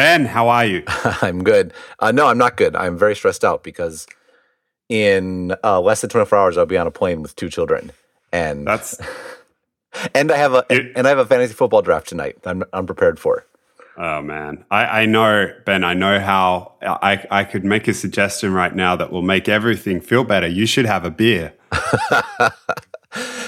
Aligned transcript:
Ben, 0.00 0.24
how 0.24 0.48
are 0.48 0.64
you? 0.64 0.82
I'm 0.88 1.44
good. 1.44 1.74
Uh, 1.98 2.10
no, 2.10 2.26
I'm 2.28 2.38
not 2.38 2.56
good. 2.56 2.74
I'm 2.74 2.96
very 2.96 3.14
stressed 3.14 3.44
out 3.44 3.62
because 3.62 4.06
in 4.88 5.54
uh, 5.62 5.78
less 5.78 6.00
than 6.00 6.08
24 6.08 6.38
hours, 6.38 6.56
I'll 6.56 6.64
be 6.64 6.78
on 6.78 6.86
a 6.86 6.90
plane 6.90 7.20
with 7.20 7.36
two 7.36 7.50
children, 7.50 7.92
and 8.32 8.66
That's 8.66 8.98
and 10.14 10.32
I 10.32 10.38
have 10.38 10.54
a 10.54 10.64
and 10.96 11.06
I 11.06 11.10
have 11.10 11.18
a 11.18 11.26
fantasy 11.26 11.52
football 11.52 11.82
draft 11.82 12.08
tonight. 12.08 12.38
I'm 12.46 12.64
I'm 12.72 12.86
prepared 12.86 13.20
for. 13.20 13.44
oh 13.98 14.22
man. 14.22 14.64
I, 14.70 15.02
I 15.02 15.04
know, 15.04 15.54
Ben. 15.66 15.84
I 15.84 15.92
know 15.92 16.18
how 16.18 16.72
I 16.80 17.22
I 17.30 17.44
could 17.44 17.66
make 17.66 17.86
a 17.86 17.92
suggestion 17.92 18.54
right 18.54 18.74
now 18.74 18.96
that 18.96 19.12
will 19.12 19.20
make 19.20 19.50
everything 19.50 20.00
feel 20.00 20.24
better. 20.24 20.46
You 20.46 20.64
should 20.64 20.86
have 20.86 21.04
a 21.04 21.10
beer. 21.10 21.52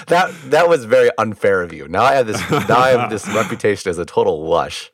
That 0.09 0.35
that 0.51 0.69
was 0.69 0.85
very 0.85 1.09
unfair 1.17 1.63
of 1.63 1.73
you. 1.73 1.89
Now 1.89 2.03
I 2.03 2.15
have 2.15 2.27
this 2.27 2.41
now 2.69 2.79
I 2.79 2.91
have 2.91 3.09
this 3.09 3.27
reputation 3.29 3.89
as 3.89 3.97
a 3.97 4.05
total 4.05 4.45
lush. 4.47 4.92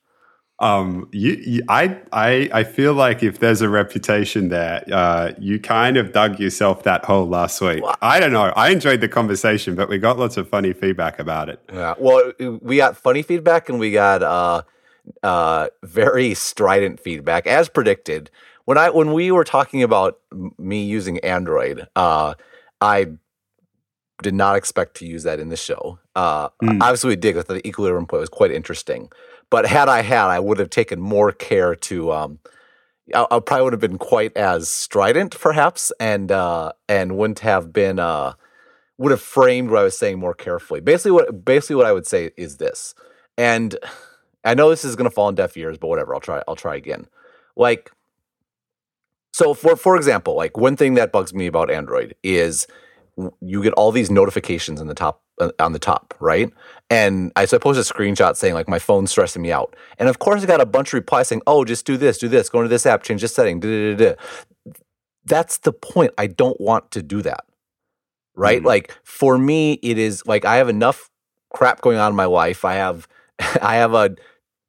Um, 0.61 1.09
you, 1.13 1.33
you 1.35 1.63
I 1.69 1.99
I 2.13 2.51
I 2.53 2.65
feel 2.65 2.93
like 2.95 3.23
if 3.23 3.39
there's 3.39 3.61
a 3.63 3.69
reputation 3.69 4.49
there, 4.49 4.83
uh, 4.93 5.33
you 5.39 5.61
kind 5.61 5.97
of 5.97 6.13
dug 6.13 6.41
yourself 6.41 6.83
that 6.83 7.05
hole 7.05 7.29
last 7.29 7.61
week. 7.61 7.85
I 8.03 8.19
don't 8.19 8.33
know. 8.33 8.53
I 8.57 8.71
enjoyed 8.71 9.01
the 9.01 9.09
conversation, 9.09 9.77
but 9.77 9.89
we 9.89 9.99
got 9.99 10.19
lots 10.19 10.37
of 10.37 10.49
funny 10.49 10.73
feedback 10.73 11.21
about 11.21 11.49
it. 11.49 11.61
Yeah. 11.73 11.95
Well, 11.99 12.33
we 12.61 12.79
got 12.79 12.97
funny 12.97 13.23
feedback 13.23 13.69
and 13.69 13.79
we 13.79 13.93
got 13.93 14.23
uh, 14.25 14.63
uh, 15.23 15.69
very 15.85 16.35
strident 16.35 16.99
feedback, 16.99 17.47
as 17.47 17.69
predicted. 17.69 18.29
When 18.65 18.77
I 18.77 18.91
when 18.91 19.13
we 19.13 19.31
were 19.31 19.45
talking 19.45 19.85
about 19.85 20.19
me 20.59 20.83
using 20.85 21.19
Android, 21.21 21.87
uh, 21.95 22.35
I 22.81 23.07
did 24.23 24.35
not 24.35 24.57
expect 24.57 24.97
to 24.97 25.07
use 25.07 25.23
that 25.23 25.39
in 25.39 25.49
the 25.49 25.57
show. 25.57 26.01
Uh, 26.17 26.49
Mm. 26.61 26.83
Obviously, 26.83 27.11
we 27.11 27.17
did. 27.17 27.39
I 27.39 27.43
thought 27.43 27.55
the 27.55 27.67
equilibrium 27.69 28.07
point 28.07 28.21
was 28.21 28.29
quite 28.29 28.51
interesting. 28.51 29.11
But 29.51 29.67
had 29.67 29.89
I 29.89 30.03
had, 30.03 30.27
I 30.27 30.41
would 30.41 30.59
have 30.59 30.71
taken 30.71 31.01
more 31.01 31.33
care 31.33 31.75
to. 31.75 32.13
Um, 32.13 32.39
I, 33.15 33.27
I 33.31 33.41
probably 33.41 33.65
would 33.65 33.73
have 33.73 33.81
been 33.81 33.99
quite 33.99 34.37
as 34.37 34.69
strident, 34.69 35.39
perhaps, 35.41 35.93
and 35.99 36.31
uh, 36.31 36.73
and 36.89 37.17
wouldn't 37.17 37.41
have 37.41 37.73
been. 37.73 37.99
Uh, 37.99 38.35
would 38.99 39.13
have 39.13 39.23
framed 39.23 39.71
what 39.71 39.81
I 39.81 39.85
was 39.85 39.97
saying 39.97 40.19
more 40.19 40.35
carefully. 40.35 40.81
Basically, 40.81 41.13
what 41.13 41.45
basically 41.45 41.77
what 41.77 41.87
I 41.87 41.93
would 41.93 42.07
say 42.07 42.31
is 42.37 42.57
this, 42.59 42.95
and 43.37 43.77
I 44.45 44.55
know 44.55 44.71
this 44.71 44.85
is 44.85 44.97
going 44.97 45.09
to 45.09 45.15
fall 45.15 45.27
on 45.27 45.35
deaf 45.35 45.57
ears, 45.57 45.79
but 45.79 45.89
whatever. 45.89 46.15
I'll 46.15 46.21
try. 46.21 46.43
I'll 46.49 46.57
try 46.57 46.77
again. 46.77 47.07
Like, 47.57 47.91
so 49.33 49.55
for 49.55 49.77
for 49.77 49.97
example, 49.97 50.35
like 50.35 50.57
one 50.57 50.77
thing 50.77 50.95
that 50.95 51.13
bugs 51.13 51.33
me 51.33 51.47
about 51.47 51.71
Android 51.71 52.15
is 52.23 52.67
you 53.41 53.63
get 53.63 53.73
all 53.75 53.93
these 53.93 54.11
notifications 54.11 54.81
in 54.81 54.87
the 54.87 54.95
top 54.95 55.23
uh, 55.41 55.51
on 55.59 55.73
the 55.73 55.79
top, 55.79 56.15
right? 56.21 56.53
And 56.91 57.33
I 57.37 57.45
suppose 57.45 57.77
a 57.77 57.83
screenshot 57.83 58.37
saying 58.37 58.55
like 58.55 58.69
my 58.69 58.79
phone's 58.79 59.11
stressing 59.11 59.43
me 59.43 59.53
out, 59.53 59.77
and 59.99 60.09
of 60.09 60.19
course 60.21 60.43
I 60.43 60.47
got 60.47 60.61
a 60.61 60.67
bunch 60.67 60.89
of 60.89 60.95
replies 60.95 61.29
saying, 61.29 61.43
"Oh, 61.47 61.65
just 61.65 61.85
do 61.85 61.97
this, 61.99 62.17
do 62.19 62.29
this, 62.29 62.49
go 62.49 62.61
into 62.61 62.69
this 62.69 62.87
app, 62.87 63.03
change 63.03 63.21
this 63.21 63.35
setting." 63.35 63.61
Da, 63.61 63.95
da, 63.95 64.15
da. 64.15 64.73
That's 65.25 65.59
the 65.59 65.73
point. 65.73 66.13
I 66.17 66.27
don't 66.27 66.61
want 66.61 66.91
to 66.93 67.03
do 67.03 67.23
that 67.23 67.45
right? 68.37 68.63
Mhm. 68.63 68.67
Like 68.67 68.97
for 69.05 69.37
me, 69.39 69.75
it 69.83 69.99
is 69.99 70.27
like 70.27 70.45
I 70.45 70.57
have 70.57 70.69
enough 70.69 71.11
crap 71.51 71.81
going 71.81 71.99
on 71.99 72.13
in 72.13 72.17
my 72.17 72.27
life. 72.27 72.65
I 72.65 72.75
have 72.75 73.09
I 73.63 73.77
have 73.77 73.95
a 73.95 74.15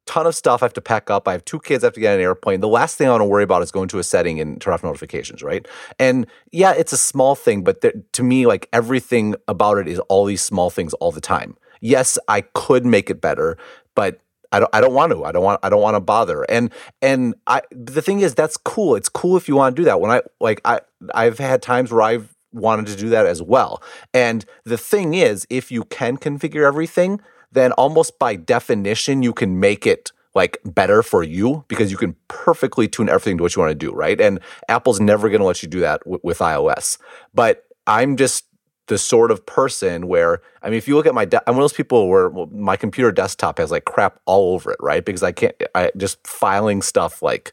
ton 0.06 0.26
of 0.26 0.34
stuff 0.34 0.62
I 0.62 0.66
have 0.66 0.72
to 0.74 0.80
pack 0.80 1.10
up. 1.10 1.28
I 1.28 1.32
have 1.32 1.44
two 1.44 1.60
kids 1.60 1.84
I 1.84 1.88
have 1.88 1.94
to 1.94 2.00
get 2.00 2.12
on 2.14 2.18
an 2.18 2.24
airplane. 2.24 2.60
The 2.60 2.68
last 2.68 2.98
thing 2.98 3.06
I 3.08 3.12
want 3.12 3.20
to 3.22 3.26
worry 3.26 3.44
about 3.44 3.62
is 3.62 3.70
going 3.70 3.88
to 3.88 4.00
a 4.00 4.04
setting 4.04 4.40
and 4.40 4.60
turn 4.60 4.74
off 4.74 4.82
notifications, 4.82 5.42
right? 5.42 5.66
And 5.98 6.26
yeah, 6.52 6.72
it's 6.72 6.92
a 6.92 6.96
small 6.98 7.36
thing, 7.36 7.62
but 7.62 7.80
there, 7.82 7.92
to 8.14 8.22
me, 8.24 8.46
like 8.46 8.68
everything 8.72 9.36
about 9.48 9.78
it 9.78 9.88
is 9.88 10.00
all 10.08 10.24
these 10.24 10.42
small 10.42 10.70
things 10.70 10.94
all 10.94 11.12
the 11.12 11.20
time. 11.20 11.56
Yes, 11.80 12.18
I 12.28 12.42
could 12.42 12.84
make 12.86 13.10
it 13.10 13.20
better, 13.20 13.56
but 13.94 14.20
I 14.52 14.60
don't, 14.60 14.70
I 14.74 14.80
don't 14.80 14.94
want 14.94 15.12
to. 15.12 15.24
I 15.24 15.32
don't 15.32 15.44
want. 15.44 15.60
I 15.62 15.68
don't 15.68 15.82
want 15.82 15.94
to 15.96 16.00
bother. 16.00 16.42
And 16.44 16.70
and 17.00 17.34
I. 17.46 17.62
The 17.70 18.02
thing 18.02 18.20
is, 18.20 18.34
that's 18.34 18.56
cool. 18.56 18.96
It's 18.96 19.08
cool 19.08 19.36
if 19.36 19.48
you 19.48 19.56
want 19.56 19.76
to 19.76 19.80
do 19.80 19.84
that. 19.84 20.00
When 20.00 20.10
I 20.10 20.22
like, 20.40 20.60
I 20.64 20.80
I've 21.14 21.38
had 21.38 21.62
times 21.62 21.92
where 21.92 22.02
I've 22.02 22.34
wanted 22.52 22.86
to 22.88 22.96
do 22.96 23.08
that 23.10 23.26
as 23.26 23.40
well. 23.40 23.82
And 24.12 24.44
the 24.64 24.78
thing 24.78 25.14
is, 25.14 25.46
if 25.50 25.70
you 25.70 25.84
can 25.84 26.16
configure 26.16 26.66
everything, 26.66 27.20
then 27.52 27.72
almost 27.72 28.18
by 28.18 28.34
definition, 28.36 29.22
you 29.22 29.32
can 29.32 29.60
make 29.60 29.86
it 29.86 30.10
like 30.34 30.58
better 30.64 31.02
for 31.02 31.22
you 31.22 31.64
because 31.68 31.90
you 31.90 31.96
can 31.96 32.14
perfectly 32.28 32.86
tune 32.88 33.08
everything 33.08 33.36
to 33.36 33.42
what 33.42 33.54
you 33.54 33.60
want 33.60 33.70
to 33.70 33.74
do, 33.74 33.92
right? 33.92 34.20
And 34.20 34.40
Apple's 34.68 35.00
never 35.00 35.28
going 35.28 35.40
to 35.40 35.46
let 35.46 35.62
you 35.62 35.68
do 35.68 35.80
that 35.80 36.00
w- 36.00 36.20
with 36.22 36.38
iOS. 36.38 36.98
But 37.34 37.64
I'm 37.86 38.16
just 38.16 38.44
the 38.90 38.98
sort 38.98 39.30
of 39.30 39.46
person 39.46 40.08
where 40.08 40.42
I 40.62 40.68
mean, 40.68 40.76
if 40.78 40.88
you 40.88 40.96
look 40.96 41.06
at 41.06 41.14
my, 41.14 41.24
de- 41.24 41.40
I'm 41.48 41.54
one 41.54 41.62
of 41.62 41.70
those 41.70 41.76
people 41.76 42.08
where 42.08 42.28
well, 42.28 42.48
my 42.52 42.76
computer 42.76 43.12
desktop 43.12 43.58
has 43.58 43.70
like 43.70 43.84
crap 43.84 44.20
all 44.26 44.52
over 44.54 44.72
it, 44.72 44.78
right? 44.80 45.04
Because 45.04 45.22
I 45.22 45.30
can't, 45.32 45.54
I 45.76 45.92
just 45.96 46.26
filing 46.26 46.82
stuff 46.82 47.22
like 47.22 47.52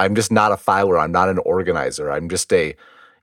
I'm 0.00 0.16
just 0.16 0.32
not 0.32 0.50
a 0.50 0.56
filer. 0.56 0.98
I'm 0.98 1.12
not 1.12 1.28
an 1.28 1.38
organizer. 1.38 2.10
I'm 2.10 2.28
just 2.28 2.52
a, 2.52 2.74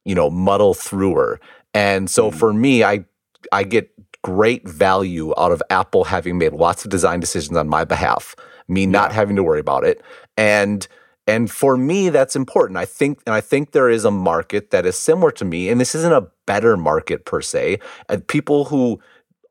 you 0.06 0.16
know, 0.16 0.30
muddle 0.30 0.74
througher. 0.74 1.42
And 1.74 2.10
so 2.10 2.32
Mm. 2.32 2.36
for 2.36 2.54
me, 2.54 2.84
I 2.86 3.04
I 3.52 3.64
get 3.64 3.92
great 4.24 4.66
value 4.68 5.34
out 5.38 5.52
of 5.52 5.62
Apple 5.70 6.06
having 6.06 6.38
made 6.38 6.54
lots 6.54 6.86
of 6.86 6.90
design 6.92 7.20
decisions 7.20 7.58
on 7.58 7.68
my 7.68 7.84
behalf, 7.84 8.34
me 8.70 8.86
not 8.86 9.12
having 9.12 9.36
to 9.36 9.44
worry 9.44 9.60
about 9.60 9.84
it. 9.84 10.02
And 10.38 10.88
and 11.32 11.50
for 11.50 11.78
me, 11.78 12.10
that's 12.10 12.36
important. 12.36 12.76
I 12.78 12.84
think, 12.84 13.22
and 13.26 13.34
I 13.34 13.40
think 13.40 13.72
there 13.72 13.90
is 13.90 14.04
a 14.04 14.12
market 14.12 14.72
that 14.72 14.86
is 14.86 14.98
similar 14.98 15.32
to 15.32 15.46
me, 15.46 15.70
and 15.70 15.80
this 15.80 15.96
isn't 15.96 16.12
a 16.12 16.28
better 16.46 16.76
market 16.76 17.24
per 17.24 17.40
se. 17.40 17.80
And 18.10 18.28
people 18.28 18.66
who 18.66 19.00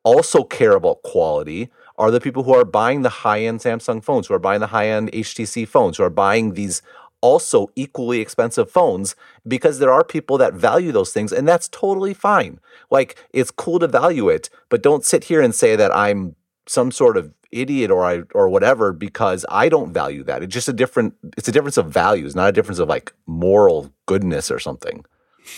also 0.04 0.44
care 0.44 0.72
about 0.72 1.02
quality 1.04 1.70
are 1.96 2.10
the 2.10 2.20
people 2.20 2.42
who 2.42 2.54
are 2.54 2.66
buying 2.66 3.00
the 3.00 3.08
high-end 3.24 3.60
Samsung 3.60 4.04
phones, 4.04 4.26
who 4.26 4.34
are 4.34 4.38
buying 4.38 4.60
the 4.60 4.66
high-end 4.66 5.10
HTC 5.12 5.66
phones, 5.66 5.96
who 5.96 6.04
are 6.04 6.10
buying 6.10 6.52
these 6.52 6.82
also 7.22 7.70
equally 7.76 8.20
expensive 8.20 8.70
phones 8.70 9.16
because 9.48 9.78
there 9.78 9.92
are 9.92 10.04
people 10.04 10.36
that 10.36 10.52
value 10.52 10.92
those 10.92 11.12
things 11.12 11.32
and 11.32 11.47
that's 11.48 11.68
totally 11.68 12.14
fine. 12.14 12.58
Like 12.91 13.22
it's 13.32 13.50
cool 13.50 13.78
to 13.78 13.88
value 13.88 14.28
it, 14.28 14.50
but 14.68 14.82
don't 14.82 15.04
sit 15.04 15.24
here 15.24 15.41
and 15.41 15.54
say 15.54 15.76
that 15.76 15.94
I'm 15.94 16.36
some 16.66 16.91
sort 16.91 17.16
of 17.16 17.32
idiot 17.52 17.90
or 17.90 18.04
I 18.04 18.22
or 18.34 18.48
whatever 18.48 18.92
because 18.92 19.44
I 19.48 19.68
don't 19.68 19.92
value 19.92 20.22
that. 20.24 20.42
It's 20.42 20.52
just 20.52 20.68
a 20.68 20.72
different 20.72 21.14
it's 21.36 21.48
a 21.48 21.52
difference 21.52 21.76
of 21.76 21.90
values, 21.90 22.34
not 22.34 22.48
a 22.48 22.52
difference 22.52 22.78
of 22.78 22.88
like 22.88 23.12
moral 23.26 23.92
goodness 24.06 24.50
or 24.50 24.58
something. 24.58 25.04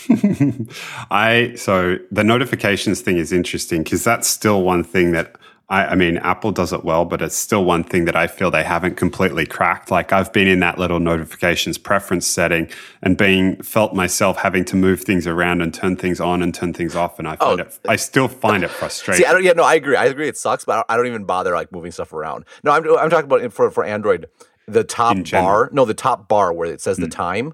I 1.11 1.53
so 1.55 1.97
the 2.11 2.23
notifications 2.23 3.01
thing 3.01 3.17
is 3.17 3.31
interesting 3.31 3.83
because 3.83 4.03
that's 4.03 4.27
still 4.27 4.63
one 4.63 4.83
thing 4.83 5.11
that 5.11 5.35
I, 5.69 5.85
I 5.87 5.95
mean 5.95 6.17
Apple 6.17 6.51
does 6.51 6.73
it 6.73 6.83
well, 6.83 7.05
but 7.05 7.21
it's 7.21 7.35
still 7.35 7.63
one 7.63 7.83
thing 7.83 8.05
that 8.05 8.15
I 8.15 8.27
feel 8.27 8.51
they 8.51 8.63
haven't 8.63 8.97
completely 8.97 9.45
cracked. 9.45 9.89
Like 9.89 10.11
I've 10.13 10.31
been 10.33 10.47
in 10.47 10.59
that 10.59 10.77
little 10.77 10.99
notifications 10.99 11.77
preference 11.77 12.27
setting 12.27 12.69
and 13.01 13.17
being 13.17 13.55
felt 13.63 13.95
myself 13.95 14.37
having 14.37 14.65
to 14.65 14.75
move 14.75 15.01
things 15.01 15.25
around 15.25 15.61
and 15.61 15.73
turn 15.73 15.95
things 15.95 16.19
on 16.19 16.43
and 16.43 16.53
turn 16.53 16.73
things 16.73 16.95
off, 16.95 17.17
and 17.17 17.27
I 17.27 17.37
oh, 17.39 17.47
find 17.47 17.61
Oh. 17.61 17.63
it. 17.63 17.79
I 17.87 17.95
still 17.95 18.27
find 18.27 18.63
it 18.63 18.69
frustrating. 18.69 19.23
See, 19.23 19.27
I 19.27 19.31
don't. 19.33 19.43
Yeah, 19.43 19.53
no, 19.53 19.63
I 19.63 19.75
agree. 19.75 19.95
I 19.95 20.05
agree. 20.05 20.27
It 20.27 20.37
sucks, 20.37 20.65
but 20.65 20.73
I 20.73 20.75
don't, 20.75 20.85
I 20.89 20.97
don't 20.97 21.07
even 21.07 21.23
bother 21.23 21.53
like 21.53 21.71
moving 21.71 21.91
stuff 21.91 22.13
around. 22.13 22.45
No, 22.63 22.71
I'm 22.71 22.85
I'm 22.99 23.09
talking 23.09 23.25
about 23.31 23.51
for 23.53 23.71
for 23.71 23.83
Android. 23.83 24.27
The 24.67 24.83
top 24.83 25.17
bar, 25.31 25.69
no, 25.73 25.85
the 25.85 25.93
top 25.93 26.27
bar 26.29 26.53
where 26.53 26.69
it 26.71 26.81
says 26.81 26.97
the 26.97 27.07
mm. 27.07 27.11
time, 27.11 27.53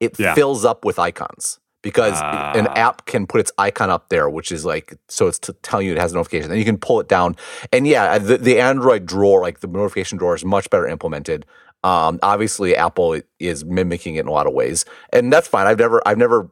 it 0.00 0.18
Yeah. 0.18 0.34
fills 0.34 0.64
up 0.64 0.84
with 0.84 0.98
icons 0.98 1.59
because 1.82 2.20
an 2.20 2.66
Ah. 2.66 2.74
app 2.76 3.06
can 3.06 3.26
put 3.26 3.40
its 3.40 3.52
icon 3.58 3.90
up 3.90 4.08
there, 4.08 4.28
which 4.28 4.52
is 4.52 4.64
like 4.64 4.94
so 5.08 5.26
it's 5.28 5.38
to 5.40 5.52
telling 5.54 5.86
you 5.86 5.92
it 5.92 5.98
has 5.98 6.12
a 6.12 6.14
notification. 6.14 6.50
Then 6.50 6.58
you 6.58 6.64
can 6.64 6.78
pull 6.78 7.00
it 7.00 7.08
down, 7.08 7.36
and 7.72 7.86
yeah, 7.86 8.18
the, 8.18 8.38
the 8.38 8.60
Android 8.60 9.06
drawer, 9.06 9.40
like 9.40 9.60
the 9.60 9.66
notification 9.66 10.18
drawer, 10.18 10.34
is 10.34 10.44
much 10.44 10.68
better 10.70 10.86
implemented. 10.86 11.46
Um, 11.82 12.18
obviously, 12.22 12.76
Apple 12.76 13.20
is 13.38 13.64
mimicking 13.64 14.16
it 14.16 14.20
in 14.20 14.28
a 14.28 14.32
lot 14.32 14.46
of 14.46 14.52
ways, 14.52 14.84
and 15.12 15.32
that's 15.32 15.48
fine. 15.48 15.66
I've 15.66 15.78
never, 15.78 16.06
I've 16.06 16.18
never 16.18 16.50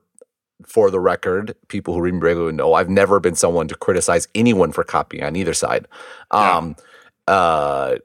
for 0.66 0.90
the 0.90 0.98
record, 0.98 1.54
people 1.68 1.94
who 1.94 2.00
read 2.00 2.14
me 2.14 2.20
regularly 2.20 2.52
know 2.54 2.74
I've 2.74 2.88
never 2.88 3.20
been 3.20 3.36
someone 3.36 3.68
to 3.68 3.76
criticize 3.76 4.26
anyone 4.34 4.72
for 4.72 4.82
copying 4.82 5.22
on 5.22 5.36
either 5.36 5.54
side. 5.54 5.86
Yeah. 6.32 6.56
Um, 6.56 6.76
uh, 7.28 7.96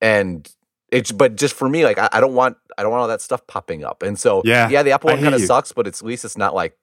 and 0.00 0.48
it's 0.90 1.10
but 1.10 1.36
just 1.36 1.54
for 1.54 1.68
me, 1.68 1.84
like 1.84 1.98
I, 1.98 2.08
I 2.12 2.20
don't 2.20 2.34
want 2.34 2.56
I 2.78 2.82
don't 2.82 2.90
want 2.90 3.02
all 3.02 3.08
that 3.08 3.20
stuff 3.20 3.46
popping 3.46 3.84
up. 3.84 4.02
And 4.02 4.18
so 4.18 4.42
Yeah, 4.44 4.68
yeah, 4.68 4.82
the 4.82 4.92
Apple 4.92 5.10
I 5.10 5.14
one 5.14 5.22
kind 5.22 5.34
of 5.34 5.42
sucks, 5.42 5.72
but 5.72 5.86
it's 5.86 6.00
at 6.00 6.06
least 6.06 6.24
it's 6.24 6.36
not 6.36 6.54
like 6.54 6.76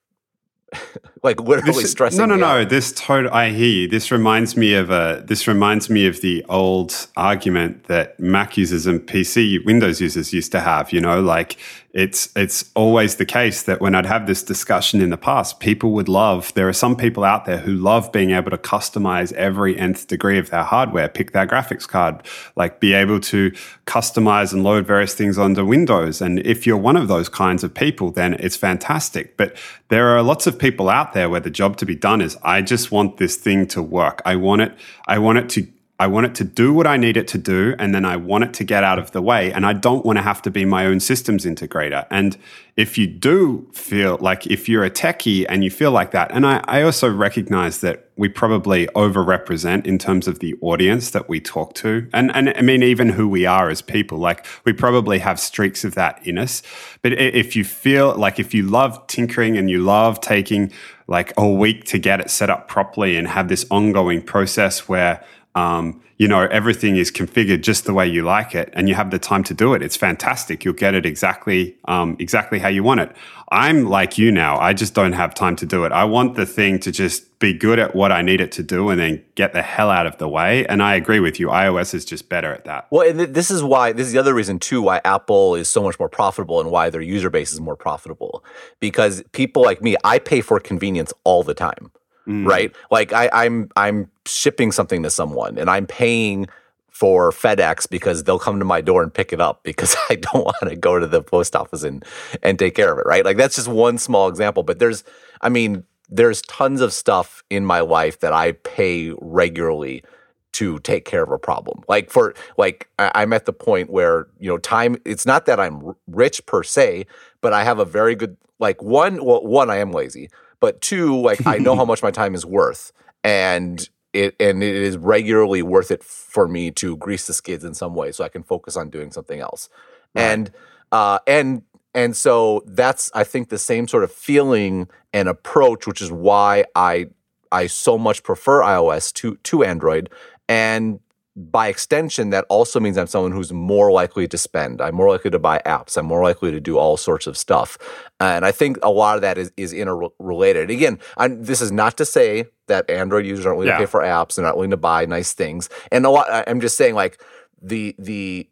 like 1.24 1.40
literally 1.40 1.82
This 1.84 1.92
stressing. 1.92 2.20
No, 2.20 2.26
no, 2.26 2.36
no. 2.36 2.62
out. 2.62 2.70
This 2.70 2.92
total. 2.94 3.32
I 3.34 3.50
hear 3.50 3.68
you. 3.68 3.88
This 3.88 4.12
reminds 4.12 4.56
me 4.56 4.74
of 4.74 4.90
a. 4.90 5.24
This 5.26 5.48
reminds 5.48 5.90
me 5.90 6.06
of 6.06 6.22
the 6.22 6.46
old 6.50 7.08
argument 7.18 7.86
that 7.86 8.20
Mac 8.20 8.58
users 8.58 8.86
and 8.86 9.02
PC 9.02 9.66
Windows 9.66 10.00
users 10.00 10.34
used 10.34 10.52
to 10.52 10.60
have. 10.60 10.92
You 10.92 11.02
know, 11.02 11.22
like 11.22 11.58
it's 11.92 12.30
it's 12.36 12.70
always 12.76 13.16
the 13.16 13.26
case 13.26 13.64
that 13.64 13.82
when 13.82 13.96
I'd 13.96 14.06
have 14.06 14.28
this 14.28 14.44
discussion 14.44 15.02
in 15.02 15.10
the 15.10 15.18
past, 15.18 15.60
people 15.60 15.92
would 15.94 16.08
love. 16.08 16.54
There 16.54 16.70
are 16.70 16.74
some 16.74 16.96
people 16.96 17.24
out 17.24 17.46
there 17.46 17.58
who 17.58 17.74
love 17.74 18.12
being 18.12 18.30
able 18.30 18.52
to 18.52 18.58
customize 18.58 19.34
every 19.34 19.78
nth 19.78 20.06
degree 20.06 20.38
of 20.38 20.52
their 20.52 20.64
hardware, 20.64 21.10
pick 21.10 21.32
their 21.32 21.48
graphics 21.48 21.88
card, 21.88 22.22
like 22.56 22.80
be 22.80 22.94
able 22.94 23.20
to 23.22 23.52
customize 23.88 24.54
and 24.54 24.64
load 24.64 24.86
various 24.86 25.16
things 25.16 25.40
onto 25.40 25.66
Windows. 25.66 26.22
And 26.22 26.40
if 26.46 26.68
you're 26.68 26.78
one 26.78 26.96
of 26.96 27.08
those 27.08 27.28
kinds 27.28 27.64
of 27.64 27.74
people, 27.74 28.12
then 28.12 28.36
it's 28.36 28.56
fantastic. 28.56 29.36
But 29.36 29.58
there 29.88 30.10
are 30.16 30.22
lots 30.22 30.46
of 30.46 30.60
people 30.60 30.90
out 30.90 31.14
there 31.14 31.28
where 31.28 31.40
the 31.40 31.50
job 31.50 31.78
to 31.78 31.86
be 31.88 31.96
done 31.96 32.22
is 32.22 32.38
I 32.44 32.62
just 32.62 32.92
want 32.92 33.18
this 33.18 33.36
thing 33.36 33.66
to 33.68 33.82
work. 33.82 34.22
I 34.26 34.36
want 34.36 34.62
it. 34.62 34.78
I 35.08 35.18
want 35.18 35.40
it 35.40 35.50
to 35.50 35.68
I 36.02 36.08
want 36.08 36.28
it 36.28 36.36
to 36.36 36.46
do 36.46 36.74
what 36.74 36.88
I 36.88 36.96
need 36.96 37.18
it 37.18 37.28
to 37.30 37.38
do, 37.38 37.76
and 37.78 37.94
then 37.94 38.06
I 38.06 38.16
want 38.16 38.46
it 38.46 38.54
to 38.54 38.64
get 38.64 38.86
out 38.86 39.00
of 39.00 39.12
the 39.12 39.22
way. 39.22 39.52
And 39.52 39.66
I 39.66 39.74
don't 39.74 40.06
want 40.06 40.18
to 40.18 40.24
have 40.24 40.42
to 40.44 40.52
be 40.52 40.64
my 40.64 40.86
own 40.86 41.02
systems 41.02 41.46
integrator. 41.46 42.08
And 42.10 42.38
if 42.78 42.98
you 42.98 43.06
do 43.06 43.68
feel 43.74 44.18
like 44.22 44.48
if 44.48 44.70
you're 44.70 44.86
a 44.86 44.90
techie 44.90 45.46
and 45.50 45.62
you 45.62 45.70
feel 45.70 45.92
like 45.92 46.12
that, 46.12 46.32
and 46.32 46.46
I, 46.46 46.64
I 46.64 46.84
also 46.84 47.12
recognize 47.12 47.82
that 47.82 48.10
we 48.16 48.30
probably 48.30 48.88
overrepresent 48.88 49.86
in 49.86 49.98
terms 49.98 50.30
of 50.30 50.40
the 50.40 50.56
audience 50.62 51.12
that 51.12 51.28
we 51.28 51.42
talk 51.42 51.74
to. 51.76 52.08
And, 52.14 52.34
and 52.34 52.54
I 52.56 52.62
mean, 52.62 52.82
even 52.82 53.10
who 53.10 53.28
we 53.28 53.46
are 53.46 53.70
as 53.70 53.82
people, 53.82 54.18
like 54.18 54.46
we 54.64 54.72
probably 54.72 55.20
have 55.20 55.38
streaks 55.38 55.84
of 55.84 55.96
that 55.96 56.26
in 56.26 56.38
us. 56.38 56.62
But 57.02 57.14
if 57.14 57.58
you 57.58 57.66
feel 57.66 58.16
like 58.16 58.40
if 58.40 58.54
you 58.54 58.64
love 58.64 59.06
tinkering 59.08 59.58
and 59.58 59.70
you 59.70 59.84
love 59.84 60.22
taking 60.22 60.72
like 61.08 61.34
a 61.38 61.50
week 61.50 61.86
to 61.86 61.98
get 61.98 62.22
it 62.22 62.30
set 62.30 62.50
up 62.50 62.68
properly 62.68 63.18
and 63.18 63.28
have 63.28 63.50
this 63.50 63.66
ongoing 63.72 64.22
process 64.22 64.88
where 64.88 65.24
um, 65.56 66.02
you 66.18 66.28
know 66.28 66.42
everything 66.42 66.98
is 66.98 67.12
configured 67.12 67.62
just 67.62 67.86
the 67.86 67.94
way 67.94 68.08
you 68.08 68.24
like 68.24 68.54
it 68.54 68.70
and 68.74 68.90
you 68.90 68.96
have 68.96 69.12
the 69.12 69.20
time 69.20 69.44
to 69.46 69.54
do 69.54 69.74
it. 69.74 69.82
It's 69.82 69.96
fantastic. 69.96 70.66
You'll 70.66 70.74
get 70.74 70.94
it 70.94 71.06
exactly 71.06 71.78
um, 71.86 72.16
exactly 72.20 72.60
how 72.60 72.68
you 72.68 72.84
want 72.84 73.00
it. 73.00 73.16
I'm 73.52 73.86
like 73.86 74.18
you 74.18 74.32
now. 74.32 74.60
I 74.60 74.74
just 74.74 74.94
don't 74.94 75.14
have 75.14 75.34
time 75.34 75.56
to 75.58 75.66
do 75.66 75.86
it. 75.86 75.92
I 75.92 76.04
want 76.04 76.36
the 76.36 76.46
thing 76.46 76.80
to 76.82 76.92
just 76.92 77.40
be 77.40 77.54
good 77.54 77.80
at 77.80 77.96
what 77.96 78.12
i 78.12 78.22
need 78.22 78.42
it 78.42 78.52
to 78.52 78.62
do 78.62 78.90
and 78.90 79.00
then 79.00 79.24
get 79.36 79.54
the 79.54 79.62
hell 79.62 79.90
out 79.90 80.06
of 80.06 80.18
the 80.18 80.28
way 80.28 80.66
and 80.68 80.84
i 80.84 80.94
agree 80.94 81.22
with 81.22 81.40
you. 81.40 81.48
ios 81.48 81.94
is 81.94 82.04
just 82.04 82.28
better 82.28 82.54
at 82.54 82.66
that. 82.66 82.88
Well 82.92 83.10
and 83.10 83.20
this 83.20 83.50
is 83.50 83.64
why 83.64 83.94
this 83.94 84.08
is 84.08 84.14
the 84.14 84.20
other 84.20 84.34
reason 84.34 84.60
too 84.60 84.82
why 84.82 85.00
apple 85.06 85.56
is 85.56 85.70
so 85.70 85.82
much 85.82 85.98
more 86.00 86.10
profitable 86.10 86.60
and 86.60 86.70
why 86.70 86.90
their 86.90 87.02
user 87.02 87.30
base 87.30 87.54
is 87.54 87.62
more 87.62 87.78
profitable. 87.78 88.44
Because 88.80 89.24
people 89.32 89.64
like 89.64 89.82
me 89.82 89.96
i 90.04 90.20
pay 90.20 90.42
for 90.42 90.60
convenience 90.60 91.14
all 91.24 91.44
the 91.44 91.54
time 91.54 91.92
mm. 92.30 92.48
right? 92.48 92.74
Like 92.92 93.12
I, 93.12 93.30
I'm 93.34 93.70
I'm 93.76 94.10
shipping 94.26 94.72
something 94.72 95.04
to 95.04 95.10
someone 95.10 95.58
and 95.58 95.70
I'm 95.70 95.88
paying 95.88 96.48
for 96.90 97.32
FedEx 97.32 97.90
because 97.90 98.26
they'll 98.26 98.40
come 98.40 98.60
to 98.60 98.66
my 98.66 98.82
door 98.82 99.02
and 99.02 99.14
pick 99.14 99.32
it 99.34 99.42
up 99.42 99.64
because 99.64 99.96
I 100.10 100.16
don't 100.16 100.46
want 100.46 100.70
to 100.70 100.76
go 100.76 101.00
to 101.00 101.08
the 101.08 101.22
post 101.22 101.56
office 101.56 101.84
and 101.84 102.06
and 102.44 102.60
take 102.60 102.76
care 102.76 102.92
of 102.92 103.00
it, 103.00 103.06
right? 103.06 103.26
Like 103.26 103.38
that's 103.38 103.56
just 103.56 103.68
one 103.68 103.98
small 103.98 104.28
example, 104.28 104.64
but 104.64 104.80
there's 104.80 105.04
I 105.42 105.50
mean, 105.50 105.84
there's 106.10 106.42
tons 106.44 106.82
of 106.82 106.94
stuff 106.94 107.44
in 107.50 107.66
my 107.66 107.80
life 107.82 108.20
that 108.20 108.34
I 108.34 108.54
pay 108.54 109.14
regularly 109.20 110.04
to 110.52 110.80
take 110.80 111.06
care 111.06 111.24
of 111.24 111.32
a 111.32 111.38
problem. 111.38 111.84
Like 111.88 112.10
for 112.10 112.34
like 112.58 112.90
I, 112.98 113.24
am 113.24 113.34
at 113.34 113.46
the 113.46 113.54
point 113.54 113.90
where, 113.92 114.28
you 114.40 114.50
know, 114.50 114.58
time 114.58 114.98
it's 115.06 115.26
not 115.26 115.46
that 115.46 115.60
I'm 115.60 115.94
rich 116.08 116.46
per 116.48 116.64
se, 116.64 117.06
but 117.42 117.54
I 117.54 117.64
have 117.64 117.80
a 117.80 117.86
very 117.86 118.16
good 118.16 118.36
like 118.60 118.82
one 118.82 119.24
well 119.24 119.46
one 119.46 119.70
I 119.70 119.78
am 119.78 119.92
lazy 119.92 120.30
but 120.60 120.82
two, 120.82 121.20
like 121.22 121.46
I 121.46 121.58
know 121.58 121.76
how 121.78 121.86
much 121.86 122.04
my 122.04 122.12
time 122.12 122.36
is 122.36 122.46
worth, 122.46 122.92
and 123.24 123.88
it 124.14 124.36
and 124.40 124.64
it 124.64 124.76
is 124.76 124.98
regularly 124.98 125.62
worth 125.62 125.92
it 125.92 126.04
for 126.04 126.48
me 126.48 126.72
to 126.72 126.98
grease 126.98 127.28
the 127.28 127.34
skids 127.34 127.64
in 127.64 127.74
some 127.74 127.96
way, 127.96 128.12
so 128.12 128.24
I 128.24 128.30
can 128.30 128.44
focus 128.44 128.76
on 128.76 128.90
doing 128.90 129.12
something 129.12 129.40
else. 129.40 129.70
Right. 130.16 130.24
And 130.24 130.52
uh, 130.92 131.20
and 131.28 131.64
and 131.94 132.16
so 132.16 132.64
that's 132.66 133.12
I 133.14 133.24
think 133.24 133.50
the 133.50 133.60
same 133.60 133.88
sort 133.88 134.04
of 134.04 134.12
feeling 134.12 134.88
and 135.14 135.28
approach, 135.30 135.88
which 135.88 136.02
is 136.02 136.12
why 136.12 136.66
I 136.76 137.08
I 137.52 137.68
so 137.68 137.98
much 137.98 138.24
prefer 138.24 138.62
iOS 138.62 139.14
to 139.16 139.38
to 139.44 139.64
Android. 139.64 140.10
And 140.48 141.00
by 141.36 141.68
extension, 141.68 142.32
that 142.32 142.46
also 142.50 142.80
means 142.80 142.98
I'm 142.98 143.08
someone 143.08 143.32
who's 143.32 143.54
more 143.54 143.92
likely 143.92 144.28
to 144.28 144.38
spend. 144.38 144.82
I'm 144.82 144.96
more 144.96 145.10
likely 145.10 145.32
to 145.32 145.40
buy 145.40 145.62
apps. 145.66 145.98
I'm 145.98 146.06
more 146.06 146.24
likely 146.24 146.52
to 146.52 146.60
do 146.60 146.78
all 146.78 146.98
sorts 146.98 147.28
of 147.28 147.38
stuff. 147.38 147.78
And 148.20 148.46
I 148.46 148.52
think 148.52 148.78
a 148.84 148.90
lot 148.90 149.16
of 149.16 149.22
that 149.22 149.38
is, 149.38 149.52
is 149.56 149.72
interrelated. 149.72 150.70
Again, 150.70 151.00
I'm, 151.18 151.44
this 151.44 151.62
is 151.62 151.72
not 151.72 151.98
to 151.98 152.06
say 152.06 152.46
that 152.68 152.90
Android 152.90 153.26
users 153.26 153.46
aren't 153.46 153.58
willing 153.58 153.70
yeah. 153.70 153.78
to 153.78 153.86
pay 153.86 153.90
for 153.90 154.02
apps 154.02 154.38
and 154.38 154.46
not 154.46 154.58
willing 154.58 154.72
to 154.72 154.78
buy 154.78 155.06
nice 155.06 155.34
things. 155.34 155.70
And 155.92 156.06
a 156.06 156.10
lot, 156.10 156.28
I'm 156.48 156.60
just 156.60 156.76
saying 156.78 156.96
like 156.96 157.22
the, 157.62 157.96
the, 157.98 158.50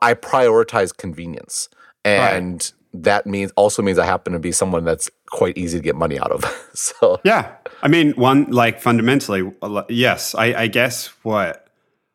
I 0.00 0.14
prioritize 0.14 0.96
convenience. 0.96 1.68
And 2.04 2.54
right. 2.94 3.02
that 3.04 3.26
means 3.26 3.52
also 3.56 3.82
means 3.82 3.98
I 3.98 4.06
happen 4.06 4.32
to 4.32 4.38
be 4.38 4.52
someone 4.52 4.84
that's 4.84 5.10
quite 5.26 5.58
easy 5.58 5.78
to 5.78 5.82
get 5.82 5.94
money 5.94 6.18
out 6.18 6.32
of. 6.32 6.44
so, 6.74 7.20
yeah. 7.22 7.54
I 7.82 7.88
mean, 7.88 8.12
one, 8.12 8.46
like 8.46 8.80
fundamentally, 8.80 9.52
uh, 9.60 9.82
yes, 9.90 10.34
I, 10.34 10.62
I 10.62 10.66
guess 10.68 11.08
what, 11.22 11.67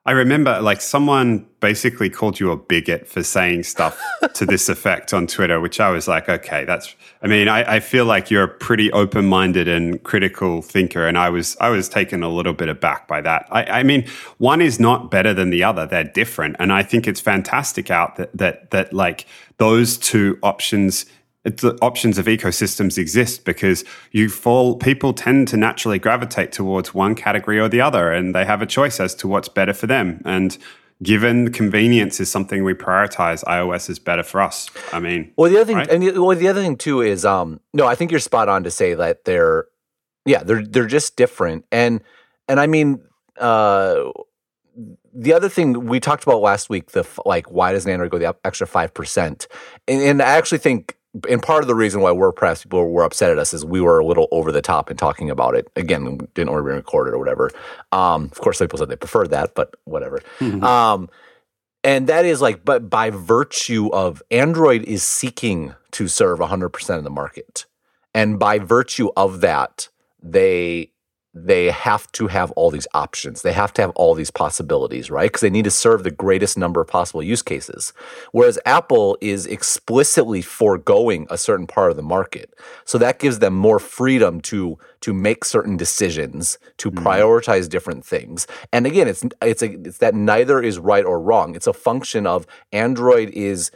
I 0.06 0.12
remember 0.12 0.60
like 0.62 0.82
someone 0.82 1.48
basically 1.62 2.10
called 2.10 2.38
you 2.38 2.52
a 2.52 2.58
bigot 2.58 3.08
for 3.08 3.24
saying 3.24 3.64
stuff 3.64 3.98
to 4.34 4.46
this 4.46 4.68
effect 4.68 5.14
on 5.14 5.28
Twitter, 5.28 5.62
which 5.62 5.80
I 5.80 5.92
was 5.92 6.10
like, 6.10 6.28
okay, 6.28 6.66
that's, 6.66 6.94
I 7.22 7.28
mean, 7.28 7.48
I, 7.48 7.76
I 7.76 7.80
feel 7.80 8.04
like 8.04 8.30
you're 8.30 8.44
a 8.44 8.48
pretty 8.50 8.92
open 8.92 9.26
minded 9.26 9.70
and 9.70 10.04
critical 10.04 10.62
thinker. 10.62 11.08
And 11.08 11.18
I 11.18 11.30
was, 11.30 11.56
I 11.62 11.70
was 11.70 11.88
taken 11.88 12.22
a 12.22 12.28
little 12.28 12.52
bit 12.52 12.68
aback 12.68 13.08
by 13.08 13.22
that. 13.22 13.48
I, 13.50 13.64
I 13.64 13.84
mean, 13.84 14.06
one 14.40 14.62
is 14.62 14.78
not 14.78 15.10
better 15.10 15.34
than 15.34 15.52
the 15.52 15.64
other. 15.64 15.88
They're 15.88 16.04
different. 16.04 16.58
And 16.60 16.74
I 16.74 16.84
think 16.84 17.08
it's 17.08 17.22
fantastic 17.22 17.90
out 17.90 18.18
that, 18.18 18.36
that, 18.36 18.72
that 18.72 18.92
like 18.92 19.26
those 19.58 19.98
two 19.98 20.38
options 20.44 21.06
the 21.44 21.78
options 21.82 22.18
of 22.18 22.26
ecosystems 22.26 22.98
exist 22.98 23.44
because 23.44 23.84
you 24.12 24.30
fall 24.30 24.78
people 24.78 25.14
tend 25.14 25.48
to 25.50 25.58
naturally 25.58 26.00
gravitate 26.00 26.52
towards 26.52 26.94
one 26.94 27.16
category 27.16 27.60
or 27.60 27.68
the 27.68 27.82
other 27.82 28.12
and 28.12 28.34
they 28.34 28.46
have 28.46 28.62
a 28.62 28.66
choice 28.66 29.00
as 29.00 29.14
to 29.16 29.28
what's 29.28 29.50
better 29.50 29.74
for 29.74 29.88
them 29.88 30.22
and 30.26 30.58
given 31.02 31.52
convenience 31.52 32.20
is 32.22 32.32
something 32.32 32.64
we 32.64 32.74
prioritize 32.74 33.44
ios 33.44 33.90
is 33.90 34.00
better 34.00 34.24
for 34.24 34.40
us 34.40 34.70
i 34.94 35.00
mean 35.00 35.32
well 35.36 35.52
the 35.52 35.58
other 35.58 35.66
thing 35.66 35.76
right? 35.76 35.90
and 35.90 36.04
the, 36.04 36.22
well 36.22 36.38
the 36.38 36.48
other 36.48 36.62
thing 36.62 36.78
too 36.78 37.02
is 37.02 37.26
um 37.26 37.60
no 37.74 37.86
i 37.86 37.94
think 37.94 38.10
you're 38.10 38.22
spot 38.22 38.48
on 38.48 38.64
to 38.64 38.72
say 38.72 38.94
that 38.94 39.26
they're 39.26 39.66
yeah 40.26 40.44
they're 40.44 40.66
they're 40.66 40.88
just 40.88 41.18
different 41.18 41.66
and 41.72 42.02
and 42.48 42.60
i 42.60 42.68
mean 42.68 43.02
uh 43.40 44.06
the 45.16 45.34
other 45.34 45.50
thing 45.50 45.86
we 45.86 46.00
talked 46.00 46.24
about 46.24 46.42
last 46.42 46.70
week, 46.70 46.92
the 46.92 47.08
like, 47.26 47.52
why 47.52 47.72
doesn't 47.72 47.92
Android 47.92 48.10
go 48.10 48.18
the 48.18 48.36
extra 48.44 48.66
five 48.66 48.94
percent? 48.96 49.48
And, 49.88 50.02
and 50.02 50.22
I 50.24 50.32
actually 50.32 50.58
think 50.58 50.98
and 51.30 51.42
part 51.42 51.64
of 51.64 51.68
the 51.68 51.76
reason 51.76 52.02
why 52.02 52.12
WordPress 52.12 52.64
people 52.64 52.90
were 52.90 53.04
upset 53.04 53.30
at 53.30 53.38
us 53.38 53.54
is 53.54 53.64
we 53.64 53.82
were 53.82 54.00
a 54.00 54.06
little 54.06 54.28
over 54.32 54.52
the 54.52 54.62
top 54.62 54.90
in 54.90 54.98
talking 54.98 55.30
about 55.30 55.56
it. 55.56 55.70
Again, 55.76 56.18
didn't 56.34 56.52
want 56.52 56.66
to 56.66 56.70
be 56.70 56.76
recorded 56.76 57.14
or 57.14 57.20
whatever. 57.20 57.52
Um, 57.92 58.26
of 58.26 58.40
course, 58.42 58.60
people 58.60 58.80
said 58.80 58.90
they 58.90 58.96
preferred 58.96 59.30
that, 59.30 59.54
but 59.54 59.76
whatever. 59.84 60.22
Mm-hmm. 60.40 60.64
Um, 60.64 61.10
and 61.84 62.08
that 62.08 62.26
is 62.26 62.42
like, 62.42 62.66
but 62.66 62.90
by 62.90 63.10
virtue 63.10 63.90
of 63.92 64.24
Android 64.32 64.84
is 64.86 65.04
seeking 65.04 65.76
to 65.92 66.08
serve 66.08 66.40
100% 66.40 66.98
of 66.98 67.04
the 67.04 67.10
market. 67.10 67.66
And 68.16 68.40
by 68.40 68.58
virtue 68.58 69.10
of 69.16 69.42
that, 69.42 69.90
they 70.22 70.93
they 71.34 71.72
have 71.72 72.12
to 72.12 72.28
have 72.28 72.52
all 72.52 72.70
these 72.70 72.88
options. 72.94 73.42
They 73.42 73.54
have 73.54 73.74
to 73.74 73.82
have 73.82 73.92
all 73.96 74.14
these 74.14 74.30
possibilities, 74.30 75.10
right? 75.10 75.32
Because 75.32 75.42
they 75.42 75.50
need 75.50 75.64
to 75.64 75.72
serve 75.72 76.04
the 76.04 76.12
greatest 76.12 76.58
number 76.58 76.80
of 76.80 76.88
possible 76.88 77.24
use 77.24 77.42
cases. 77.42 77.92
Whereas 78.32 78.60
Apple 78.66 79.18
is 79.20 79.48
explicitly 79.48 80.44
foregoing 80.44 81.26
a 81.32 81.38
certain 81.38 81.66
part 81.66 81.90
of 81.90 81.98
the 81.98 82.04
market. 82.04 82.54
So 82.86 83.00
that 83.00 83.18
gives 83.18 83.40
them 83.40 83.56
more 83.56 83.80
freedom 83.80 84.42
to 84.42 84.78
to 85.02 85.14
make 85.14 85.44
certain 85.44 85.76
decisions, 85.76 86.58
to 86.78 86.90
mm. 86.90 87.04
prioritize 87.04 87.68
different 87.68 88.06
things. 88.06 88.48
And 88.72 88.86
again, 88.86 89.08
it's 89.08 89.24
it's 89.42 89.64
a, 89.64 89.72
it's 89.72 89.98
that 89.98 90.16
neither 90.16 90.62
is 90.62 90.78
right 90.78 91.04
or 91.04 91.20
wrong. 91.20 91.56
It's 91.56 91.68
a 91.68 91.74
function 91.74 92.28
of 92.28 92.46
Android 92.72 93.30
is 93.30 93.72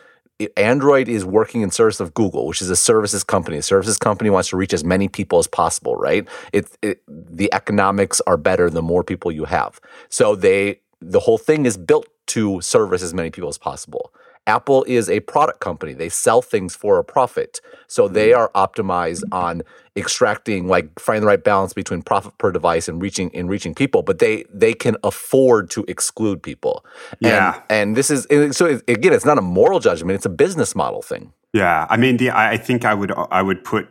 Android 0.55 1.07
is 1.07 1.25
working 1.25 1.61
in 1.61 1.71
service 1.71 1.99
of 1.99 2.13
Google, 2.13 2.45
which 2.45 2.61
is 2.61 2.69
a 2.69 2.75
services 2.75 3.23
company. 3.23 3.57
A 3.57 3.61
services 3.61 3.97
company 3.97 4.29
wants 4.29 4.49
to 4.49 4.57
reach 4.57 4.73
as 4.73 4.83
many 4.83 5.07
people 5.07 5.39
as 5.39 5.47
possible, 5.47 5.95
right? 5.95 6.27
It, 6.53 6.67
it, 6.81 7.01
the 7.07 7.51
economics 7.53 8.21
are 8.27 8.37
better 8.37 8.69
the 8.69 8.83
more 8.83 9.03
people 9.03 9.31
you 9.31 9.45
have. 9.45 9.79
So 10.09 10.35
they 10.35 10.81
the 11.01 11.19
whole 11.19 11.37
thing 11.37 11.65
is 11.65 11.77
built 11.77 12.07
to 12.27 12.59
service 12.61 13.01
as 13.03 13.13
many 13.13 13.29
people 13.29 13.49
as 13.49 13.57
possible. 13.57 14.11
Apple 14.47 14.83
is 14.87 15.09
a 15.09 15.19
product 15.19 15.59
company. 15.59 15.93
They 15.93 16.09
sell 16.09 16.41
things 16.41 16.75
for 16.75 16.97
a 16.97 17.03
profit. 17.03 17.61
So 17.87 18.07
they 18.07 18.29
mm-hmm. 18.29 18.39
are 18.39 18.67
optimized 18.67 19.23
on 19.31 19.61
extracting 19.95 20.67
like 20.67 20.99
finding 20.99 21.21
the 21.21 21.27
right 21.27 21.43
balance 21.43 21.73
between 21.73 22.01
profit 22.01 22.37
per 22.37 22.51
device 22.51 22.87
and 22.87 23.01
reaching 23.01 23.35
and 23.35 23.49
reaching 23.49 23.75
people, 23.75 24.03
but 24.03 24.19
they 24.19 24.45
they 24.51 24.73
can 24.73 24.95
afford 25.03 25.69
to 25.71 25.83
exclude 25.87 26.41
people. 26.41 26.85
Yeah. 27.19 27.61
And, 27.69 27.89
and 27.89 27.97
this 27.97 28.09
is 28.09 28.25
so 28.55 28.79
again, 28.87 29.13
it's 29.13 29.25
not 29.25 29.37
a 29.37 29.41
moral 29.41 29.79
judgment, 29.79 30.15
it's 30.15 30.25
a 30.25 30.29
business 30.29 30.75
model 30.75 31.01
thing. 31.01 31.33
Yeah, 31.53 31.87
I 31.89 31.97
mean, 31.97 32.17
the, 32.17 32.29
I 32.29 32.57
think 32.57 32.85
I 32.85 32.93
would 32.93 33.11
I 33.31 33.41
would 33.41 33.63
put 33.63 33.87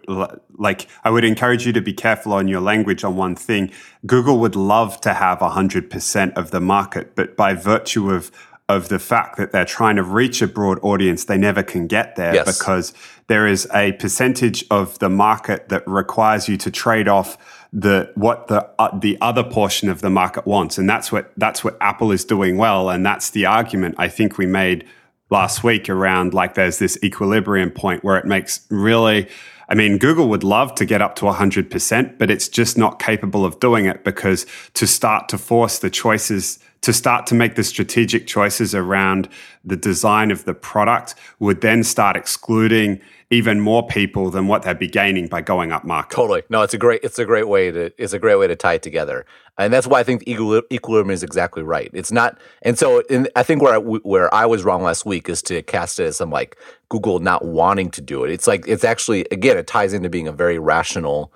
like 0.56 0.86
I 1.04 1.10
would 1.10 1.24
encourage 1.24 1.66
you 1.66 1.72
to 1.72 1.80
be 1.80 1.92
careful 1.92 2.32
on 2.32 2.48
your 2.48 2.60
language 2.60 3.02
on 3.02 3.16
one 3.16 3.34
thing. 3.34 3.72
Google 4.06 4.38
would 4.38 4.54
love 4.54 5.00
to 5.00 5.14
have 5.14 5.40
hundred 5.40 5.90
percent 5.90 6.36
of 6.36 6.50
the 6.50 6.60
market, 6.60 7.16
but 7.16 7.36
by 7.36 7.54
virtue 7.54 8.10
of 8.10 8.30
of 8.68 8.88
the 8.88 8.98
fact 8.98 9.36
that 9.36 9.52
they're 9.52 9.64
trying 9.64 9.96
to 9.96 10.02
reach 10.02 10.42
a 10.42 10.46
broad 10.46 10.78
audience, 10.82 11.24
they 11.24 11.38
never 11.38 11.62
can 11.62 11.86
get 11.86 12.16
there 12.16 12.34
yes. 12.34 12.58
because 12.58 12.92
there 13.28 13.46
is 13.46 13.68
a 13.72 13.92
percentage 13.92 14.64
of 14.70 14.98
the 14.98 15.08
market 15.08 15.68
that 15.68 15.86
requires 15.86 16.48
you 16.48 16.56
to 16.56 16.70
trade 16.70 17.06
off 17.06 17.38
the 17.72 18.10
what 18.14 18.48
the 18.48 18.68
uh, 18.78 18.96
the 18.98 19.18
other 19.20 19.44
portion 19.44 19.88
of 19.88 20.00
the 20.00 20.10
market 20.10 20.46
wants, 20.46 20.78
and 20.78 20.88
that's 20.88 21.12
what 21.12 21.32
that's 21.36 21.62
what 21.62 21.76
Apple 21.80 22.10
is 22.10 22.24
doing 22.24 22.56
well, 22.56 22.88
and 22.88 23.04
that's 23.04 23.30
the 23.30 23.46
argument 23.46 23.94
I 23.98 24.08
think 24.08 24.38
we 24.38 24.46
made 24.46 24.86
last 25.30 25.62
week 25.62 25.88
around 25.88 26.34
like 26.34 26.54
there's 26.54 26.78
this 26.78 26.98
equilibrium 27.02 27.70
point 27.70 28.02
where 28.02 28.16
it 28.16 28.24
makes 28.24 28.66
really 28.70 29.28
I 29.68 29.74
mean, 29.74 29.98
Google 29.98 30.28
would 30.28 30.44
love 30.44 30.74
to 30.76 30.84
get 30.84 31.02
up 31.02 31.16
to 31.16 31.24
100%, 31.24 32.18
but 32.18 32.30
it's 32.30 32.48
just 32.48 32.78
not 32.78 33.00
capable 33.00 33.44
of 33.44 33.58
doing 33.58 33.86
it 33.86 34.04
because 34.04 34.46
to 34.74 34.86
start 34.86 35.28
to 35.30 35.38
force 35.38 35.80
the 35.80 35.90
choices, 35.90 36.60
to 36.82 36.92
start 36.92 37.26
to 37.26 37.34
make 37.34 37.54
the 37.56 37.64
strategic 37.64 38.26
choices 38.26 38.74
around 38.74 39.28
the 39.64 39.76
design 39.76 40.30
of 40.30 40.44
the 40.44 40.54
product 40.54 41.14
would 41.38 41.60
then 41.60 41.82
start 41.82 42.16
excluding 42.16 43.00
even 43.30 43.60
more 43.60 43.84
people 43.84 44.30
than 44.30 44.46
what 44.46 44.62
they'd 44.62 44.78
be 44.78 44.86
gaining 44.86 45.26
by 45.26 45.40
going 45.40 45.72
up 45.72 45.84
market. 45.84 46.14
Totally. 46.14 46.42
No, 46.48 46.62
it's 46.62 46.74
a 46.74 46.78
great 46.78 47.02
it's 47.02 47.18
a 47.18 47.24
great 47.24 47.48
way 47.48 47.70
to 47.70 47.90
it's 47.98 48.12
a 48.12 48.18
great 48.18 48.36
way 48.36 48.46
to 48.46 48.54
tie 48.54 48.74
it 48.74 48.82
together, 48.82 49.26
and 49.58 49.72
that's 49.72 49.86
why 49.86 49.98
I 50.00 50.04
think 50.04 50.22
equilibrium 50.28 51.10
is 51.10 51.22
exactly 51.24 51.62
right. 51.64 51.90
It's 51.92 52.12
not, 52.12 52.38
and 52.62 52.78
so 52.78 53.00
in, 53.10 53.28
I 53.34 53.42
think 53.42 53.62
where 53.62 53.74
I, 53.74 53.78
where 53.78 54.32
I 54.32 54.46
was 54.46 54.62
wrong 54.62 54.82
last 54.82 55.04
week 55.04 55.28
is 55.28 55.42
to 55.42 55.62
cast 55.62 55.98
it 55.98 56.04
as 56.04 56.18
some 56.18 56.30
like 56.30 56.56
Google 56.88 57.18
not 57.18 57.44
wanting 57.44 57.90
to 57.92 58.00
do 58.00 58.22
it. 58.24 58.30
It's 58.30 58.46
like 58.46 58.64
it's 58.68 58.84
actually 58.84 59.26
again 59.32 59.56
it 59.56 59.66
ties 59.66 59.92
into 59.92 60.08
being 60.08 60.28
a 60.28 60.32
very 60.32 60.60
rational 60.60 61.32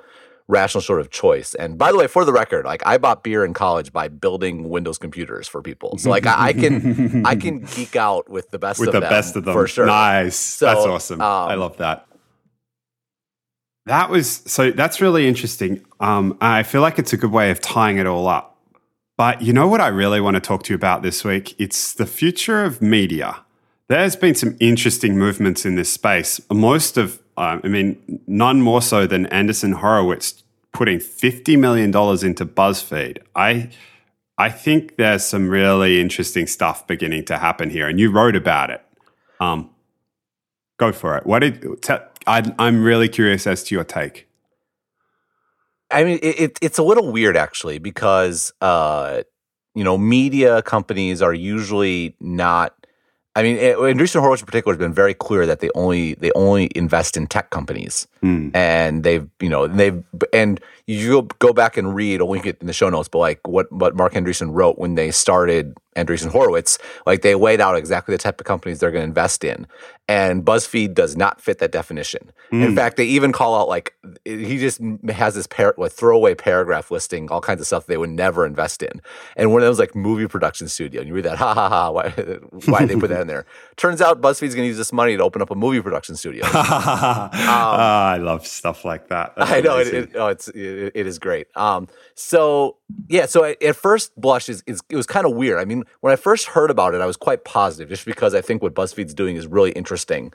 rational 0.51 0.83
sort 0.83 1.01
of 1.01 1.11
choice. 1.11 1.55
And 1.55 1.79
by 1.79 1.93
the 1.93 1.99
way, 1.99 2.07
for 2.07 2.25
the 2.25 2.33
record, 2.33 2.65
like 2.67 2.83
I 2.85 2.99
bought 2.99 3.23
beer 3.23 3.45
in 3.45 3.55
college 3.55 3.93
by 3.93 4.09
building 4.09 4.69
Windows 4.69 4.99
computers 4.99 5.49
for 5.49 5.63
people. 5.63 5.97
So 5.99 6.11
like 6.11 6.27
I, 6.27 6.49
I 6.49 6.53
can 6.53 7.25
I 7.25 7.37
can 7.37 7.61
geek 7.75 7.97
out 7.97 8.29
with 8.29 8.51
the 8.51 8.59
best 8.59 8.81
with 8.81 8.89
of 8.89 8.93
the 8.95 9.01
them 9.01 9.11
best 9.11 9.37
of 9.37 9.45
them 9.45 9.55
for 9.55 9.67
sure. 9.67 9.87
Nice, 9.87 10.37
So, 10.37 10.67
that's 10.67 10.81
awesome. 10.81 11.21
um, 11.21 11.49
I 11.49 11.55
love 11.55 11.77
that. 11.79 12.07
That 13.87 14.11
was 14.11 14.43
so. 14.47 14.71
That's 14.71 15.01
really 15.01 15.27
interesting. 15.27 15.85
Um, 16.01 16.37
I 16.41 16.63
feel 16.63 16.83
like 16.83 16.99
it's 16.99 17.13
a 17.13 17.17
good 17.17 17.33
way 17.33 17.51
of 17.51 17.61
tying 17.61 17.97
it 17.99 18.07
all 18.07 18.29
up. 18.29 18.59
But 19.17 19.43
you 19.43 19.53
know 19.53 19.69
what 19.69 19.81
I 19.81 19.89
really 19.89 20.21
want 20.21 20.35
to 20.37 20.41
talk 20.41 20.63
to 20.65 20.73
you 20.73 20.77
about 20.77 21.03
this 21.03 21.25
week? 21.25 21.55
It's 21.59 21.93
the 21.93 22.07
future 22.07 22.65
of 22.65 22.81
media. 22.81 23.45
There's 23.89 24.17
been 24.17 24.35
some 24.35 24.57
interesting 24.61 25.19
movements 25.19 25.67
in 25.67 25.75
this 25.75 25.93
space. 25.93 26.41
Most 26.51 26.97
of, 26.97 27.21
um, 27.37 27.61
I 27.65 27.69
mean, 27.69 28.21
none 28.27 28.63
more 28.63 28.81
so 28.81 29.07
than 29.07 29.27
Andreessen 29.27 29.75
Horowitz 29.75 30.40
putting 30.73 31.01
fifty 31.01 31.57
million 31.57 31.91
dollars 31.91 32.23
into 32.23 32.47
BuzzFeed. 32.47 33.19
I, 33.35 33.71
I 34.39 34.51
think 34.51 34.97
there's 34.97 35.25
some 35.25 35.49
really 35.49 36.01
interesting 36.01 36.47
stuff 36.47 36.87
beginning 36.87 37.25
to 37.27 37.39
happen 37.39 37.71
here, 37.71 37.89
and 37.89 37.99
you 37.99 38.11
wrote 38.11 38.37
about 38.37 38.71
it. 38.71 38.83
Um, 39.41 39.71
go 40.79 40.93
for 40.93 41.17
it. 41.17 41.27
What 41.27 41.41
did? 41.41 41.83
Te- 41.83 41.95
I, 42.27 42.55
I'm 42.59 42.83
really 42.83 43.09
curious 43.09 43.47
as 43.47 43.63
to 43.65 43.75
your 43.75 43.85
take. 43.85 44.29
I 45.91 46.05
mean, 46.05 46.19
it, 46.23 46.59
it's 46.63 46.79
a 46.79 46.83
little 46.83 47.11
weird 47.11 47.37
actually 47.37 47.79
because 47.79 48.53
uh, 48.61 49.23
you 49.75 49.85
know 49.85 49.99
media 49.99 50.63
companies 50.63 51.23
are 51.23 51.35
usually 51.35 52.17
not. 52.21 52.75
I 53.37 53.43
mean, 53.45 53.59
Andreessen 53.59 54.21
Horowitz 54.21 54.43
in 54.43 54.47
particular 54.47 54.75
has 54.75 54.79
been 54.79 54.93
very 54.93 55.15
clear 55.15 55.47
that 55.47 55.61
they 55.61 55.71
only 55.77 56.15
they 56.15 56.33
only 56.35 56.69
invest 56.75 57.17
in 57.17 57.27
tech 57.29 57.51
companies, 57.51 58.09
Hmm. 58.23 58.49
and 58.55 59.05
they've 59.05 59.27
you 59.41 59.49
know 59.49 59.69
they've 59.69 60.03
and 60.33 60.61
you 60.87 61.11
go, 61.11 61.23
go 61.39 61.53
back 61.53 61.77
and 61.77 61.95
read. 61.95 62.21
I'll 62.21 62.29
link 62.29 62.47
it 62.47 62.59
in 62.61 62.67
the 62.67 62.73
show 62.73 62.89
notes, 62.89 63.09
but 63.09 63.19
like 63.19 63.47
what 63.47 63.71
what 63.73 63.95
Marc 63.95 64.15
Andreessen 64.15 64.49
wrote 64.53 64.79
when 64.79 64.95
they 64.95 65.11
started 65.11 65.77
Andreessen 65.97 66.31
Horowitz, 66.31 66.79
like 67.07 67.23
they 67.23 67.35
laid 67.35 67.61
out 67.61 67.77
exactly 67.77 68.15
the 68.15 68.19
type 68.19 68.41
of 68.41 68.47
companies 68.47 68.79
they're 68.81 68.91
going 68.91 69.03
to 69.03 69.09
invest 69.09 69.45
in, 69.45 69.67
and 70.09 70.45
BuzzFeed 70.45 70.95
does 70.95 71.17
not 71.17 71.41
fit 71.41 71.59
that 71.59 71.73
definition. 71.73 72.33
In 72.53 72.75
fact, 72.75 72.97
they 72.97 73.05
even 73.05 73.31
call 73.31 73.61
out 73.61 73.69
like 73.69 73.95
he 74.25 74.59
just 74.59 74.81
has 75.09 75.37
this 75.37 75.47
par- 75.47 75.75
like 75.79 75.93
throwaway 75.93 76.35
paragraph 76.35 76.91
listing 76.91 77.31
all 77.31 77.41
kinds 77.41 77.61
of 77.61 77.67
stuff 77.69 77.87
they 77.87 77.97
would 77.97 78.11
never 78.11 78.45
invest 78.45 78.83
in, 78.83 79.01
and 79.37 79.53
one 79.53 79.63
of 79.63 79.67
them 79.67 79.71
was 79.71 79.79
like 79.79 79.95
movie 79.95 80.27
production 80.27 80.67
studio. 80.69 81.01
And 81.01 81.09
you 81.09 81.15
read 81.15 81.25
that, 81.27 81.39
ha 81.39 81.55
ha 81.55 81.69
ha! 81.69 81.91
Why 81.91 82.11
why 82.67 82.87
they 82.87 82.97
put 82.97 83.11
that 83.11 83.21
in 83.21 83.27
there? 83.29 83.47
Turns 83.77 84.01
out 84.01 84.21
BuzzFeed's 84.21 84.55
going 84.55 84.65
to 84.65 84.69
use 84.69 84.79
this 84.79 84.93
money 84.93 85.17
to 85.17 85.23
open 85.23 85.43
up 85.43 85.51
a 85.51 85.55
movie 85.55 85.81
production 85.81 86.17
studio. 86.17 86.45
Ah, 87.43 88.11
I 88.13 88.17
love 88.19 88.47
stuff 88.47 88.85
like 88.85 89.09
that. 89.09 89.35
That's 89.37 89.51
Um, 89.51 89.57
I 89.57 89.61
know 89.61 89.79
it, 89.79 89.87
it, 89.89 90.11
oh, 90.15 90.29
it's 90.29 90.49
it, 90.49 90.57
it 90.81 91.07
is 91.07 91.19
great. 91.19 91.47
Um, 91.57 91.89
so 92.15 92.77
yeah, 93.09 93.27
so 93.27 93.45
at, 93.45 93.63
at 93.63 93.77
first 93.77 94.19
blush 94.21 94.49
is, 94.49 94.63
is 94.67 94.81
it 94.89 94.97
was 94.97 95.07
kind 95.07 95.27
of 95.27 95.35
weird. 95.35 95.59
I 95.59 95.65
mean, 95.65 95.85
when 96.01 96.13
I 96.13 96.17
first 96.17 96.47
heard 96.47 96.71
about 96.71 96.95
it, 96.95 97.01
I 97.01 97.07
was 97.07 97.17
quite 97.17 97.45
positive, 97.45 97.89
just 97.89 98.05
because 98.05 98.35
I 98.35 98.41
think 98.41 98.63
what 98.63 98.75
BuzzFeed's 98.75 99.15
doing 99.15 99.37
is 99.37 99.47
really 99.47 99.73
interesting. 99.73 100.33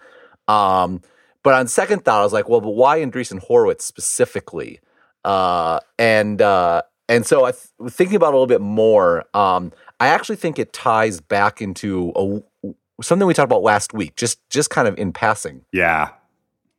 Um, 0.47 1.01
but 1.43 1.53
on 1.53 1.67
second 1.67 2.05
thought, 2.05 2.21
I 2.21 2.23
was 2.23 2.33
like, 2.33 2.49
well, 2.49 2.61
but 2.61 2.71
why 2.71 2.99
Andreessen 2.99 3.39
Horowitz 3.39 3.85
specifically? 3.85 4.79
Uh, 5.23 5.79
and 5.99 6.41
uh, 6.41 6.81
and 7.07 7.25
so 7.25 7.45
I 7.45 7.51
th- 7.51 7.91
thinking 7.91 8.15
about 8.15 8.29
it 8.29 8.33
a 8.33 8.37
little 8.37 8.47
bit 8.47 8.61
more. 8.61 9.25
Um, 9.35 9.71
I 9.99 10.07
actually 10.07 10.35
think 10.37 10.59
it 10.59 10.73
ties 10.73 11.21
back 11.21 11.61
into 11.61 12.11
a, 12.15 12.73
something 13.01 13.27
we 13.27 13.33
talked 13.33 13.45
about 13.45 13.63
last 13.63 13.93
week, 13.93 14.15
just 14.15 14.39
just 14.49 14.69
kind 14.69 14.87
of 14.87 14.97
in 14.97 15.13
passing 15.13 15.65
yeah. 15.71 16.09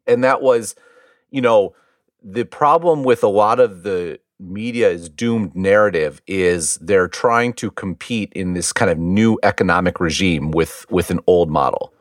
and 0.06 0.24
that 0.24 0.42
was 0.42 0.74
you 1.30 1.40
know 1.40 1.74
the 2.22 2.44
problem 2.44 3.04
with 3.04 3.22
a 3.22 3.28
lot 3.28 3.60
of 3.60 3.82
the 3.82 4.18
media 4.38 4.90
is 4.90 5.08
doomed 5.08 5.54
narrative 5.54 6.20
is 6.26 6.76
they're 6.82 7.08
trying 7.08 7.52
to 7.54 7.70
compete 7.70 8.32
in 8.34 8.52
this 8.52 8.72
kind 8.72 8.90
of 8.90 8.98
new 8.98 9.38
economic 9.42 9.98
regime 9.98 10.50
with 10.50 10.84
with 10.90 11.10
an 11.10 11.20
old 11.26 11.48
model 11.50 11.92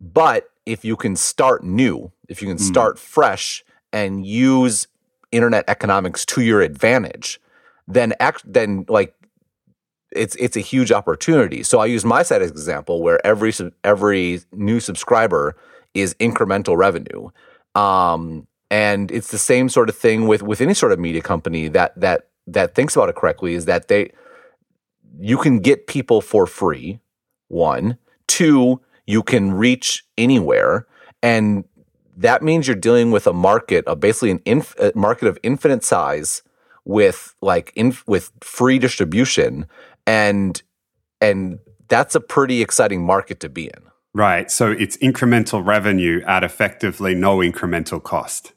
but 0.00 0.50
if 0.64 0.84
you 0.84 0.94
can 0.96 1.16
start 1.16 1.64
new 1.64 2.12
if 2.28 2.40
you 2.40 2.46
can 2.46 2.56
Mm. 2.56 2.60
start 2.68 2.98
fresh 3.00 3.64
and 3.92 4.24
use 4.24 4.86
internet 5.32 5.64
economics 5.66 6.24
to 6.26 6.40
your 6.40 6.60
advantage 6.60 7.40
then 7.88 8.12
act 8.20 8.42
then 8.46 8.84
like 8.88 9.14
it's 10.12 10.36
it's 10.36 10.56
a 10.56 10.60
huge 10.60 10.92
opportunity. 10.92 11.62
So 11.62 11.78
I 11.80 11.86
use 11.86 12.04
my 12.04 12.22
site 12.22 12.42
as 12.42 12.50
example 12.50 13.02
where 13.02 13.24
every 13.26 13.52
every 13.84 14.40
new 14.52 14.80
subscriber 14.80 15.56
is 15.94 16.14
incremental 16.14 16.76
revenue. 16.76 17.28
Um, 17.74 18.46
and 18.70 19.10
it's 19.10 19.30
the 19.30 19.38
same 19.38 19.68
sort 19.68 19.88
of 19.88 19.96
thing 19.96 20.26
with 20.26 20.42
with 20.42 20.60
any 20.60 20.74
sort 20.74 20.92
of 20.92 20.98
media 20.98 21.22
company 21.22 21.68
that 21.68 21.98
that 21.98 22.28
that 22.46 22.74
thinks 22.74 22.96
about 22.96 23.08
it 23.08 23.14
correctly 23.14 23.54
is 23.54 23.64
that 23.66 23.88
they 23.88 24.12
you 25.18 25.38
can 25.38 25.60
get 25.60 25.86
people 25.86 26.20
for 26.20 26.46
free. 26.46 27.00
One, 27.48 27.96
two, 28.26 28.80
you 29.06 29.22
can 29.22 29.52
reach 29.52 30.04
anywhere, 30.18 30.86
and 31.22 31.64
that 32.16 32.42
means 32.42 32.66
you're 32.66 32.76
dealing 32.76 33.10
with 33.10 33.26
a 33.26 33.32
market 33.32 33.86
of 33.86 34.00
basically 34.00 34.30
an 34.30 34.40
inf- 34.44 34.74
market 34.94 35.28
of 35.28 35.38
infinite 35.42 35.84
size 35.84 36.42
with 36.84 37.34
like 37.42 37.72
in, 37.76 37.96
with 38.06 38.32
free 38.42 38.78
distribution 38.78 39.66
and 40.06 40.62
and 41.20 41.58
that's 41.88 42.14
a 42.14 42.20
pretty 42.20 42.62
exciting 42.62 43.04
market 43.04 43.40
to 43.40 43.48
be 43.48 43.64
in. 43.64 43.82
Right. 44.14 44.50
So 44.50 44.70
it's 44.72 44.96
incremental 44.98 45.64
revenue 45.64 46.22
at 46.26 46.42
effectively 46.42 47.14
no 47.14 47.38
incremental 47.38 48.02
cost. 48.02 48.52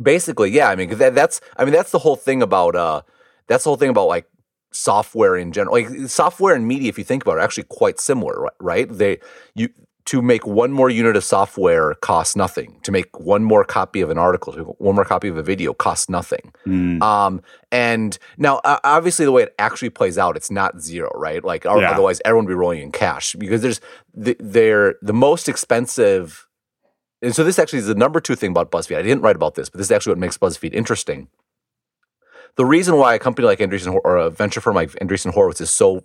Basically, 0.00 0.50
yeah. 0.50 0.68
I 0.68 0.76
mean, 0.76 0.90
that, 0.98 1.14
that's 1.14 1.40
I 1.56 1.64
mean 1.64 1.72
that's 1.72 1.90
the 1.90 1.98
whole 2.00 2.16
thing 2.16 2.42
about 2.42 2.76
uh 2.76 3.02
that's 3.46 3.64
the 3.64 3.70
whole 3.70 3.76
thing 3.76 3.90
about 3.90 4.08
like 4.08 4.26
software 4.72 5.36
in 5.36 5.52
general. 5.52 5.74
Like 5.74 6.08
software 6.08 6.54
and 6.54 6.66
media, 6.68 6.88
if 6.88 6.98
you 6.98 7.04
think 7.04 7.22
about 7.22 7.32
it, 7.36 7.40
are 7.40 7.44
actually 7.44 7.64
quite 7.64 7.98
similar, 7.98 8.42
ri- 8.42 8.50
right? 8.60 8.88
They 8.90 9.18
you 9.54 9.70
to 10.06 10.22
make 10.22 10.46
one 10.46 10.70
more 10.70 10.88
unit 10.88 11.16
of 11.16 11.24
software 11.24 11.94
costs 11.94 12.36
nothing. 12.36 12.78
To 12.84 12.92
make 12.92 13.18
one 13.18 13.42
more 13.42 13.64
copy 13.64 14.00
of 14.00 14.08
an 14.10 14.18
article, 14.18 14.52
to 14.52 14.62
one 14.62 14.94
more 14.94 15.04
copy 15.04 15.26
of 15.26 15.36
a 15.36 15.42
video 15.42 15.74
costs 15.74 16.08
nothing. 16.08 16.52
Mm. 16.64 17.02
Um, 17.02 17.42
and 17.72 18.16
now, 18.38 18.58
uh, 18.58 18.78
obviously, 18.84 19.24
the 19.24 19.32
way 19.32 19.42
it 19.42 19.54
actually 19.58 19.90
plays 19.90 20.16
out, 20.16 20.36
it's 20.36 20.50
not 20.50 20.80
zero, 20.80 21.10
right? 21.16 21.42
Like, 21.42 21.64
Yeah. 21.64 21.90
otherwise, 21.90 22.20
everyone 22.24 22.44
would 22.44 22.52
be 22.52 22.54
rolling 22.54 22.82
in 22.82 22.92
cash 22.92 23.34
because 23.36 23.62
there's 23.62 23.80
the, 24.14 24.36
they're 24.38 24.94
the 25.02 25.12
most 25.12 25.48
expensive. 25.48 26.45
And 27.22 27.34
so, 27.34 27.44
this 27.44 27.58
actually 27.58 27.80
is 27.80 27.86
the 27.86 27.94
number 27.94 28.20
two 28.20 28.36
thing 28.36 28.50
about 28.50 28.70
BuzzFeed. 28.70 28.98
I 28.98 29.02
didn't 29.02 29.22
write 29.22 29.36
about 29.36 29.54
this, 29.54 29.68
but 29.68 29.78
this 29.78 29.86
is 29.86 29.92
actually 29.92 30.12
what 30.12 30.18
makes 30.18 30.38
BuzzFeed 30.38 30.74
interesting. 30.74 31.28
The 32.56 32.64
reason 32.64 32.96
why 32.96 33.14
a 33.14 33.18
company 33.18 33.46
like 33.46 33.58
Andreessen 33.58 33.98
or 34.04 34.16
a 34.16 34.30
venture 34.30 34.60
firm 34.60 34.74
like 34.74 34.90
Andreessen 34.92 35.32
Horowitz 35.32 35.60
is 35.60 35.70
so 35.70 36.04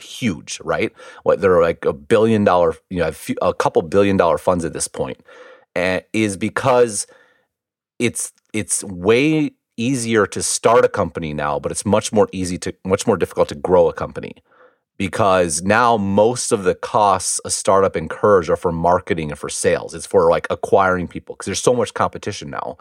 huge, 0.00 0.60
right? 0.62 0.92
What 1.22 1.40
they're 1.40 1.60
like 1.62 1.84
a 1.84 1.92
billion 1.92 2.44
dollar, 2.44 2.74
you 2.90 2.98
know, 2.98 3.08
a, 3.08 3.12
few, 3.12 3.36
a 3.40 3.54
couple 3.54 3.82
billion 3.82 4.16
dollar 4.16 4.38
funds 4.38 4.64
at 4.64 4.72
this 4.72 4.88
point, 4.88 5.18
uh, 5.74 6.00
is 6.12 6.36
because 6.36 7.06
it's 7.98 8.32
it's 8.52 8.84
way 8.84 9.52
easier 9.76 10.26
to 10.26 10.42
start 10.42 10.84
a 10.84 10.88
company 10.88 11.34
now, 11.34 11.58
but 11.58 11.70
it's 11.70 11.84
much 11.84 12.12
more 12.12 12.28
easy 12.32 12.58
to 12.58 12.74
much 12.84 13.06
more 13.06 13.16
difficult 13.16 13.48
to 13.50 13.54
grow 13.54 13.88
a 13.88 13.92
company 13.92 14.34
because 14.98 15.62
now 15.62 15.96
most 15.96 16.52
of 16.52 16.64
the 16.64 16.74
costs 16.74 17.40
a 17.44 17.50
startup 17.50 17.96
incurs 17.96 18.48
are 18.48 18.56
for 18.56 18.72
marketing 18.72 19.30
and 19.30 19.38
for 19.38 19.48
sales. 19.48 19.94
It's 19.94 20.06
for 20.06 20.30
like 20.30 20.46
acquiring 20.50 21.08
people 21.08 21.34
because 21.34 21.46
there's 21.46 21.62
so 21.62 21.74
much 21.74 21.94
competition 21.94 22.50
now. 22.50 22.78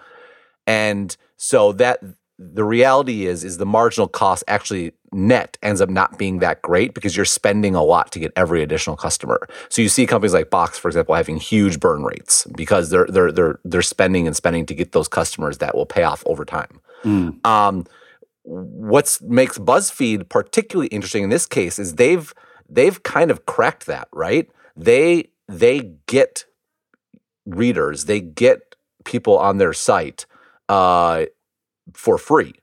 And 0.67 1.15
so 1.37 1.73
that 1.73 2.01
the 2.37 2.63
reality 2.63 3.25
is 3.25 3.43
is 3.43 3.57
the 3.57 3.65
marginal 3.65 4.07
cost 4.07 4.43
actually 4.47 4.91
net 5.11 5.57
ends 5.63 5.79
up 5.79 5.89
not 5.89 6.17
being 6.17 6.39
that 6.39 6.61
great 6.61 6.93
because 6.93 7.15
you're 7.15 7.25
spending 7.25 7.75
a 7.75 7.83
lot 7.83 8.11
to 8.11 8.19
get 8.19 8.33
every 8.35 8.61
additional 8.61 8.97
customer. 8.97 9.47
So 9.69 9.81
you 9.81 9.87
see 9.87 10.05
companies 10.05 10.33
like 10.33 10.49
Box, 10.49 10.77
for 10.77 10.89
example, 10.89 11.15
having 11.15 11.37
huge 11.37 11.79
burn 11.79 12.03
rates 12.03 12.45
because 12.55 12.89
they're 12.89 13.07
they're 13.07 13.31
they're 13.31 13.59
they're 13.63 13.81
spending 13.81 14.27
and 14.27 14.35
spending 14.35 14.65
to 14.65 14.75
get 14.75 14.91
those 14.91 15.07
customers 15.07 15.59
that 15.59 15.75
will 15.75 15.85
pay 15.85 16.03
off 16.03 16.23
over 16.25 16.43
time. 16.43 16.81
Mm. 17.03 17.45
Um, 17.45 17.85
what 18.45 19.17
makes 19.21 19.57
BuzzFeed 19.57 20.29
particularly 20.29 20.87
interesting 20.87 21.23
in 21.23 21.29
this 21.29 21.45
case 21.45 21.79
is 21.79 21.95
they've 21.95 22.33
they've 22.69 23.01
kind 23.03 23.31
of 23.31 23.45
cracked 23.45 23.85
that 23.87 24.07
right. 24.11 24.49
They 24.75 25.29
they 25.47 25.93
get 26.07 26.45
readers, 27.45 28.05
they 28.05 28.21
get 28.21 28.75
people 29.03 29.37
on 29.37 29.57
their 29.57 29.73
site 29.73 30.25
uh, 30.69 31.25
for 31.93 32.17
free. 32.17 32.53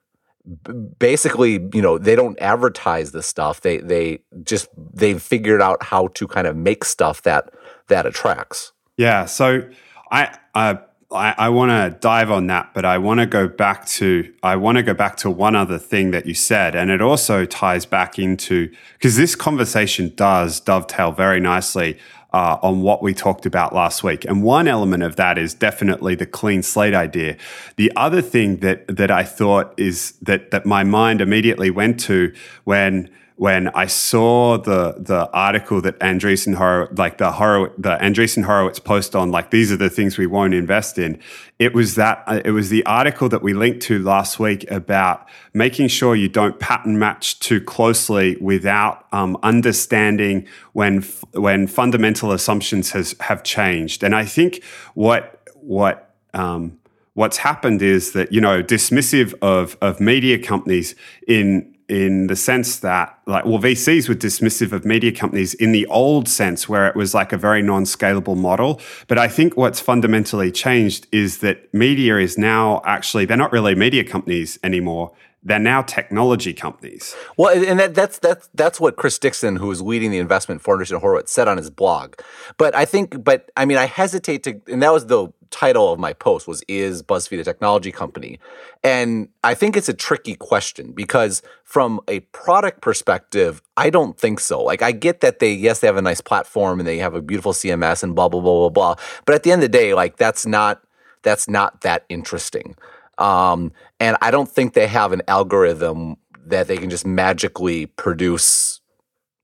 B- 0.64 0.72
basically, 0.98 1.68
you 1.72 1.82
know, 1.82 1.98
they 1.98 2.16
don't 2.16 2.38
advertise 2.40 3.12
the 3.12 3.22
stuff. 3.22 3.60
They 3.60 3.78
they 3.78 4.20
just 4.42 4.68
they've 4.76 5.22
figured 5.22 5.62
out 5.62 5.82
how 5.82 6.08
to 6.08 6.26
kind 6.26 6.46
of 6.46 6.56
make 6.56 6.84
stuff 6.84 7.22
that 7.22 7.52
that 7.88 8.06
attracts. 8.06 8.72
Yeah. 8.96 9.24
So 9.24 9.68
I 10.10 10.36
uh, 10.54 10.74
I, 11.14 11.34
I 11.36 11.48
want 11.48 11.70
to 11.70 11.98
dive 12.00 12.30
on 12.30 12.46
that, 12.48 12.72
but 12.74 12.84
I 12.84 12.98
want 12.98 13.20
to 13.20 13.26
go 13.26 13.48
back 13.48 13.86
to 13.86 14.32
I 14.42 14.56
want 14.56 14.76
to 14.76 14.82
go 14.82 14.94
back 14.94 15.16
to 15.18 15.30
one 15.30 15.54
other 15.54 15.78
thing 15.78 16.10
that 16.12 16.26
you 16.26 16.34
said, 16.34 16.74
and 16.74 16.90
it 16.90 17.00
also 17.00 17.44
ties 17.44 17.86
back 17.86 18.18
into 18.18 18.70
because 18.94 19.16
this 19.16 19.34
conversation 19.34 20.12
does 20.16 20.60
dovetail 20.60 21.12
very 21.12 21.40
nicely 21.40 21.98
uh, 22.32 22.58
on 22.62 22.82
what 22.82 23.02
we 23.02 23.12
talked 23.12 23.46
about 23.46 23.74
last 23.74 24.02
week. 24.02 24.24
And 24.24 24.42
one 24.42 24.66
element 24.66 25.02
of 25.02 25.16
that 25.16 25.38
is 25.38 25.54
definitely 25.54 26.14
the 26.14 26.26
clean 26.26 26.62
slate 26.62 26.94
idea. 26.94 27.36
The 27.76 27.92
other 27.96 28.22
thing 28.22 28.58
that 28.58 28.86
that 28.88 29.10
I 29.10 29.24
thought 29.24 29.74
is 29.78 30.12
that 30.22 30.50
that 30.50 30.64
my 30.66 30.84
mind 30.84 31.20
immediately 31.20 31.70
went 31.70 32.00
to 32.00 32.32
when 32.64 33.10
when 33.36 33.68
I 33.68 33.86
saw 33.86 34.58
the 34.58 34.94
the 34.98 35.30
article 35.32 35.80
that 35.80 35.98
Andreessen 36.00 36.54
Horowitz, 36.54 36.98
like 36.98 37.18
the 37.18 37.32
Horowitz, 37.32 37.74
the 37.78 37.96
Andreessen 37.96 38.44
Horowitz 38.44 38.78
post 38.78 39.16
on, 39.16 39.30
like 39.30 39.50
these 39.50 39.72
are 39.72 39.76
the 39.76 39.90
things 39.90 40.18
we 40.18 40.26
won't 40.26 40.54
invest 40.54 40.98
in. 40.98 41.18
It 41.58 41.74
was 41.74 41.94
that 41.94 42.22
uh, 42.26 42.40
it 42.44 42.50
was 42.50 42.68
the 42.68 42.84
article 42.86 43.28
that 43.30 43.42
we 43.42 43.54
linked 43.54 43.80
to 43.82 43.98
last 43.98 44.38
week 44.38 44.70
about 44.70 45.26
making 45.54 45.88
sure 45.88 46.14
you 46.14 46.28
don't 46.28 46.58
pattern 46.60 46.98
match 46.98 47.38
too 47.38 47.60
closely 47.60 48.36
without 48.40 49.06
um, 49.12 49.38
understanding 49.42 50.46
when 50.72 51.02
when 51.32 51.66
fundamental 51.66 52.32
assumptions 52.32 52.90
has 52.92 53.14
have 53.20 53.42
changed. 53.42 54.02
And 54.02 54.14
I 54.14 54.24
think 54.24 54.62
what 54.94 55.40
what 55.54 56.14
um, 56.34 56.78
what's 57.14 57.38
happened 57.38 57.82
is 57.82 58.12
that 58.12 58.32
you 58.32 58.40
know 58.40 58.62
dismissive 58.62 59.34
of 59.42 59.76
of 59.80 60.00
media 60.00 60.38
companies 60.38 60.94
in 61.26 61.71
in 61.88 62.26
the 62.28 62.36
sense 62.36 62.78
that 62.80 63.18
like 63.26 63.44
well 63.44 63.58
VCs 63.58 64.08
were 64.08 64.14
dismissive 64.14 64.72
of 64.72 64.84
media 64.84 65.12
companies 65.12 65.54
in 65.54 65.72
the 65.72 65.86
old 65.86 66.28
sense 66.28 66.68
where 66.68 66.86
it 66.86 66.96
was 66.96 67.14
like 67.14 67.32
a 67.32 67.36
very 67.36 67.62
non-scalable 67.62 68.36
model. 68.36 68.80
But 69.08 69.18
I 69.18 69.28
think 69.28 69.56
what's 69.56 69.80
fundamentally 69.80 70.50
changed 70.50 71.06
is 71.12 71.38
that 71.38 71.72
media 71.74 72.18
is 72.18 72.38
now 72.38 72.82
actually 72.84 73.24
they're 73.24 73.36
not 73.36 73.52
really 73.52 73.74
media 73.74 74.04
companies 74.04 74.58
anymore 74.62 75.12
they're 75.44 75.58
now 75.58 75.82
technology 75.82 76.52
companies. 76.52 77.16
Well, 77.36 77.52
and 77.52 77.78
that, 77.80 77.94
that's 77.94 78.18
that's 78.18 78.48
that's 78.54 78.80
what 78.80 78.96
Chris 78.96 79.18
Dixon, 79.18 79.56
who 79.56 79.70
is 79.70 79.82
leading 79.82 80.10
the 80.10 80.18
investment 80.18 80.60
for 80.60 80.76
Andreessen 80.76 81.00
Horowitz, 81.00 81.32
said 81.32 81.48
on 81.48 81.56
his 81.56 81.70
blog. 81.70 82.14
But 82.58 82.74
I 82.74 82.84
think, 82.84 83.22
but 83.24 83.50
I 83.56 83.64
mean, 83.64 83.76
I 83.76 83.86
hesitate 83.86 84.44
to, 84.44 84.60
and 84.68 84.82
that 84.82 84.92
was 84.92 85.06
the 85.06 85.32
title 85.52 85.92
of 85.92 86.00
my 86.00 86.12
post 86.12 86.48
was 86.48 86.64
is 86.66 87.02
BuzzFeed 87.02 87.38
a 87.38 87.44
technology 87.44 87.92
company? 87.92 88.40
And 88.82 89.28
I 89.44 89.54
think 89.54 89.76
it's 89.76 89.88
a 89.88 89.94
tricky 89.94 90.34
question 90.34 90.92
because 90.92 91.42
from 91.62 92.00
a 92.08 92.20
product 92.20 92.80
perspective, 92.80 93.62
I 93.76 93.90
don't 93.90 94.18
think 94.18 94.40
so. 94.40 94.62
Like 94.62 94.82
I 94.82 94.90
get 94.90 95.20
that 95.20 95.38
they 95.38 95.52
yes, 95.52 95.80
they 95.80 95.86
have 95.86 95.96
a 95.96 96.02
nice 96.02 96.20
platform 96.20 96.80
and 96.80 96.86
they 96.86 96.98
have 96.98 97.14
a 97.14 97.22
beautiful 97.22 97.52
CMS 97.52 98.02
and 98.02 98.14
blah 98.16 98.28
blah 98.28 98.40
blah 98.40 98.68
blah 98.68 98.70
blah. 98.70 98.94
But 99.26 99.34
at 99.36 99.42
the 99.44 99.52
end 99.52 99.62
of 99.62 99.70
the 99.70 99.78
day, 99.78 99.94
like 99.94 100.16
that's 100.16 100.46
not 100.46 100.82
that's 101.22 101.48
not 101.48 101.82
that 101.82 102.04
interesting. 102.08 102.74
Um, 103.18 103.72
and 104.00 104.16
I 104.22 104.30
don't 104.30 104.48
think 104.48 104.74
they 104.74 104.86
have 104.86 105.12
an 105.12 105.22
algorithm 105.28 106.16
that 106.46 106.66
they 106.68 106.76
can 106.76 106.90
just 106.90 107.06
magically 107.06 107.86
produce 107.86 108.80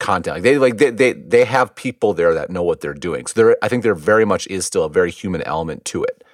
content. 0.01 0.37
Like 0.37 0.43
they 0.43 0.59
like 0.59 0.79
they, 0.79 0.91
they 0.91 1.13
they 1.13 1.45
have 1.45 1.75
people 1.75 2.15
there 2.15 2.35
that 2.35 2.51
know 2.51 2.63
what 2.63 2.81
they're 2.81 2.95
doing. 2.95 3.27
So 3.27 3.41
there 3.41 3.57
I 3.63 3.69
think 3.69 3.83
there 3.83 3.95
very 3.95 4.25
much 4.25 4.47
is 4.49 4.65
still 4.65 4.85
a 4.85 4.89
very 4.89 5.11
human 5.11 5.43
element 5.43 5.85
to 5.87 6.03
it. 6.05 6.25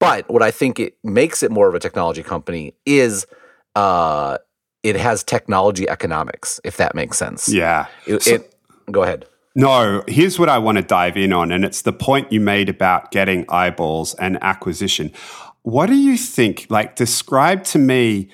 But 0.00 0.28
what 0.30 0.42
I 0.42 0.50
think 0.50 0.80
it 0.80 0.96
makes 1.02 1.42
it 1.42 1.50
more 1.50 1.68
of 1.68 1.74
a 1.74 1.78
technology 1.78 2.22
company 2.22 2.74
is 2.84 3.26
uh 3.74 4.38
it 4.82 4.96
has 4.96 5.22
technology 5.24 5.88
economics, 5.88 6.60
if 6.62 6.76
that 6.76 6.94
makes 6.94 7.16
sense. 7.16 7.48
Yeah. 7.48 7.86
It, 8.06 8.22
so, 8.22 8.34
it, 8.34 8.54
go 8.90 9.02
ahead. 9.02 9.26
No, 9.56 10.02
here's 10.08 10.38
what 10.38 10.48
I 10.48 10.58
want 10.58 10.76
to 10.78 10.82
dive 10.82 11.16
in 11.16 11.32
on, 11.32 11.52
and 11.52 11.64
it's 11.64 11.82
the 11.82 11.92
point 11.92 12.32
you 12.32 12.40
made 12.40 12.68
about 12.68 13.12
getting 13.12 13.46
eyeballs 13.48 14.14
and 14.14 14.36
acquisition. 14.42 15.12
What 15.64 15.86
do 15.86 15.96
you 15.96 16.16
think? 16.16 16.66
Like, 16.68 16.94
describe 16.94 17.64
to 17.64 17.78
me 17.78 18.28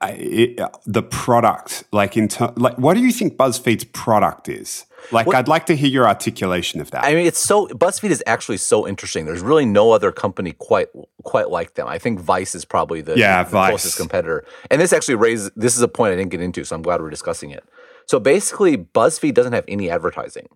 uh, 0.00 0.12
it, 0.14 0.58
uh, 0.58 0.70
the 0.86 1.02
product. 1.02 1.84
Like, 1.92 2.16
in 2.16 2.28
ter- 2.28 2.52
like, 2.56 2.78
what 2.78 2.94
do 2.94 3.00
you 3.00 3.12
think 3.12 3.36
BuzzFeed's 3.36 3.84
product 3.84 4.48
is? 4.48 4.86
Like, 5.10 5.32
I'd 5.32 5.48
like 5.48 5.66
to 5.66 5.76
hear 5.76 5.90
your 5.90 6.06
articulation 6.06 6.80
of 6.80 6.90
that. 6.92 7.04
I 7.04 7.14
mean, 7.14 7.26
it's 7.26 7.38
so 7.38 7.66
BuzzFeed 7.68 8.10
is 8.10 8.22
actually 8.26 8.56
so 8.56 8.86
interesting. 8.86 9.24
There's 9.24 9.40
really 9.40 9.66
no 9.66 9.90
other 9.90 10.12
company 10.12 10.52
quite 10.52 10.88
quite 11.22 11.50
like 11.50 11.74
them. 11.74 11.86
I 11.88 11.98
think 11.98 12.20
Vice 12.20 12.54
is 12.54 12.64
probably 12.64 13.02
the, 13.02 13.16
yeah, 13.16 13.42
the 13.42 13.50
closest 13.50 13.96
competitor. 13.96 14.44
And 14.70 14.80
this 14.80 14.92
actually 14.92 15.16
raises 15.16 15.50
this 15.56 15.76
is 15.76 15.82
a 15.82 15.88
point 15.88 16.12
I 16.12 16.16
didn't 16.16 16.30
get 16.30 16.40
into, 16.40 16.64
so 16.64 16.74
I'm 16.76 16.82
glad 16.82 17.00
we're 17.00 17.10
discussing 17.10 17.50
it. 17.50 17.64
So 18.06 18.18
basically, 18.20 18.76
BuzzFeed 18.76 19.34
doesn't 19.34 19.52
have 19.52 19.64
any 19.68 19.90
advertising, 19.90 20.48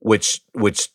which 0.00 0.42
which 0.52 0.90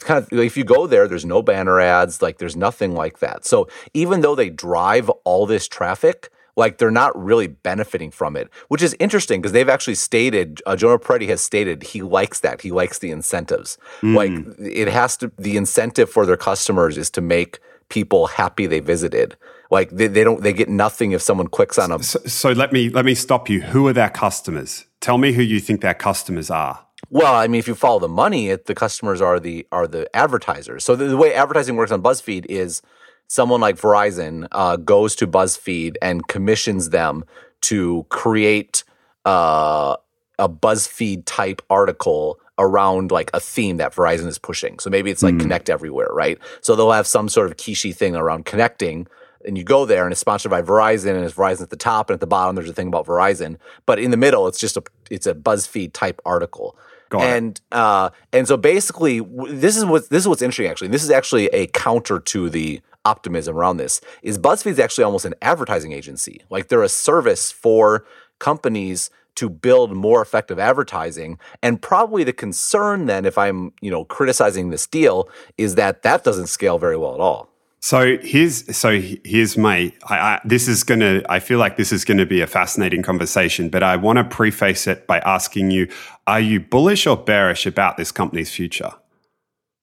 kind 0.00 0.24
of 0.24 0.32
if 0.32 0.56
you 0.56 0.64
go 0.64 0.86
there 0.86 1.06
there's 1.06 1.24
no 1.24 1.42
banner 1.42 1.80
ads 1.80 2.22
like 2.22 2.38
there's 2.38 2.56
nothing 2.56 2.94
like 2.94 3.18
that. 3.20 3.44
So 3.44 3.68
even 3.94 4.20
though 4.20 4.34
they 4.34 4.50
drive 4.50 5.08
all 5.24 5.46
this 5.46 5.68
traffic 5.68 6.30
like 6.56 6.78
they're 6.78 6.90
not 6.90 7.16
really 7.16 7.46
benefiting 7.46 8.10
from 8.10 8.36
it 8.36 8.48
which 8.68 8.82
is 8.82 8.96
interesting 8.98 9.40
because 9.40 9.52
they've 9.52 9.68
actually 9.68 9.94
stated 9.94 10.60
uh, 10.66 10.74
Jonah 10.74 10.98
Peretti 10.98 11.28
has 11.28 11.40
stated 11.40 11.82
he 11.82 12.02
likes 12.02 12.40
that. 12.40 12.62
He 12.62 12.70
likes 12.70 12.98
the 12.98 13.10
incentives. 13.10 13.78
Mm. 14.00 14.14
like 14.14 14.58
it 14.58 14.88
has 14.88 15.16
to 15.18 15.30
the 15.38 15.56
incentive 15.56 16.10
for 16.10 16.26
their 16.26 16.36
customers 16.36 16.96
is 16.96 17.10
to 17.10 17.20
make 17.20 17.60
people 17.88 18.26
happy 18.26 18.66
they 18.66 18.80
visited. 18.80 19.36
Like 19.70 19.90
they, 19.90 20.06
they 20.06 20.24
don't 20.24 20.42
they 20.42 20.52
get 20.52 20.68
nothing 20.68 21.12
if 21.12 21.22
someone 21.22 21.48
clicks 21.48 21.78
on 21.78 21.90
them. 21.90 22.02
so, 22.02 22.18
so 22.20 22.52
let 22.52 22.72
me 22.72 22.88
let 22.88 23.04
me 23.04 23.14
stop 23.14 23.48
you. 23.50 23.60
Who 23.60 23.86
are 23.86 23.92
their 23.92 24.10
customers? 24.10 24.86
Tell 25.00 25.18
me 25.18 25.32
who 25.32 25.42
you 25.42 25.60
think 25.60 25.82
their 25.82 25.94
customers 25.94 26.50
are 26.50 26.87
well, 27.10 27.34
I 27.34 27.46
mean, 27.46 27.58
if 27.58 27.68
you 27.68 27.74
follow 27.74 28.00
the 28.00 28.08
money, 28.08 28.50
it, 28.50 28.66
the 28.66 28.74
customers 28.74 29.20
are 29.20 29.40
the 29.40 29.66
are 29.72 29.86
the 29.86 30.14
advertisers. 30.14 30.84
So 30.84 30.96
the, 30.96 31.06
the, 31.06 31.16
way 31.16 31.34
advertising 31.34 31.76
works 31.76 31.92
on 31.92 32.02
BuzzFeed 32.02 32.46
is 32.46 32.82
someone 33.28 33.60
like 33.60 33.76
Verizon 33.76 34.46
uh, 34.52 34.76
goes 34.76 35.14
to 35.16 35.26
BuzzFeed 35.26 35.96
and 36.02 36.26
commissions 36.28 36.90
them 36.90 37.24
to 37.62 38.06
create 38.08 38.84
uh, 39.24 39.96
a 40.38 40.48
BuzzFeed 40.48 41.22
type 41.24 41.62
article 41.70 42.38
around 42.58 43.10
like 43.10 43.30
a 43.32 43.40
theme 43.40 43.76
that 43.76 43.94
Verizon 43.94 44.26
is 44.26 44.38
pushing. 44.38 44.78
So 44.78 44.90
maybe 44.90 45.10
it's 45.10 45.22
like 45.22 45.34
mm. 45.34 45.40
connect 45.40 45.70
everywhere, 45.70 46.08
right? 46.10 46.38
So 46.60 46.74
they'll 46.74 46.92
have 46.92 47.06
some 47.06 47.28
sort 47.28 47.46
of 47.46 47.56
quiche 47.56 47.94
thing 47.94 48.16
around 48.16 48.44
connecting 48.46 49.06
and 49.44 49.56
you 49.56 49.64
go 49.64 49.84
there 49.84 50.04
and 50.04 50.12
it's 50.12 50.20
sponsored 50.20 50.50
by 50.50 50.62
Verizon 50.62 51.14
and 51.14 51.24
it's 51.24 51.34
Verizon 51.34 51.62
at 51.62 51.70
the 51.70 51.76
top 51.76 52.10
and 52.10 52.14
at 52.14 52.20
the 52.20 52.26
bottom 52.26 52.56
there's 52.56 52.68
a 52.68 52.72
thing 52.72 52.88
about 52.88 53.06
Verizon, 53.06 53.56
but 53.86 53.98
in 53.98 54.10
the 54.10 54.16
middle 54.16 54.48
it's 54.48 54.58
just 54.58 54.76
a 54.76 54.82
it's 55.10 55.26
a 55.26 55.34
BuzzFeed 55.34 55.92
type 55.92 56.20
article. 56.24 56.76
Got 57.10 57.22
and 57.22 57.60
uh, 57.72 58.10
and 58.32 58.46
so 58.46 58.56
basically 58.56 59.20
this 59.50 59.76
is 59.76 59.84
what 59.84 60.08
this 60.10 60.24
is 60.24 60.28
what's 60.28 60.42
interesting 60.42 60.70
actually. 60.70 60.88
This 60.88 61.04
is 61.04 61.10
actually 61.10 61.46
a 61.48 61.66
counter 61.68 62.20
to 62.20 62.50
the 62.50 62.80
optimism 63.04 63.56
around 63.56 63.78
this. 63.78 64.00
Is 64.22 64.38
BuzzFeed's 64.38 64.78
actually 64.78 65.04
almost 65.04 65.24
an 65.24 65.34
advertising 65.40 65.92
agency. 65.92 66.42
Like 66.50 66.68
they're 66.68 66.82
a 66.82 66.88
service 66.88 67.50
for 67.50 68.04
companies 68.38 69.10
to 69.38 69.48
build 69.48 69.94
more 69.94 70.20
effective 70.20 70.58
advertising 70.58 71.38
and 71.62 71.80
probably 71.80 72.24
the 72.24 72.32
concern 72.32 73.06
then 73.06 73.24
if 73.24 73.38
i'm 73.38 73.72
you 73.80 73.88
know 73.88 74.04
criticizing 74.04 74.70
this 74.70 74.84
deal 74.84 75.28
is 75.56 75.76
that 75.76 76.02
that 76.02 76.24
doesn't 76.24 76.48
scale 76.48 76.76
very 76.76 76.96
well 76.96 77.14
at 77.14 77.20
all 77.20 77.48
so 77.88 78.18
here's 78.18 78.76
so 78.76 79.00
here's 79.00 79.56
my 79.56 79.90
I, 80.04 80.18
I, 80.18 80.40
this 80.44 80.68
is 80.68 80.84
gonna 80.84 81.22
I 81.26 81.40
feel 81.40 81.58
like 81.58 81.78
this 81.78 81.90
is 81.90 82.04
gonna 82.04 82.26
be 82.26 82.42
a 82.42 82.46
fascinating 82.46 83.02
conversation, 83.02 83.70
but 83.70 83.82
I 83.82 83.96
want 83.96 84.18
to 84.18 84.24
preface 84.24 84.86
it 84.86 85.06
by 85.06 85.20
asking 85.20 85.70
you: 85.70 85.88
Are 86.26 86.38
you 86.38 86.60
bullish 86.60 87.06
or 87.06 87.16
bearish 87.16 87.64
about 87.64 87.96
this 87.96 88.12
company's 88.12 88.50
future? 88.50 88.92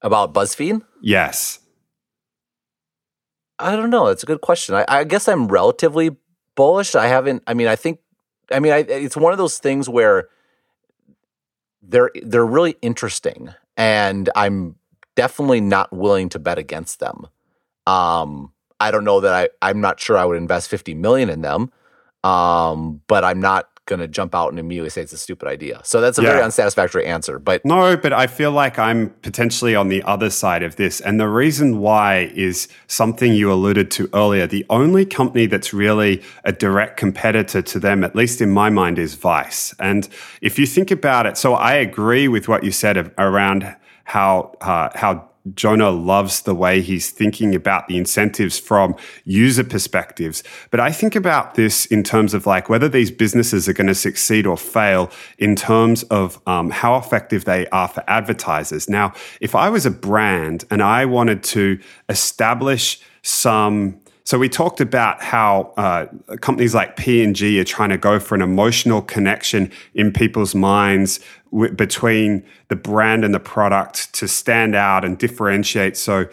About 0.04 0.36
BuzzFeed? 0.36 0.84
Yes. 1.02 1.62
I 3.58 3.76
don't 3.76 3.90
know. 3.90 4.06
That's 4.06 4.22
a 4.22 4.28
good 4.28 4.42
question. 4.42 4.76
I, 4.76 4.86
I 4.88 5.04
guess 5.04 5.28
I'm 5.28 5.48
relatively 5.48 6.16
bullish. 6.54 6.94
I 6.94 7.08
haven't. 7.08 7.42
I 7.48 7.56
mean, 7.56 7.66
I 7.66 7.76
think. 7.76 8.02
I 8.52 8.60
mean, 8.60 8.72
I, 8.72 8.86
it's 8.88 9.18
one 9.18 9.32
of 9.32 9.40
those 9.40 9.58
things 9.58 9.90
where 9.90 10.30
they're 11.82 12.12
they're 12.22 12.46
really 12.46 12.76
interesting, 12.84 13.52
and 13.76 14.30
I'm 14.36 14.76
definitely 15.16 15.62
not 15.62 15.92
willing 15.92 16.30
to 16.30 16.38
bet 16.38 16.60
against 16.60 17.00
them. 17.00 17.30
Um, 17.88 18.52
I 18.80 18.92
don't 18.92 19.04
know 19.04 19.22
that 19.22 19.34
I, 19.34 19.50
I'm 19.70 19.82
not 19.82 20.00
sure 20.00 20.18
I 20.18 20.26
would 20.26 20.38
invest 20.38 20.70
50 20.70 20.94
million 20.96 21.30
in 21.30 21.42
them. 21.42 21.72
Um, 22.24 23.02
but 23.08 23.24
I'm 23.24 23.40
not 23.40 23.70
going 23.86 24.00
to 24.00 24.08
jump 24.08 24.34
out 24.34 24.50
and 24.50 24.58
immediately 24.58 24.90
say 24.90 25.02
it's 25.02 25.14
a 25.14 25.18
stupid 25.18 25.48
idea. 25.48 25.80
So 25.84 26.02
that's 26.02 26.18
a 26.18 26.24
yeah. 26.24 26.32
very 26.32 26.42
unsatisfactory 26.42 27.06
answer. 27.06 27.38
But 27.38 27.64
no, 27.64 27.96
but 27.96 28.14
I 28.14 28.26
feel 28.26 28.52
like 28.52 28.80
I'm 28.80 29.12
potentially 29.22 29.76
on 29.76 29.90
the 29.90 30.02
other 30.04 30.32
side 30.32 30.64
of 30.64 30.76
this. 30.76 31.00
And 31.02 31.20
the 31.20 31.28
reason 31.28 31.80
why 31.80 32.32
is 32.34 32.68
something 32.88 33.34
you 33.34 33.52
alluded 33.52 33.92
to 33.92 34.10
earlier. 34.14 34.48
The 34.48 34.66
only 34.72 35.06
company 35.06 35.46
that's 35.46 35.72
really 35.72 36.24
a 36.44 36.52
direct 36.52 36.98
competitor 36.98 37.62
to 37.62 37.80
them, 37.80 38.04
at 38.04 38.16
least 38.16 38.42
in 38.42 38.50
my 38.50 38.72
mind, 38.72 38.98
is 38.98 39.14
Vice. 39.14 39.76
And 39.80 40.10
if 40.42 40.58
you 40.58 40.66
think 40.66 40.90
about 40.90 41.28
it, 41.28 41.38
so 41.38 41.54
I 41.54 41.74
agree 41.76 42.28
with 42.28 42.48
what 42.48 42.64
you 42.64 42.72
said 42.72 43.14
around 43.20 43.76
how 44.06 44.56
uh, 44.62 44.90
how 44.96 45.30
Jonah 45.54 45.92
loves 45.92 46.42
the 46.42 46.56
way 46.56 46.82
he's 46.82 47.12
thinking 47.12 47.54
about 47.54 47.88
the 47.88 47.98
incentives 47.98 48.58
from 48.58 48.96
user 49.26 49.64
perspectives. 49.64 50.44
But 50.72 50.80
I 50.80 50.92
think 50.92 51.16
about 51.16 51.56
this 51.56 51.86
in 51.86 52.04
terms 52.04 52.34
of 52.34 52.46
like 52.46 52.68
whether 52.68 52.90
these 52.90 53.12
businesses 53.12 53.70
are 53.70 53.74
going 53.74 53.88
to 53.88 53.96
succeed 53.96 54.48
or 54.48 54.58
fail 54.58 55.12
in 55.38 55.56
terms 55.56 56.04
of 56.04 56.42
um, 56.48 56.72
how 56.72 56.98
effective 56.98 57.46
they 57.46 57.68
are 57.68 57.88
for 57.88 58.04
advertisers. 58.08 58.90
Now, 58.90 59.14
if 59.40 59.54
I 59.54 59.70
was 59.70 59.86
a 59.86 59.92
brand 59.92 60.66
and 60.72 60.82
I 60.82 61.06
wanted 61.06 61.44
to 61.44 61.80
establish 62.10 63.00
some 63.22 64.00
so 64.26 64.40
we 64.40 64.50
talked 64.50 64.82
about 64.82 65.22
how 65.22 65.72
uh, 65.78 66.08
companies 66.42 66.74
like 66.74 66.96
P&G 66.98 67.60
are 67.60 67.64
trying 67.64 67.90
to 67.90 67.98
go 67.98 68.20
for 68.20 68.34
an 68.34 68.42
emotional 68.42 69.04
connection 69.04 69.72
in 69.94 70.12
people's 70.12 70.56
minds 70.56 71.20
w- 71.52 71.72
between 71.72 72.44
the 72.68 72.76
brand 72.76 73.24
and 73.24 73.36
the 73.36 73.40
product 73.40 74.12
to 74.16 74.28
stand 74.28 74.74
out 74.76 75.06
and 75.06 75.20
differentiate. 75.20 75.96
So 75.96 76.26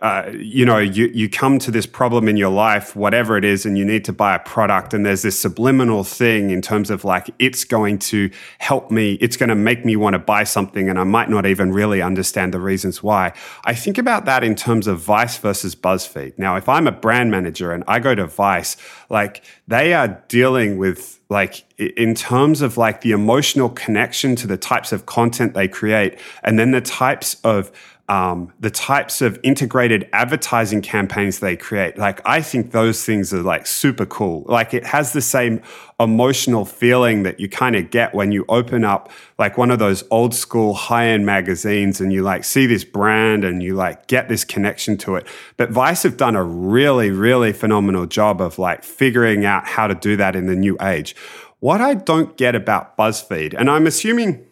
uh, 0.00 0.30
you 0.32 0.64
know, 0.64 0.78
you, 0.78 1.06
you 1.12 1.28
come 1.28 1.58
to 1.58 1.70
this 1.70 1.86
problem 1.86 2.28
in 2.28 2.36
your 2.36 2.50
life, 2.50 2.94
whatever 2.94 3.36
it 3.36 3.44
is, 3.44 3.66
and 3.66 3.76
you 3.76 3.84
need 3.84 4.04
to 4.04 4.12
buy 4.12 4.34
a 4.34 4.38
product, 4.38 4.94
and 4.94 5.04
there's 5.04 5.22
this 5.22 5.38
subliminal 5.38 6.04
thing 6.04 6.50
in 6.50 6.62
terms 6.62 6.90
of 6.90 7.04
like, 7.04 7.30
it's 7.38 7.64
going 7.64 7.98
to 7.98 8.30
help 8.58 8.90
me, 8.90 9.14
it's 9.14 9.36
going 9.36 9.48
to 9.48 9.56
make 9.56 9.84
me 9.84 9.96
want 9.96 10.14
to 10.14 10.18
buy 10.20 10.44
something, 10.44 10.88
and 10.88 10.98
I 10.98 11.04
might 11.04 11.28
not 11.28 11.46
even 11.46 11.72
really 11.72 12.00
understand 12.00 12.54
the 12.54 12.60
reasons 12.60 13.02
why. 13.02 13.32
I 13.64 13.74
think 13.74 13.98
about 13.98 14.24
that 14.26 14.44
in 14.44 14.54
terms 14.54 14.86
of 14.86 15.00
Vice 15.00 15.36
versus 15.38 15.74
BuzzFeed. 15.74 16.38
Now, 16.38 16.56
if 16.56 16.68
I'm 16.68 16.86
a 16.86 16.92
brand 16.92 17.30
manager 17.32 17.72
and 17.72 17.82
I 17.88 17.98
go 17.98 18.14
to 18.14 18.26
Vice, 18.26 18.76
like, 19.10 19.42
they 19.66 19.94
are 19.94 20.22
dealing 20.28 20.78
with 20.78 21.18
like 21.30 21.64
in 21.76 22.14
terms 22.14 22.62
of 22.62 22.78
like 22.78 23.02
the 23.02 23.10
emotional 23.10 23.68
connection 23.68 24.34
to 24.34 24.46
the 24.46 24.56
types 24.56 24.92
of 24.92 25.04
content 25.04 25.52
they 25.52 25.68
create 25.68 26.18
and 26.42 26.58
then 26.58 26.70
the 26.70 26.80
types 26.80 27.36
of 27.44 27.70
um, 28.08 28.52
the 28.58 28.70
types 28.70 29.20
of 29.20 29.38
integrated 29.42 30.08
advertising 30.14 30.80
campaigns 30.80 31.40
they 31.40 31.56
create. 31.56 31.98
Like, 31.98 32.26
I 32.26 32.40
think 32.40 32.70
those 32.70 33.04
things 33.04 33.34
are 33.34 33.42
like 33.42 33.66
super 33.66 34.06
cool. 34.06 34.44
Like, 34.48 34.72
it 34.72 34.86
has 34.86 35.12
the 35.12 35.20
same 35.20 35.60
emotional 36.00 36.64
feeling 36.64 37.24
that 37.24 37.38
you 37.38 37.48
kind 37.48 37.76
of 37.76 37.90
get 37.90 38.14
when 38.14 38.32
you 38.32 38.46
open 38.48 38.84
up 38.84 39.10
like 39.36 39.58
one 39.58 39.70
of 39.70 39.78
those 39.78 40.04
old 40.10 40.34
school 40.34 40.72
high 40.72 41.08
end 41.08 41.26
magazines 41.26 42.00
and 42.00 42.12
you 42.12 42.22
like 42.22 42.44
see 42.44 42.66
this 42.66 42.84
brand 42.84 43.44
and 43.44 43.62
you 43.62 43.74
like 43.74 44.06
get 44.06 44.28
this 44.28 44.44
connection 44.44 44.96
to 44.96 45.16
it. 45.16 45.26
But 45.58 45.70
Vice 45.70 46.04
have 46.04 46.16
done 46.16 46.34
a 46.34 46.42
really, 46.42 47.10
really 47.10 47.52
phenomenal 47.52 48.06
job 48.06 48.40
of 48.40 48.58
like 48.58 48.84
figuring 48.84 49.44
out 49.44 49.66
how 49.66 49.86
to 49.86 49.94
do 49.94 50.16
that 50.16 50.34
in 50.34 50.46
the 50.46 50.56
new 50.56 50.78
age. 50.80 51.14
What 51.60 51.80
I 51.80 51.94
don't 51.94 52.36
get 52.36 52.54
about 52.54 52.96
BuzzFeed, 52.96 53.52
and 53.58 53.68
I'm 53.68 53.86
assuming 53.86 54.46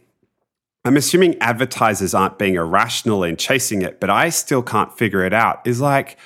I'm 0.86 0.96
assuming 0.96 1.36
advertisers 1.40 2.14
aren't 2.14 2.38
being 2.38 2.54
irrational 2.54 3.24
in 3.24 3.36
chasing 3.36 3.82
it, 3.82 3.98
but 3.98 4.08
I 4.08 4.28
still 4.28 4.62
can't 4.62 4.96
figure 4.96 5.24
it 5.24 5.32
out. 5.32 5.66
Is 5.66 5.80
like, 5.80 6.16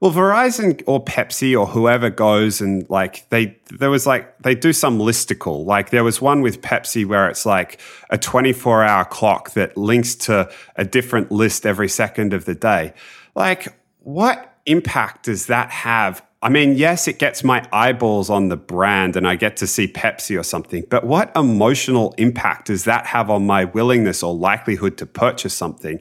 well, 0.00 0.12
Verizon 0.12 0.82
or 0.86 1.02
Pepsi 1.02 1.58
or 1.58 1.66
whoever 1.66 2.10
goes 2.10 2.60
and 2.60 2.88
like 2.90 3.28
they 3.30 3.58
there 3.70 3.90
was 3.90 4.06
like 4.06 4.38
they 4.38 4.54
do 4.54 4.72
some 4.72 4.98
listicle. 4.98 5.64
Like 5.64 5.88
there 5.88 6.04
was 6.04 6.20
one 6.20 6.42
with 6.42 6.60
Pepsi 6.60 7.06
where 7.06 7.28
it's 7.30 7.46
like 7.46 7.80
a 8.10 8.18
24 8.18 8.84
hour 8.84 9.04
clock 9.06 9.52
that 9.52 9.76
links 9.76 10.14
to 10.16 10.50
a 10.76 10.84
different 10.84 11.30
list 11.30 11.64
every 11.64 11.88
second 11.88 12.34
of 12.34 12.44
the 12.44 12.54
day. 12.54 12.92
Like, 13.34 13.68
what 14.00 14.54
impact 14.66 15.24
does 15.24 15.46
that 15.46 15.70
have 15.70 16.22
I 16.42 16.48
mean, 16.48 16.74
yes, 16.74 17.06
it 17.06 17.18
gets 17.18 17.44
my 17.44 17.66
eyeballs 17.70 18.30
on 18.30 18.48
the 18.48 18.56
brand 18.56 19.14
and 19.14 19.28
I 19.28 19.36
get 19.36 19.58
to 19.58 19.66
see 19.66 19.86
Pepsi 19.86 20.40
or 20.40 20.42
something, 20.42 20.86
but 20.88 21.04
what 21.04 21.30
emotional 21.36 22.14
impact 22.16 22.68
does 22.68 22.84
that 22.84 23.04
have 23.06 23.28
on 23.28 23.44
my 23.46 23.64
willingness 23.66 24.22
or 24.22 24.34
likelihood 24.34 24.96
to 24.98 25.06
purchase 25.06 25.52
something? 25.52 26.00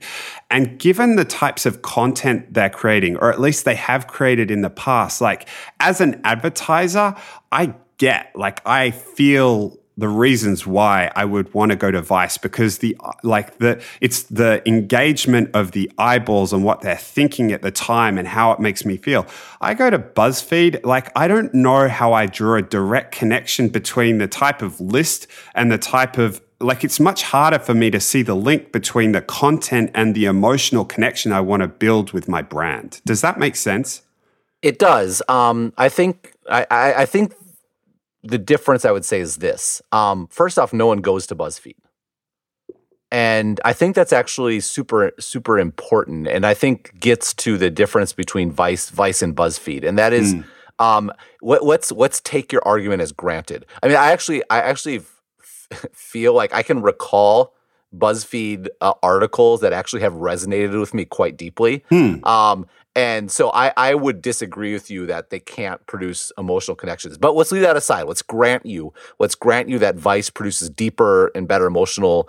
And 0.49 0.79
given 0.79 1.17
the 1.17 1.25
types 1.25 1.65
of 1.65 1.81
content 1.81 2.53
they're 2.53 2.69
creating, 2.69 3.17
or 3.17 3.33
at 3.33 3.41
least 3.41 3.65
they 3.65 3.75
have 3.75 4.07
created 4.07 4.49
in 4.49 4.61
the 4.61 4.69
past, 4.69 5.19
like 5.19 5.49
as 5.81 5.99
an 5.99 6.21
advertiser, 6.23 7.15
I 7.51 7.73
get, 7.97 8.31
like, 8.33 8.65
I 8.65 8.91
feel 8.91 9.78
the 9.99 10.07
reasons 10.07 10.65
why 10.65 11.11
I 11.15 11.25
would 11.25 11.53
want 11.53 11.71
to 11.71 11.75
go 11.75 11.91
to 11.91 12.01
Vice 12.01 12.37
because 12.37 12.77
the 12.77 12.95
like 13.21 13.57
the 13.57 13.83
it's 13.99 14.23
the 14.23 14.67
engagement 14.67 15.49
of 15.53 15.73
the 15.73 15.91
eyeballs 15.97 16.53
and 16.53 16.63
what 16.63 16.81
they're 16.81 16.95
thinking 16.95 17.51
at 17.51 17.61
the 17.61 17.71
time 17.71 18.17
and 18.17 18.27
how 18.27 18.51
it 18.53 18.59
makes 18.59 18.85
me 18.85 18.95
feel. 18.95 19.27
I 19.59 19.73
go 19.73 19.89
to 19.89 19.99
BuzzFeed 19.99 20.85
like 20.85 21.11
I 21.17 21.27
don't 21.27 21.53
know 21.53 21.89
how 21.89 22.13
I 22.13 22.27
draw 22.27 22.55
a 22.55 22.61
direct 22.61 23.11
connection 23.11 23.67
between 23.67 24.19
the 24.19 24.27
type 24.27 24.61
of 24.61 24.79
list 24.79 25.27
and 25.53 25.69
the 25.69 25.77
type 25.77 26.17
of 26.17 26.41
like 26.61 26.83
it's 26.83 26.99
much 26.99 27.23
harder 27.23 27.59
for 27.59 27.73
me 27.73 27.89
to 27.91 27.99
see 27.99 28.21
the 28.21 28.35
link 28.35 28.71
between 28.71 29.11
the 29.11 29.21
content 29.21 29.91
and 29.93 30.15
the 30.15 30.25
emotional 30.25 30.85
connection 30.85 31.33
I 31.33 31.41
want 31.41 31.61
to 31.61 31.67
build 31.67 32.13
with 32.13 32.27
my 32.27 32.41
brand. 32.41 33.01
Does 33.05 33.21
that 33.21 33.37
make 33.37 33.55
sense? 33.57 34.03
It 34.61 34.79
does. 34.79 35.21
Um, 35.27 35.73
I 35.77 35.89
think 35.89 36.33
I, 36.49 36.65
I, 36.71 36.93
I 36.93 37.05
think 37.05 37.33
the 38.23 38.37
difference 38.37 38.85
I 38.85 38.91
would 38.91 39.05
say 39.05 39.19
is 39.19 39.37
this. 39.37 39.81
Um, 39.91 40.27
first 40.27 40.59
off, 40.59 40.73
no 40.73 40.87
one 40.87 40.99
goes 40.99 41.27
to 41.27 41.35
BuzzFeed. 41.35 41.75
And 43.11 43.59
I 43.65 43.73
think 43.73 43.95
that's 43.95 44.13
actually 44.13 44.59
super, 44.59 45.11
super 45.19 45.57
important. 45.57 46.27
And 46.27 46.45
I 46.45 46.53
think 46.53 46.99
gets 46.99 47.33
to 47.35 47.57
the 47.57 47.71
difference 47.71 48.13
between 48.13 48.51
Vice, 48.51 48.89
Vice 48.89 49.21
and 49.21 49.35
BuzzFeed. 49.35 49.83
And 49.83 49.97
that 49.97 50.13
is, 50.13 50.35
mm. 50.35 50.45
um, 50.77 51.11
let, 51.41 51.65
let's 51.65 51.91
let's 51.91 52.21
take 52.21 52.51
your 52.51 52.61
argument 52.65 53.01
as 53.01 53.11
granted. 53.11 53.65
I 53.81 53.87
mean, 53.87 53.97
I 53.97 54.11
actually, 54.11 54.43
I 54.51 54.59
actually 54.59 54.97
f- 54.97 55.87
feel 55.93 56.33
like 56.33 56.53
I 56.53 56.61
can 56.61 56.83
recall 56.83 57.55
BuzzFeed 57.97 58.67
uh, 58.81 58.93
articles 59.01 59.61
that 59.61 59.73
actually 59.73 60.01
have 60.01 60.13
resonated 60.13 60.79
with 60.79 60.93
me 60.93 61.05
quite 61.05 61.37
deeply. 61.37 61.83
Hmm. 61.89 62.23
Um, 62.23 62.67
and 62.99 63.31
so 63.31 63.49
I, 63.51 63.71
I 63.77 63.95
would 63.95 64.21
disagree 64.21 64.73
with 64.73 64.91
you 64.91 65.05
that 65.05 65.29
they 65.29 65.39
can't 65.39 65.85
produce 65.85 66.33
emotional 66.37 66.75
connections. 66.75 67.17
But 67.17 67.33
let's 67.33 67.49
leave 67.49 67.61
that 67.61 67.77
aside. 67.77 68.03
Let's 68.03 68.21
grant 68.21 68.65
you, 68.65 68.93
let's 69.19 69.35
grant 69.35 69.69
you 69.69 69.79
that 69.79 69.95
Vice 69.95 70.29
produces 70.29 70.69
deeper 70.69 71.27
and 71.33 71.47
better 71.47 71.65
emotional, 71.65 72.27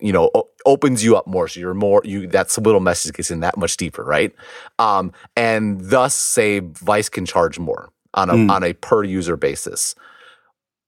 you 0.00 0.10
know, 0.10 0.30
opens 0.64 1.04
you 1.04 1.14
up 1.14 1.26
more. 1.26 1.46
So 1.46 1.60
you're 1.60 1.74
more 1.74 2.00
you 2.04 2.26
that 2.28 2.56
little 2.56 2.80
message 2.80 3.12
gets 3.12 3.30
in 3.30 3.40
that 3.40 3.58
much 3.58 3.76
deeper, 3.76 4.02
right? 4.02 4.34
Um, 4.78 5.12
and 5.36 5.78
thus 5.78 6.14
say 6.16 6.60
Vice 6.60 7.10
can 7.10 7.26
charge 7.26 7.58
more 7.58 7.90
on 8.14 8.30
a 8.30 8.34
mm. 8.34 8.50
on 8.50 8.64
a 8.64 8.72
per 8.72 9.04
user 9.04 9.36
basis. 9.36 9.94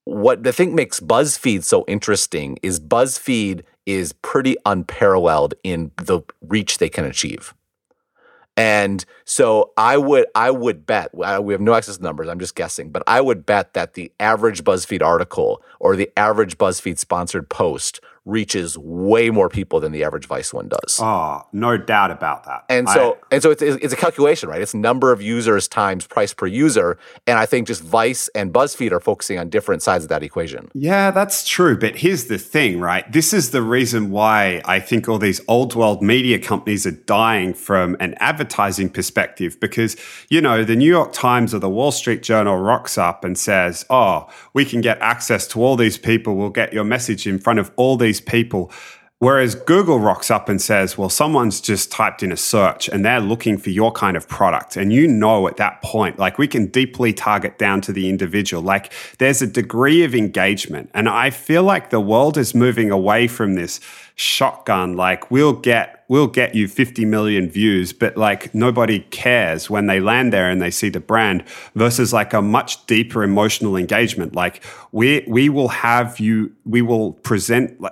What 0.05 0.47
I 0.47 0.53
think 0.53 0.73
makes 0.73 0.99
BuzzFeed 0.99 1.63
so 1.63 1.85
interesting 1.87 2.59
is 2.63 2.81
BuzzFeed 2.81 3.65
is 3.85 4.15
pretty 4.15 4.57
unparalleled 4.65 5.53
in 5.63 5.91
the 5.97 6.23
reach 6.41 6.79
they 6.79 6.89
can 6.89 7.05
achieve. 7.05 7.53
And 8.57 9.05
so 9.25 9.73
I 9.77 9.97
would 9.97 10.27
I 10.35 10.51
would 10.51 10.87
bet 10.87 11.13
we 11.15 11.53
have 11.55 11.61
no 11.61 11.75
access 11.75 12.01
numbers. 12.01 12.29
I'm 12.29 12.39
just 12.39 12.55
guessing, 12.55 12.91
but 12.91 13.03
I 13.07 13.21
would 13.21 13.45
bet 13.45 13.75
that 13.75 13.95
the 13.95 14.13
average 14.21 14.63
BuzzFeed 14.63 15.03
article 15.03 15.63
or 15.81 15.97
the 15.97 16.11
average 16.17 16.57
BuzzFeed 16.57 16.99
sponsored 16.99 17.49
post 17.49 18.01
reaches 18.25 18.79
way 18.79 19.29
more 19.31 19.49
people 19.49 19.81
than 19.81 19.93
the 19.93 20.03
average 20.03 20.27
Vice 20.27 20.53
one 20.53 20.69
does. 20.69 20.99
Oh, 21.01 21.43
no 21.53 21.77
doubt 21.77 22.11
about 22.11 22.45
that. 22.45 22.65
And 22.69 22.89
so, 22.89 23.15
I, 23.15 23.35
and 23.35 23.43
so 23.43 23.51
it's, 23.51 23.63
it's 23.63 23.93
a 23.93 23.97
calculation, 23.97 24.49
right? 24.49 24.63
It's 24.63 24.75
number 24.75 25.13
of 25.13 25.21
users 25.21 25.69
times 25.69 26.07
price 26.07 26.33
per 26.33 26.47
user. 26.47 26.97
And 27.27 27.39
I 27.39 27.47
think 27.47 27.67
just 27.67 27.83
Vice 27.83 28.29
and 28.35 28.53
BuzzFeed 28.53 28.93
are 28.93 29.01
focusing 29.01 29.39
on 29.39 29.51
different 29.51 29.83
sides 29.83 30.05
of 30.05 30.09
that 30.09 30.23
equation. 30.23 30.71
Yeah, 30.75 31.11
that's 31.11 31.47
true. 31.47 31.79
But 31.79 31.97
here's 31.97 32.27
the 32.27 32.39
thing, 32.39 32.81
right? 32.81 33.11
This 33.13 33.33
is 33.35 33.51
the 33.51 33.63
reason 33.63 34.11
why 34.11 34.63
I 34.65 34.81
think 34.81 35.09
all 35.09 35.19
these 35.19 35.43
old 35.47 35.75
world 35.75 36.03
media 36.03 36.39
companies 36.39 36.87
are 36.87 36.93
dying 36.93 37.53
from 37.53 37.97
an 38.01 38.15
advertising 38.21 38.89
perspective 38.89 39.61
because, 39.61 39.97
you 40.31 40.41
know, 40.41 40.65
the 40.65 40.77
New 40.77 40.89
York 40.89 41.13
Times 41.13 41.55
or 41.55 41.59
the 41.59 41.69
Wall 41.69 41.93
Street 41.93 42.23
Journal 42.23 42.57
rocks 42.57 42.97
up 42.97 43.25
and 43.25 43.37
says, 43.37 43.85
oh, 43.91 44.29
we 44.55 44.65
can 44.65 44.81
get 44.81 44.99
access 45.01 45.47
to 45.49 45.63
all 45.63 45.77
these 45.77 45.99
people. 45.99 46.37
We'll 46.37 46.51
get 46.51 46.73
your 46.73 46.85
message 46.85 47.27
in 47.27 47.39
front 47.39 47.59
of 47.59 47.71
all 47.77 47.97
these 47.97 48.14
these 48.15 48.21
people. 48.21 48.71
Whereas 49.21 49.55
Google 49.55 50.01
rocks 50.01 50.31
up 50.31 50.49
and 50.49 50.61
says, 50.61 50.99
well, 50.99 51.09
someone's 51.09 51.61
just 51.61 51.91
typed 51.91 52.23
in 52.23 52.31
a 52.31 52.37
search 52.37 52.89
and 52.89 53.05
they're 53.05 53.21
looking 53.21 53.57
for 53.57 53.71
your 53.71 53.91
kind 53.91 54.17
of 54.17 54.29
product. 54.29 54.77
And 54.77 54.93
you 54.93 55.09
know 55.09 55.49
at 55.49 55.57
that 55.57 55.81
point, 55.83 56.19
like 56.19 56.37
we 56.37 56.47
can 56.47 56.67
deeply 56.67 57.13
target 57.15 57.57
down 57.57 57.81
to 57.83 57.93
the 57.93 58.11
individual. 58.11 58.63
Like 58.63 58.93
there's 59.19 59.41
a 59.41 59.47
degree 59.47 60.05
of 60.05 60.15
engagement. 60.15 60.91
And 60.93 61.09
I 61.09 61.31
feel 61.31 61.63
like 61.63 61.89
the 61.91 62.01
world 62.01 62.37
is 62.37 62.55
moving 62.55 62.91
away 62.91 63.27
from 63.27 63.55
this 63.55 63.81
shotgun, 64.15 64.97
like 64.97 65.31
we'll 65.31 65.53
get 65.53 66.05
we'll 66.09 66.27
get 66.27 66.55
you 66.55 66.69
50 66.69 67.05
million 67.05 67.49
views, 67.49 67.93
but 67.93 68.17
like 68.17 68.55
nobody 68.55 69.01
cares 69.01 69.71
when 69.71 69.87
they 69.87 70.01
land 70.01 70.33
there 70.33 70.51
and 70.51 70.61
they 70.61 70.71
see 70.71 70.89
the 70.89 71.01
brand 71.01 71.43
versus 71.75 72.13
like 72.13 72.33
a 72.33 72.43
much 72.43 72.85
deeper 72.87 73.23
emotional 73.23 73.77
engagement. 73.77 74.35
Like 74.35 74.63
we 74.93 75.25
we 75.27 75.49
will 75.49 75.69
have 75.69 76.21
you, 76.21 76.53
we 76.65 76.83
will 76.83 77.13
present. 77.13 77.81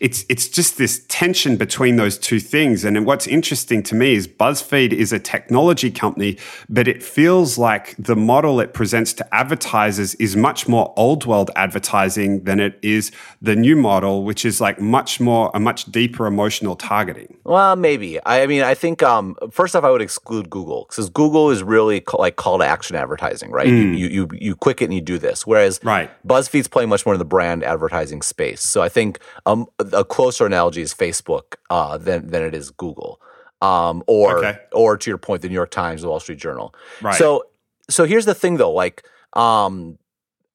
It's 0.00 0.24
it's 0.28 0.48
just 0.48 0.78
this 0.78 1.04
tension 1.08 1.56
between 1.56 1.96
those 1.96 2.18
two 2.18 2.38
things. 2.38 2.84
And 2.84 3.04
what's 3.04 3.26
interesting 3.26 3.82
to 3.84 3.94
me 3.94 4.14
is 4.14 4.28
BuzzFeed 4.28 4.92
is 4.92 5.12
a 5.12 5.18
technology 5.18 5.90
company, 5.90 6.38
but 6.68 6.86
it 6.86 7.02
feels 7.02 7.58
like 7.58 7.96
the 7.98 8.14
model 8.14 8.60
it 8.60 8.74
presents 8.74 9.12
to 9.14 9.34
advertisers 9.34 10.14
is 10.16 10.36
much 10.36 10.68
more 10.68 10.94
old 10.96 11.26
world 11.26 11.50
advertising 11.56 12.44
than 12.44 12.60
it 12.60 12.78
is 12.80 13.10
the 13.42 13.56
new 13.56 13.74
model, 13.74 14.22
which 14.24 14.44
is 14.44 14.60
like 14.60 14.80
much 14.80 15.18
more 15.20 15.50
a 15.58 15.60
much 15.60 15.84
deeper 15.92 16.26
emotional 16.26 16.76
targeting. 16.76 17.36
Well, 17.44 17.76
maybe. 17.76 18.18
I, 18.24 18.42
I 18.42 18.46
mean, 18.46 18.62
I 18.62 18.74
think 18.74 19.02
um, 19.02 19.36
first 19.50 19.74
off, 19.76 19.84
I 19.84 19.90
would 19.90 20.00
exclude 20.00 20.48
Google 20.48 20.86
because 20.88 21.10
Google 21.10 21.50
is 21.50 21.62
really 21.62 22.00
ca- 22.00 22.16
like 22.16 22.36
call 22.36 22.58
to 22.58 22.64
action 22.64 22.96
advertising, 22.96 23.50
right? 23.50 23.66
You, 23.66 23.74
you 23.74 24.06
you 24.08 24.28
you 24.32 24.56
click 24.56 24.80
it 24.80 24.86
and 24.86 24.94
you 24.94 25.00
do 25.00 25.18
this. 25.18 25.46
Whereas 25.46 25.80
Right. 25.82 26.10
BuzzFeed's 26.26 26.68
playing 26.68 26.88
much 26.88 27.04
more 27.04 27.14
in 27.14 27.18
the 27.18 27.24
brand 27.24 27.64
advertising 27.64 28.22
space. 28.22 28.62
So 28.62 28.80
I 28.82 28.88
think 28.88 29.18
um, 29.46 29.66
a 29.92 30.04
closer 30.04 30.46
analogy 30.46 30.80
is 30.82 30.94
Facebook 30.94 31.56
uh, 31.70 31.98
than 31.98 32.28
than 32.30 32.42
it 32.42 32.54
is 32.54 32.70
Google, 32.70 33.20
um, 33.60 34.02
or 34.06 34.38
Okay. 34.38 34.58
or 34.72 34.96
to 34.96 35.10
your 35.10 35.18
point, 35.18 35.42
the 35.42 35.48
New 35.48 35.54
York 35.54 35.70
Times, 35.70 36.02
the 36.02 36.08
Wall 36.08 36.20
Street 36.20 36.38
Journal. 36.38 36.74
Right. 37.02 37.16
So 37.16 37.44
so 37.90 38.04
here's 38.04 38.24
the 38.26 38.34
thing 38.34 38.56
though, 38.58 38.72
like 38.72 39.04
um, 39.34 39.98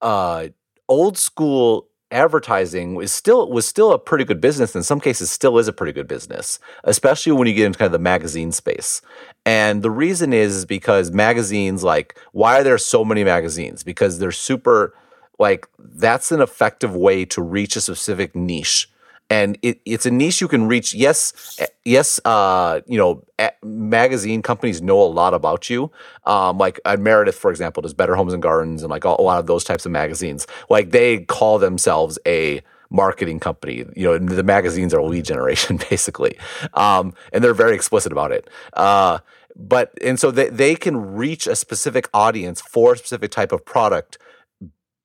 uh, 0.02 0.48
old 0.88 1.18
school 1.18 1.88
advertising 2.14 2.96
was 2.96 3.12
still 3.12 3.50
was 3.50 3.68
still 3.68 3.92
a 3.92 4.00
pretty 4.00 4.24
good 4.24 4.40
business. 4.40 4.76
In 4.76 4.84
some 4.84 5.00
cases, 5.00 5.30
still 5.32 5.58
is 5.58 5.68
a 5.68 5.74
pretty 5.74 5.92
good 5.92 6.08
business, 6.08 6.60
especially 6.84 7.34
when 7.34 7.48
you 7.48 7.54
get 7.54 7.66
into 7.66 7.80
kind 7.80 7.88
of 7.88 7.92
the 7.94 8.00
magazine 8.00 8.52
space. 8.52 9.02
And 9.46 9.82
the 9.82 9.92
reason 9.92 10.32
is, 10.32 10.56
is 10.56 10.66
because 10.66 11.12
magazines, 11.12 11.84
like, 11.84 12.18
why 12.32 12.60
are 12.60 12.64
there 12.64 12.78
so 12.78 13.04
many 13.04 13.24
magazines? 13.24 13.84
Because 13.84 14.20
they're 14.20 14.32
super, 14.32 14.96
like, 15.40 15.68
that's 15.78 16.32
an 16.32 16.40
effective 16.42 16.96
way 16.96 17.26
to 17.26 17.42
reach 17.42 17.76
a 17.76 17.82
specific 17.82 18.36
niche. 18.36 18.90
And 19.34 19.58
it, 19.64 19.82
it's 19.84 20.06
a 20.06 20.12
niche 20.12 20.42
you 20.42 20.48
can 20.48 20.68
reach. 20.68 20.94
Yes, 20.94 21.58
eh, 21.58 21.66
yes. 21.86 22.20
Uh, 22.24 22.82
you 22.86 23.00
know, 23.00 23.24
eh, 23.40 23.50
magazine 23.64 24.44
companies 24.44 24.80
know 24.80 25.02
a 25.02 25.10
lot 25.10 25.34
about 25.34 25.72
you. 25.72 25.92
Um, 26.26 26.60
like 26.60 26.80
uh, 26.86 26.98
Meredith, 26.98 27.34
for 27.34 27.50
example, 27.50 27.82
does 27.82 27.96
Better 27.96 28.16
Homes 28.16 28.34
and 28.34 28.44
Gardens, 28.44 28.84
and 28.84 28.92
like 28.92 29.06
a, 29.06 29.10
lot 29.10 29.40
of 29.40 29.48
those 29.48 29.64
types 29.64 29.88
of 29.88 29.92
magazines. 29.92 30.46
Like 30.70 30.92
they 30.92 31.22
call 31.22 31.58
themselves 31.58 32.20
a 32.28 32.62
marketing 32.92 33.40
company. 33.40 33.86
You 33.96 34.06
know, 34.06 34.18
the 34.20 34.44
magazines 34.44 34.94
are 34.94 35.02
lead 35.02 35.26
generation 35.26 35.78
basically, 35.90 36.38
um, 36.76 37.16
and 37.32 37.44
they're 37.44 37.56
very 37.56 37.74
explicit 37.74 38.12
about 38.12 38.32
it. 38.32 38.48
Uh, 38.74 39.18
but 39.56 39.98
and 40.04 40.20
so 40.20 40.30
they, 40.30 40.50
they 40.50 40.76
can 40.76 41.16
reach 41.16 41.48
a 41.48 41.56
specific 41.56 42.08
audience 42.14 42.62
for 42.62 42.94
a 42.94 42.98
specific 42.98 43.32
type 43.32 43.52
of 43.52 43.66
product 43.66 44.20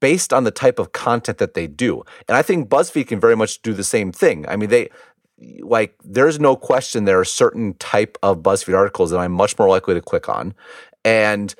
based 0.00 0.32
on 0.32 0.44
the 0.44 0.50
type 0.50 0.78
of 0.78 0.92
content 0.92 1.38
that 1.38 1.54
they 1.54 1.66
do. 1.66 2.02
And 2.28 2.36
I 2.36 2.42
think 2.42 2.68
BuzzFeed 2.68 3.08
can 3.08 3.20
very 3.20 3.36
much 3.36 3.62
do 3.62 3.72
the 3.72 3.84
same 3.84 4.12
thing. 4.12 4.46
I 4.48 4.56
mean, 4.56 4.70
they 4.70 4.90
like 5.60 5.94
there's 6.04 6.40
no 6.40 6.56
question 6.56 7.04
there 7.04 7.20
are 7.20 7.24
certain 7.24 7.74
type 7.74 8.18
of 8.22 8.38
BuzzFeed 8.38 8.76
articles 8.76 9.10
that 9.10 9.18
I'm 9.18 9.32
much 9.32 9.58
more 9.58 9.68
likely 9.68 9.94
to 9.94 10.00
click 10.00 10.28
on, 10.28 10.54
and 11.04 11.54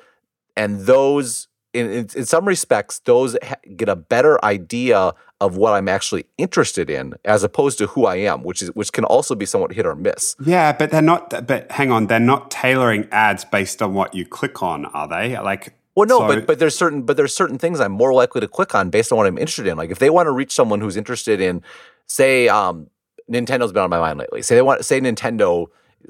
and 0.55 0.81
those 0.81 1.47
in 1.73 1.85
in, 1.85 2.07
in 2.15 2.25
some 2.25 2.45
respects 2.45 2.99
those 2.99 3.37
ha- 3.43 3.55
get 3.75 3.89
a 3.89 3.95
better 3.95 4.43
idea 4.43 5.13
of 5.41 5.55
what 5.55 5.73
I'm 5.73 5.87
actually 5.87 6.25
interested 6.37 6.89
in 6.89 7.13
as 7.23 7.43
opposed 7.43 7.77
to 7.77 7.87
who 7.87 8.05
I 8.05 8.17
am, 8.17 8.43
which 8.43 8.61
is 8.61 8.69
which 8.75 8.91
can 8.91 9.05
also 9.05 9.35
be 9.35 9.45
somewhat 9.45 9.73
hit 9.73 9.85
or 9.85 9.95
miss. 9.95 10.35
Yeah, 10.43 10.73
but 10.73 10.91
they're 10.91 11.01
not. 11.01 11.47
But 11.47 11.71
hang 11.71 11.91
on, 11.91 12.07
they're 12.07 12.19
not 12.19 12.51
tailoring 12.51 13.07
ads 13.11 13.45
based 13.45 13.81
on 13.81 13.93
what 13.93 14.13
you 14.13 14.25
click 14.25 14.61
on, 14.61 14.85
are 14.87 15.07
they? 15.07 15.39
Like, 15.39 15.78
Well, 15.99 16.07
no, 16.07 16.19
so- 16.19 16.27
but 16.27 16.47
but 16.47 16.59
there's 16.59 16.77
certain 16.77 17.01
but 17.01 17.17
there's 17.17 17.35
certain 17.35 17.57
things 17.57 17.81
I'm 17.81 17.91
more 17.91 18.13
likely 18.13 18.39
to 18.39 18.47
click 18.47 18.73
on 18.73 18.89
based 18.89 19.11
on 19.11 19.17
what 19.17 19.27
I'm 19.27 19.37
interested 19.37 19.67
in. 19.67 19.77
Like 19.77 19.91
if 19.91 19.99
they 19.99 20.09
want 20.09 20.27
to 20.27 20.31
reach 20.31 20.53
someone 20.53 20.79
who's 20.79 20.95
interested 20.95 21.41
in, 21.41 21.61
say, 22.07 22.47
um, 22.47 22.87
Nintendo's 23.29 23.73
been 23.73 23.83
on 23.83 23.89
my 23.89 23.99
mind 23.99 24.17
lately. 24.17 24.41
Say 24.41 24.55
they 24.55 24.61
want 24.61 24.85
say 24.85 25.01
Nintendo, 25.01 25.67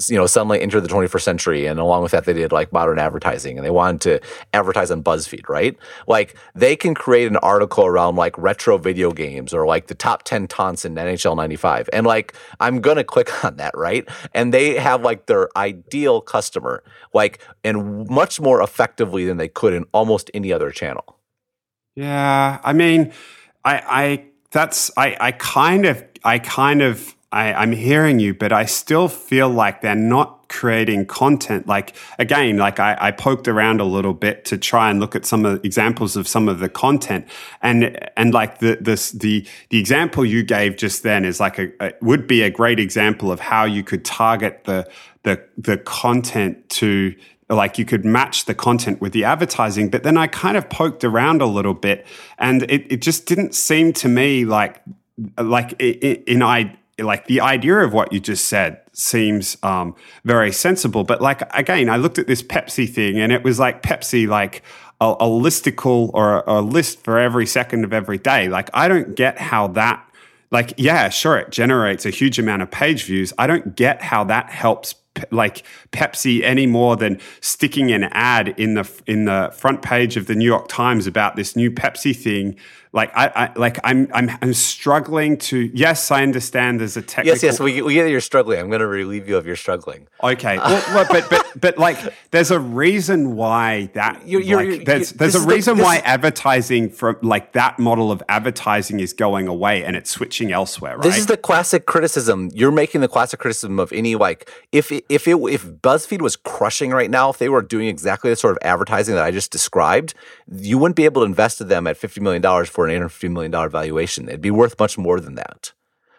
you 0.08 0.16
know, 0.16 0.26
suddenly 0.26 0.62
entered 0.62 0.82
the 0.82 0.88
21st 0.88 1.22
century, 1.22 1.66
and 1.66 1.80
along 1.80 2.04
with 2.04 2.12
that, 2.12 2.26
they 2.26 2.34
did 2.34 2.52
like 2.52 2.72
modern 2.72 3.00
advertising, 3.00 3.58
and 3.58 3.66
they 3.66 3.72
wanted 3.72 4.02
to 4.02 4.28
advertise 4.54 4.92
on 4.92 5.04
BuzzFeed, 5.04 5.50
right? 5.50 5.78
Like 6.08 6.36
they 6.56 6.76
can 6.76 6.94
create 6.94 7.28
an 7.28 7.38
article 7.38 7.86
around 7.86 8.16
like 8.16 8.38
retro 8.38 8.78
video 8.78 9.12
games 9.12 9.54
or 9.54 9.66
like 9.66 9.88
the 9.88 9.96
top 9.96 10.24
10 10.24 10.48
taunts 10.48 10.86
in 10.86 10.96
NHL 10.96 11.36
95, 11.36 11.90
and 11.92 12.06
like 12.06 12.34
I'm 12.60 12.82
gonna 12.82 13.04
click 13.04 13.44
on 13.44 13.58
that, 13.58 13.76
right? 13.76 14.08
And 14.34 14.54
they 14.54 14.76
have 14.76 15.02
like 15.02 15.26
their 15.26 15.50
ideal 15.58 16.22
customer, 16.22 16.84
like 17.14 17.40
and 17.64 18.08
much 18.10 18.40
more 18.40 18.62
effectively 18.62 19.26
than 19.26 19.38
they 19.38 19.50
could 19.50 19.74
in 19.74 19.86
almost 19.92 20.32
any 20.34 20.54
other 20.54 20.72
channel. 20.72 21.18
Yeah, 21.96 22.60
I 22.64 22.72
mean, 22.74 23.12
I, 23.66 23.82
I 23.86 24.26
that's 24.52 24.92
I, 24.98 25.18
I 25.20 25.32
kind 25.34 25.86
of, 25.86 26.04
I 26.24 26.40
kind 26.40 26.82
of, 26.82 27.16
I, 27.32 27.54
I'm 27.54 27.72
hearing 27.74 28.20
you, 28.20 28.34
but 28.34 28.52
I 28.52 28.66
still 28.66 29.08
feel 29.08 29.50
like 29.50 29.82
they're 29.82 29.96
not 29.96 30.48
creating 30.50 31.06
content. 31.06 31.68
Like 31.68 31.96
again, 32.18 32.58
like 32.58 32.80
I, 32.80 32.98
I 33.00 33.12
poked 33.12 33.48
around 33.48 33.82
a 33.82 33.84
little 33.86 34.14
bit 34.16 34.46
to 34.46 34.58
try 34.58 34.90
and 34.90 35.00
look 35.00 35.16
at 35.16 35.26
some 35.26 35.46
of 35.46 35.64
examples 35.64 36.16
of 36.16 36.28
some 36.28 36.50
of 36.50 36.58
the 36.60 36.70
content, 36.70 37.28
and 37.62 38.00
and 38.18 38.34
like 38.34 38.60
the 38.60 38.78
this 38.82 39.12
the 39.12 39.48
the 39.70 39.78
example 39.80 40.26
you 40.26 40.42
gave 40.44 40.76
just 40.76 41.04
then 41.04 41.24
is 41.24 41.40
like 41.40 41.60
a, 41.60 41.70
a 41.80 41.94
would 42.02 42.26
be 42.26 42.42
a 42.42 42.50
great 42.50 42.80
example 42.80 43.32
of 43.32 43.40
how 43.40 43.64
you 43.64 43.84
could 43.84 44.04
target 44.04 44.64
the 44.66 44.90
the 45.24 45.44
the 45.58 45.78
content 45.78 46.68
to 46.70 47.14
like 47.52 47.78
you 47.78 47.86
could 47.86 48.06
match 48.06 48.46
the 48.46 48.54
content 48.56 49.02
with 49.02 49.12
the 49.12 49.24
advertising 49.24 49.90
but 49.90 50.04
then 50.04 50.16
i 50.18 50.28
kind 50.28 50.56
of 50.56 50.70
poked 50.70 51.04
around 51.04 51.42
a 51.42 51.48
little 51.48 51.74
bit 51.74 52.06
and 52.38 52.62
it, 52.70 52.86
it 52.92 53.02
just 53.02 53.26
didn't 53.26 53.56
seem 53.56 53.92
to 53.92 54.08
me 54.08 54.46
like 54.46 54.82
like 55.42 55.74
i- 55.82 55.98
i- 56.04 56.24
in 56.28 56.44
i 56.44 56.78
like 57.04 57.28
the 57.28 57.42
idea 57.42 57.78
of 57.78 57.94
what 57.94 58.12
you 58.12 58.20
just 58.20 58.46
said 58.46 58.82
seems 58.94 59.58
um, 59.64 59.96
very 60.24 60.52
sensible 60.52 61.04
but 61.04 61.22
like 61.22 61.42
again 61.56 61.90
i 61.90 61.98
looked 61.98 62.18
at 62.18 62.28
this 62.28 62.44
pepsi 62.44 62.88
thing 62.88 63.20
and 63.20 63.32
it 63.32 63.44
was 63.44 63.60
like 63.60 63.82
pepsi 63.82 64.28
like 64.28 64.64
a, 65.02 65.06
a 65.06 65.26
listicle 65.26 66.12
or 66.14 66.40
a, 66.42 66.60
a 66.60 66.62
list 66.62 67.04
for 67.04 67.18
every 67.18 67.46
second 67.46 67.84
of 67.84 67.94
every 67.94 68.18
day 68.18 68.48
like 68.50 68.70
i 68.74 68.88
don't 68.88 69.16
get 69.16 69.40
how 69.40 69.68
that 69.68 70.06
like 70.52 70.74
yeah 70.78 71.10
sure 71.10 71.38
it 71.38 71.52
generates 71.52 72.06
a 72.06 72.10
huge 72.10 72.40
amount 72.40 72.62
of 72.62 72.70
page 72.70 73.04
views 73.04 73.34
i 73.38 73.48
don't 73.48 73.76
get 73.76 74.02
how 74.02 74.24
that 74.24 74.50
helps 74.50 74.96
like 75.32 75.64
Pepsi 75.92 76.44
any 76.44 76.66
more 76.66 76.96
than 76.96 77.20
sticking 77.42 77.92
an 77.92 78.06
ad 78.06 78.50
in 78.58 78.76
the 78.76 78.90
in 79.06 79.26
the 79.26 79.54
front 79.56 79.82
page 79.82 80.18
of 80.18 80.28
the 80.28 80.36
New 80.36 80.46
York 80.46 80.68
Times 80.68 81.08
about 81.08 81.36
this 81.36 81.56
new 81.56 81.72
Pepsi 81.72 82.16
thing. 82.16 82.56
Like 82.92 83.12
I, 83.16 83.28
I 83.36 83.54
like 83.56 83.78
I'm 83.84 84.10
I'm 84.14 84.32
I'm 84.42 84.54
struggling 84.54 85.38
to. 85.38 85.58
Yes, 85.76 86.10
I 86.10 86.24
understand. 86.24 86.80
There's 86.80 86.98
a 86.98 87.04
technical. 87.04 87.36
Yes, 87.36 87.44
yes, 87.44 87.60
we, 87.60 87.82
we 87.84 87.94
get 87.94 88.04
that 88.06 88.10
you're 88.10 88.20
struggling. 88.20 88.60
I'm 88.60 88.70
going 88.70 88.80
to 88.82 88.88
relieve 88.88 89.30
you 89.30 89.38
of 89.38 89.46
your 89.46 89.56
struggling. 89.56 90.08
Okay, 90.24 90.58
uh, 90.58 90.68
well, 90.70 90.96
well, 90.96 91.06
but 91.10 91.30
but 91.30 91.46
but 91.62 91.78
like, 91.78 91.98
there's 92.32 92.50
a 92.50 92.60
reason 92.60 93.36
why 93.36 93.92
that. 93.94 94.28
You're- 94.28 94.44
you're- 94.44 94.78
like, 94.78 94.86
there's 94.88 95.12
there's 95.12 95.36
a 95.36 95.38
is 95.38 95.46
the- 95.46 95.54
reason 95.54 95.78
why 95.78 95.98
is- 95.98 96.02
advertising 96.04 96.90
from 96.90 97.18
like 97.22 97.54
that 97.54 97.78
model 97.78 98.12
of 98.12 98.24
advertising 98.28 99.00
is 99.00 99.14
going 99.14 99.48
away 99.48 99.84
and 99.86 99.96
it's 99.96 100.10
switching 100.10 100.52
elsewhere. 100.52 100.96
Right. 100.96 101.04
This 101.04 101.18
is 101.18 101.28
the 101.28 101.38
classic 101.38 101.86
criticism. 101.86 102.50
You're 102.56 102.72
making 102.72 103.02
the 103.02 103.08
classic 103.08 103.40
criticism 103.40 103.80
of 103.80 103.94
any 103.94 104.16
like 104.16 104.50
if 104.72 104.92
if 104.92 105.28
it 105.28 105.36
if 105.38 105.64
BuzzFeed 105.66 106.22
was 106.22 106.36
crushing 106.36 106.90
right 106.90 107.12
now, 107.12 107.30
if 107.30 107.38
they 107.38 107.50
were 107.50 107.62
doing 107.62 107.88
exactly 107.88 108.32
the 108.32 108.36
sort 108.36 108.54
of 108.54 108.58
advertising 108.64 109.14
that 109.14 109.24
I 109.26 109.30
just 109.30 109.52
described, 109.52 110.16
you 110.52 110.80
wouldn't 110.80 110.96
be 110.96 111.06
able 111.06 111.22
to 111.22 111.26
invest 111.28 111.62
in 111.62 111.68
them 111.68 111.86
at 111.86 111.96
fifty 111.96 112.20
million 112.20 112.42
dollars 112.42 112.68
for 112.80 112.86
an 112.86 112.92
eight 112.92 112.96
hundred 112.96 113.10
fifty 113.10 113.28
million 113.28 113.52
dollar 113.52 113.68
valuation. 113.68 114.30
It'd 114.30 114.40
be 114.40 114.52
worth 114.52 114.80
much 114.80 114.98
more 114.98 115.20
than 115.20 115.36
that. 115.36 115.74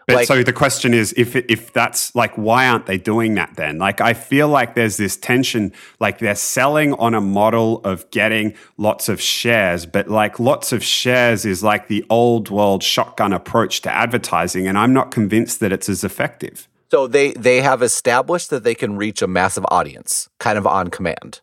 But 0.06 0.16
Like- 0.16 0.26
so 0.26 0.42
the 0.42 0.52
question 0.52 0.92
is, 0.92 1.14
if 1.16 1.34
if 1.34 1.72
that's 1.72 2.14
like, 2.14 2.34
why 2.36 2.68
aren't 2.68 2.84
they 2.84 2.98
doing 2.98 3.34
that 3.36 3.52
then? 3.56 3.78
Like, 3.78 4.02
I 4.02 4.12
feel 4.12 4.46
like 4.48 4.74
there's 4.74 4.98
this 4.98 5.16
tension, 5.16 5.72
like 6.00 6.18
they're 6.18 6.34
selling 6.34 6.92
on 6.94 7.14
a 7.14 7.20
model 7.22 7.80
of 7.84 8.10
getting 8.10 8.52
lots 8.76 9.08
of 9.08 9.22
shares, 9.22 9.86
but 9.86 10.08
like 10.08 10.38
lots 10.38 10.70
of 10.70 10.84
shares 10.84 11.46
is 11.46 11.62
like 11.62 11.88
the 11.88 12.04
old 12.10 12.50
world 12.50 12.82
shotgun 12.82 13.32
approach 13.32 13.80
to 13.82 13.90
advertising, 13.90 14.66
and 14.68 14.76
I'm 14.76 14.92
not 14.92 15.10
convinced 15.10 15.60
that 15.60 15.72
it's 15.72 15.88
as 15.88 16.04
effective. 16.04 16.68
So 16.90 17.06
they 17.06 17.32
they 17.32 17.62
have 17.62 17.80
established 17.82 18.50
that 18.50 18.64
they 18.64 18.74
can 18.74 18.96
reach 18.98 19.22
a 19.22 19.26
massive 19.26 19.64
audience, 19.70 20.28
kind 20.38 20.58
of 20.58 20.66
on 20.66 20.88
command. 20.88 21.40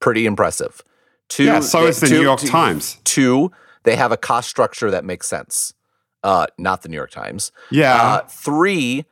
Pretty 0.00 0.26
impressive. 0.26 0.82
Two, 1.28 1.44
Yeah, 1.44 1.60
so 1.60 1.86
is 1.86 2.00
the 2.00 2.08
two- 2.08 2.14
New 2.16 2.22
York 2.22 2.40
two- 2.40 2.48
Times. 2.48 2.96
Two, 3.04 3.50
they 3.88 3.96
have 3.96 4.12
a 4.12 4.16
cost 4.16 4.48
structure 4.48 4.90
that 4.90 5.04
makes 5.04 5.26
sense. 5.26 5.72
Uh, 6.22 6.46
not 6.58 6.82
the 6.82 6.88
New 6.88 6.96
York 6.96 7.10
Times. 7.10 7.52
Yeah, 7.70 7.94
Uh, 7.94 8.20
three, 8.28 9.04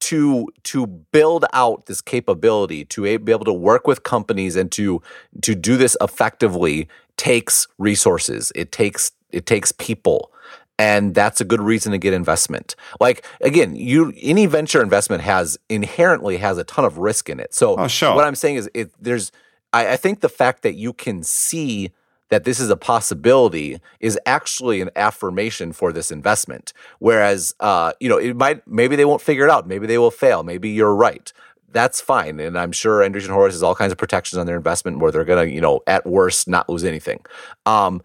to 0.00 0.48
to 0.62 0.86
build 0.86 1.44
out 1.52 1.86
this 1.86 2.00
capability 2.00 2.84
to 2.84 3.04
a- 3.06 3.16
be 3.16 3.32
able 3.32 3.44
to 3.44 3.52
work 3.52 3.86
with 3.86 4.02
companies 4.04 4.54
and 4.56 4.70
to 4.72 5.02
to 5.42 5.54
do 5.54 5.76
this 5.76 5.96
effectively 6.00 6.88
takes 7.16 7.66
resources. 7.78 8.52
It 8.54 8.70
takes 8.72 9.10
it 9.30 9.44
takes 9.46 9.72
people. 9.72 10.32
And 10.80 11.12
that's 11.12 11.40
a 11.40 11.44
good 11.44 11.60
reason 11.60 11.90
to 11.90 11.98
get 11.98 12.12
investment. 12.14 12.76
Like 13.00 13.24
again, 13.40 13.74
you 13.74 14.12
any 14.22 14.46
venture 14.46 14.80
investment 14.82 15.22
has 15.22 15.58
inherently 15.68 16.36
has 16.36 16.58
a 16.58 16.64
ton 16.64 16.84
of 16.84 16.98
risk 16.98 17.28
in 17.28 17.40
it. 17.40 17.52
So 17.52 17.76
Oh, 17.76 17.88
sure. 17.88 18.14
what 18.14 18.24
I'm 18.24 18.36
saying 18.36 18.56
is 18.56 18.70
it 18.74 18.92
there's 19.02 19.32
I, 19.72 19.94
I 19.94 19.96
think 19.96 20.20
the 20.20 20.28
fact 20.28 20.62
that 20.62 20.74
you 20.76 20.92
can 20.92 21.22
see 21.24 21.90
that 22.30 22.44
this 22.44 22.60
is 22.60 22.70
a 22.70 22.76
possibility 22.76 23.80
is 24.00 24.18
actually 24.26 24.80
an 24.80 24.90
affirmation 24.96 25.72
for 25.72 25.92
this 25.92 26.10
investment. 26.10 26.72
Whereas, 26.98 27.54
uh, 27.60 27.92
you 28.00 28.08
know, 28.08 28.18
it 28.18 28.36
might 28.36 28.66
maybe 28.66 28.96
they 28.96 29.04
won't 29.04 29.22
figure 29.22 29.44
it 29.44 29.50
out. 29.50 29.66
Maybe 29.66 29.86
they 29.86 29.98
will 29.98 30.10
fail. 30.10 30.42
Maybe 30.42 30.68
you're 30.70 30.94
right. 30.94 31.32
That's 31.70 32.00
fine, 32.00 32.40
and 32.40 32.58
I'm 32.58 32.72
sure 32.72 33.00
Andreessen 33.00 33.28
Horowitz 33.28 33.54
has 33.54 33.62
all 33.62 33.74
kinds 33.74 33.92
of 33.92 33.98
protections 33.98 34.38
on 34.38 34.46
their 34.46 34.56
investment 34.56 35.00
where 35.00 35.12
they're 35.12 35.26
gonna, 35.26 35.44
you 35.44 35.60
know, 35.60 35.80
at 35.86 36.06
worst, 36.06 36.48
not 36.48 36.68
lose 36.68 36.82
anything. 36.82 37.20
Um, 37.66 38.00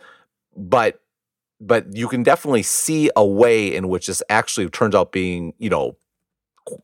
but 0.58 1.00
but 1.62 1.96
you 1.96 2.10
can 2.10 2.24
definitely 2.24 2.64
see 2.64 3.10
a 3.16 3.26
way 3.26 3.74
in 3.74 3.88
which 3.88 4.08
this 4.08 4.22
actually 4.30 4.70
turns 4.70 4.96
out 4.96 5.14
being, 5.14 5.54
you 5.60 5.70
know, 5.70 5.96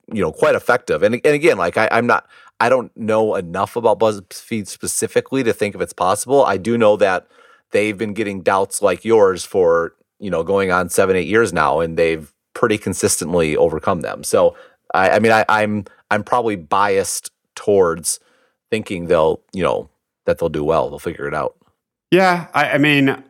you 0.08 0.22
know, 0.22 0.32
quite 0.32 0.56
effective. 0.56 1.04
And 1.04 1.16
and 1.16 1.36
again, 1.36 1.58
like 1.58 1.76
I, 1.78 1.90
I'm 1.92 2.08
not, 2.08 2.30
I 2.60 2.70
don't 2.70 2.96
know 2.98 3.36
enough 3.36 3.76
about 3.76 4.00
BuzzFeed 4.00 4.68
specifically 4.68 5.44
to 5.44 5.54
think 5.54 5.76
if 5.76 5.82
it's 5.82 5.94
possible. 5.94 6.44
I 6.46 6.58
do 6.58 6.78
know 6.78 6.98
that 6.98 7.28
they've 7.72 7.98
been 7.98 8.14
getting 8.14 8.42
doubts 8.42 8.82
like 8.82 9.06
yours 9.06 9.46
for 9.46 9.94
you 10.20 10.30
know 10.30 10.44
going 10.44 10.72
on 10.72 10.90
seven, 10.90 11.16
eight 11.16 11.28
years 11.28 11.54
now, 11.54 11.80
and 11.80 11.98
they've 11.98 12.34
pretty 12.54 12.78
consistently 12.78 13.56
overcome 13.56 14.02
them. 14.02 14.24
So 14.24 14.56
I, 14.94 15.12
I 15.12 15.20
mean, 15.20 15.32
I, 15.32 15.46
I'm 15.48 15.86
I'm 16.12 16.24
probably 16.24 16.56
biased 16.56 17.32
towards 17.56 18.20
thinking 18.72 19.08
they'll, 19.08 19.42
you 19.54 19.64
know, 19.64 19.90
that 20.26 20.40
they'll 20.40 20.50
do 20.50 20.64
well. 20.64 20.90
They'll 20.90 21.00
figure 21.00 21.28
it 21.28 21.34
out. 21.34 21.56
Yeah, 22.12 22.48
I, 22.54 22.72
I 22.72 22.78
mean, 22.78 23.24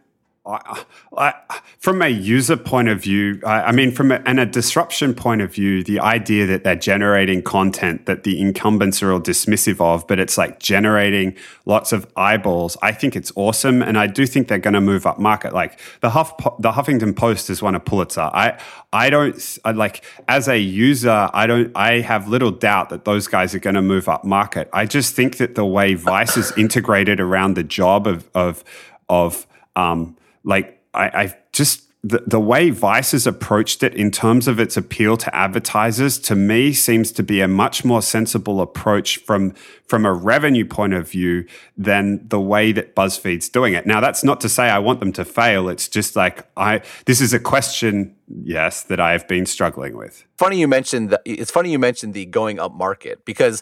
I, 0.50 0.84
I, 1.18 1.60
from 1.78 2.02
a 2.02 2.08
user 2.08 2.58
point 2.58 2.88
of 2.88 3.02
view, 3.02 3.40
I, 3.46 3.72
mean, 3.72 3.92
from 3.92 4.12
a, 4.12 4.16
and 4.26 4.40
a 4.40 4.46
disruption 4.46 5.14
point 5.14 5.42
of 5.42 5.54
view, 5.54 5.84
the 5.84 6.00
idea 6.00 6.46
that 6.48 6.64
they're 6.64 6.76
generating 6.76 7.42
content 7.42 8.06
that 8.06 8.24
the 8.24 8.40
incumbents 8.42 9.04
are 9.04 9.12
all 9.12 9.22
dismissive 9.22 9.80
of, 9.80 10.08
but 10.08 10.20
it's 10.20 10.38
like 10.38 10.60
generating 10.60 11.36
lots 11.66 11.92
of 11.92 12.08
eyeballs. 12.16 12.78
I 12.82 12.92
think 12.92 13.16
it's 13.16 13.32
awesome, 13.36 13.82
and 13.82 13.98
I 13.98 14.08
do 14.08 14.26
think 14.26 14.48
they're 14.48 14.58
going 14.58 14.74
to 14.74 14.82
move 14.82 15.06
up 15.06 15.20
market. 15.20 15.54
Like 15.54 15.80
the 16.02 16.10
Huff, 16.10 16.36
the 16.60 16.72
Huffington 16.72 17.16
Post 17.16 17.48
has 17.50 17.62
won 17.62 17.76
a 17.76 17.80
Pulitzer. 17.80 18.22
I, 18.22 18.60
I 18.92 19.10
don't 19.10 19.60
I 19.64 19.72
like 19.72 20.04
as 20.28 20.48
a 20.48 20.58
user, 20.58 21.30
I 21.34 21.46
don't, 21.48 21.72
I 21.76 22.00
have 22.00 22.28
little 22.28 22.52
doubt 22.52 22.90
that 22.90 23.06
those 23.06 23.28
guys 23.28 23.54
are 23.54 23.60
going 23.60 23.76
to 23.76 23.82
move 23.82 24.10
up 24.10 24.24
market. 24.24 24.70
I 24.74 24.86
just 24.86 25.16
think 25.16 25.38
that 25.38 25.56
the 25.56 25.66
way 25.66 25.94
Vice 25.94 26.38
is 26.38 26.52
integrated 26.58 27.20
around 27.20 27.56
the 27.56 27.64
job 27.64 28.08
of 28.08 28.30
of 28.34 28.64
of 29.10 29.48
um, 29.76 30.16
like 30.50 30.82
I, 30.94 31.06
I 31.06 31.36
just 31.54 31.86
the, 32.02 32.24
the 32.26 32.40
way 32.40 32.70
Vice 32.70 33.12
has 33.12 33.28
approached 33.28 33.84
it 33.84 33.94
in 33.94 34.10
terms 34.10 34.48
of 34.48 34.58
its 34.58 34.78
appeal 34.78 35.18
to 35.18 35.36
advertisers 35.36 36.18
to 36.20 36.36
me 36.36 36.72
seems 36.72 37.12
to 37.12 37.24
be 37.24 37.42
a 37.42 37.48
much 37.48 37.84
more 37.84 38.02
sensible 38.02 38.62
approach 38.62 39.18
from 39.18 39.54
from 39.86 40.06
a 40.06 40.14
revenue 40.14 40.66
point 40.66 40.94
of 40.94 41.10
view 41.10 41.46
than 41.78 42.26
the 42.30 42.40
way 42.40 42.72
that 42.72 42.96
BuzzFeed's 42.96 43.50
doing 43.50 43.74
it. 43.74 43.86
Now 43.86 44.00
that's 44.00 44.24
not 44.24 44.40
to 44.42 44.50
say 44.50 44.70
I 44.70 44.80
want 44.80 45.02
them 45.02 45.12
to 45.14 45.26
fail. 45.26 45.68
It's 45.68 45.90
just 45.90 46.16
like 46.16 46.48
I 46.56 46.82
this 47.06 47.20
is 47.22 47.34
a 47.34 47.40
question, 47.40 48.16
yes, 48.44 48.84
that 48.84 49.00
I 49.00 49.12
have 49.12 49.28
been 49.28 49.46
struggling 49.46 49.98
with. 49.98 50.26
Funny 50.38 50.60
you 50.60 50.68
mentioned 50.68 51.12
that 51.12 51.22
it's 51.26 51.52
funny 51.52 51.72
you 51.72 51.80
mentioned 51.80 52.14
the 52.14 52.26
going 52.26 52.60
up 52.60 52.74
market 52.74 53.26
because 53.26 53.62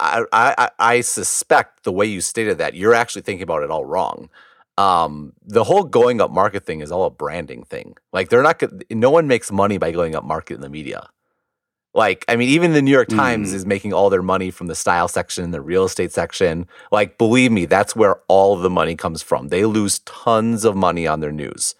I, 0.00 0.24
I, 0.32 0.70
I 0.78 1.00
suspect 1.02 1.84
the 1.84 1.92
way 1.92 2.06
you 2.06 2.20
stated 2.20 2.58
that 2.58 2.74
you're 2.74 2.94
actually 2.94 3.22
thinking 3.22 3.42
about 3.42 3.62
it 3.62 3.70
all 3.70 3.84
wrong 3.84 4.30
um, 4.80 5.34
the 5.44 5.62
whole 5.62 5.84
going 5.84 6.20
up 6.22 6.30
market 6.30 6.64
thing 6.64 6.80
is 6.80 6.90
all 6.90 7.04
a 7.04 7.10
branding 7.10 7.64
thing. 7.64 7.96
Like 8.12 8.30
they're 8.30 8.42
not 8.42 8.62
no 8.90 9.10
one 9.10 9.26
makes 9.26 9.52
money 9.52 9.76
by 9.76 9.92
going 9.92 10.14
up 10.14 10.24
market 10.24 10.54
in 10.54 10.62
the 10.62 10.70
media. 10.70 11.08
Like, 11.92 12.24
I 12.28 12.36
mean, 12.36 12.48
even 12.48 12.72
the 12.72 12.80
New 12.80 12.92
York 12.92 13.08
Times 13.08 13.50
mm. 13.50 13.54
is 13.54 13.66
making 13.66 13.92
all 13.92 14.10
their 14.10 14.22
money 14.22 14.52
from 14.52 14.68
the 14.68 14.76
style 14.76 15.08
section, 15.08 15.50
the 15.50 15.60
real 15.60 15.84
estate 15.84 16.12
section. 16.12 16.68
Like, 16.92 17.18
believe 17.18 17.50
me, 17.50 17.66
that's 17.66 17.96
where 17.96 18.20
all 18.28 18.56
the 18.56 18.70
money 18.70 18.94
comes 18.94 19.22
from. 19.22 19.48
They 19.48 19.64
lose 19.64 19.98
tons 20.00 20.64
of 20.64 20.76
money 20.76 21.08
on 21.08 21.18
their 21.18 21.32
news. 21.32 21.74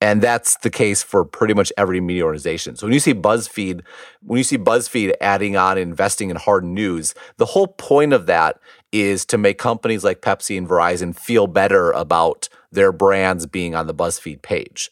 And 0.00 0.20
that's 0.20 0.56
the 0.56 0.70
case 0.70 1.04
for 1.04 1.24
pretty 1.24 1.54
much 1.54 1.72
every 1.76 2.00
media 2.00 2.24
organization. 2.24 2.74
So 2.74 2.86
when 2.86 2.94
you 2.94 3.00
see 3.00 3.14
BuzzFeed, 3.14 3.82
when 4.22 4.38
you 4.38 4.44
see 4.44 4.58
BuzzFeed 4.58 5.12
adding 5.20 5.56
on 5.56 5.78
investing 5.78 6.30
in 6.30 6.36
hard 6.36 6.64
news, 6.64 7.14
the 7.36 7.46
whole 7.46 7.68
point 7.68 8.12
of 8.12 8.26
that 8.26 8.58
is 8.92 9.24
to 9.26 9.38
make 9.38 9.58
companies 9.58 10.04
like 10.04 10.20
Pepsi 10.20 10.58
and 10.58 10.68
Verizon 10.68 11.16
feel 11.16 11.46
better 11.46 11.92
about 11.92 12.48
their 12.72 12.92
brands 12.92 13.46
being 13.46 13.74
on 13.74 13.86
the 13.86 13.94
BuzzFeed 13.94 14.42
page. 14.42 14.90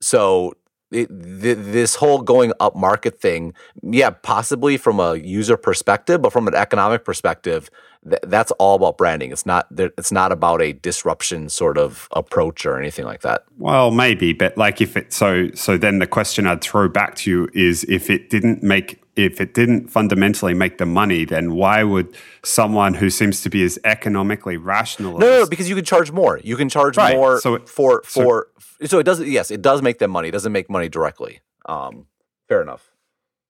So 0.00 0.54
it, 0.90 1.08
th- 1.08 1.58
this 1.58 1.96
whole 1.96 2.22
going 2.22 2.52
up 2.60 2.76
market 2.76 3.20
thing, 3.20 3.54
yeah, 3.82 4.10
possibly 4.10 4.76
from 4.76 5.00
a 5.00 5.16
user 5.16 5.56
perspective, 5.56 6.22
but 6.22 6.32
from 6.32 6.48
an 6.48 6.54
economic 6.54 7.04
perspective, 7.04 7.70
th- 8.04 8.22
that's 8.24 8.50
all 8.52 8.76
about 8.76 8.98
branding. 8.98 9.32
It's 9.32 9.46
not 9.46 9.66
it's 9.70 10.12
not 10.12 10.32
about 10.32 10.62
a 10.62 10.72
disruption 10.72 11.48
sort 11.48 11.78
of 11.78 12.08
approach 12.12 12.66
or 12.66 12.78
anything 12.78 13.04
like 13.04 13.22
that. 13.22 13.44
Well, 13.58 13.90
maybe, 13.90 14.32
but 14.32 14.56
like 14.56 14.80
if 14.80 14.96
it 14.96 15.12
so 15.12 15.50
so 15.54 15.76
then 15.76 15.98
the 15.98 16.06
question 16.06 16.46
I'd 16.46 16.60
throw 16.60 16.88
back 16.88 17.14
to 17.16 17.30
you 17.30 17.48
is 17.54 17.84
if 17.84 18.10
it 18.10 18.30
didn't 18.30 18.62
make 18.62 19.02
if 19.16 19.40
it 19.40 19.52
didn't 19.52 19.88
fundamentally 19.88 20.54
make 20.54 20.78
the 20.78 20.86
money, 20.86 21.24
then 21.24 21.54
why 21.54 21.82
would 21.82 22.16
someone 22.44 22.94
who 22.94 23.10
seems 23.10 23.42
to 23.42 23.50
be 23.50 23.64
as 23.64 23.78
economically 23.84 24.56
rational? 24.56 25.18
No, 25.18 25.26
no, 25.26 25.38
no 25.40 25.46
because 25.46 25.68
you 25.68 25.74
can 25.74 25.84
charge 25.84 26.12
more. 26.12 26.38
You 26.42 26.56
can 26.56 26.68
charge 26.68 26.96
right. 26.96 27.16
more 27.16 27.40
so 27.40 27.54
it, 27.54 27.68
for 27.68 28.02
for 28.04 28.48
so, 28.80 28.86
so, 28.86 28.98
it 29.00 29.04
does. 29.04 29.20
Yes, 29.20 29.50
it 29.50 29.60
does 29.60 29.82
make 29.82 29.98
them 29.98 30.10
money. 30.10 30.28
It 30.28 30.32
doesn't 30.32 30.52
make 30.52 30.70
money 30.70 30.88
directly. 30.88 31.40
Um, 31.66 32.06
fair 32.48 32.62
enough. 32.62 32.92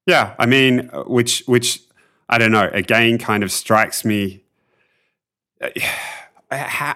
Yeah, 0.06 0.34
I 0.38 0.46
mean, 0.46 0.88
which 1.06 1.42
which 1.44 1.82
I 2.28 2.38
don't 2.38 2.52
know. 2.52 2.68
Again, 2.72 3.18
kind 3.18 3.42
of 3.42 3.52
strikes 3.52 4.04
me. 4.04 4.42
Uh, 6.50 6.94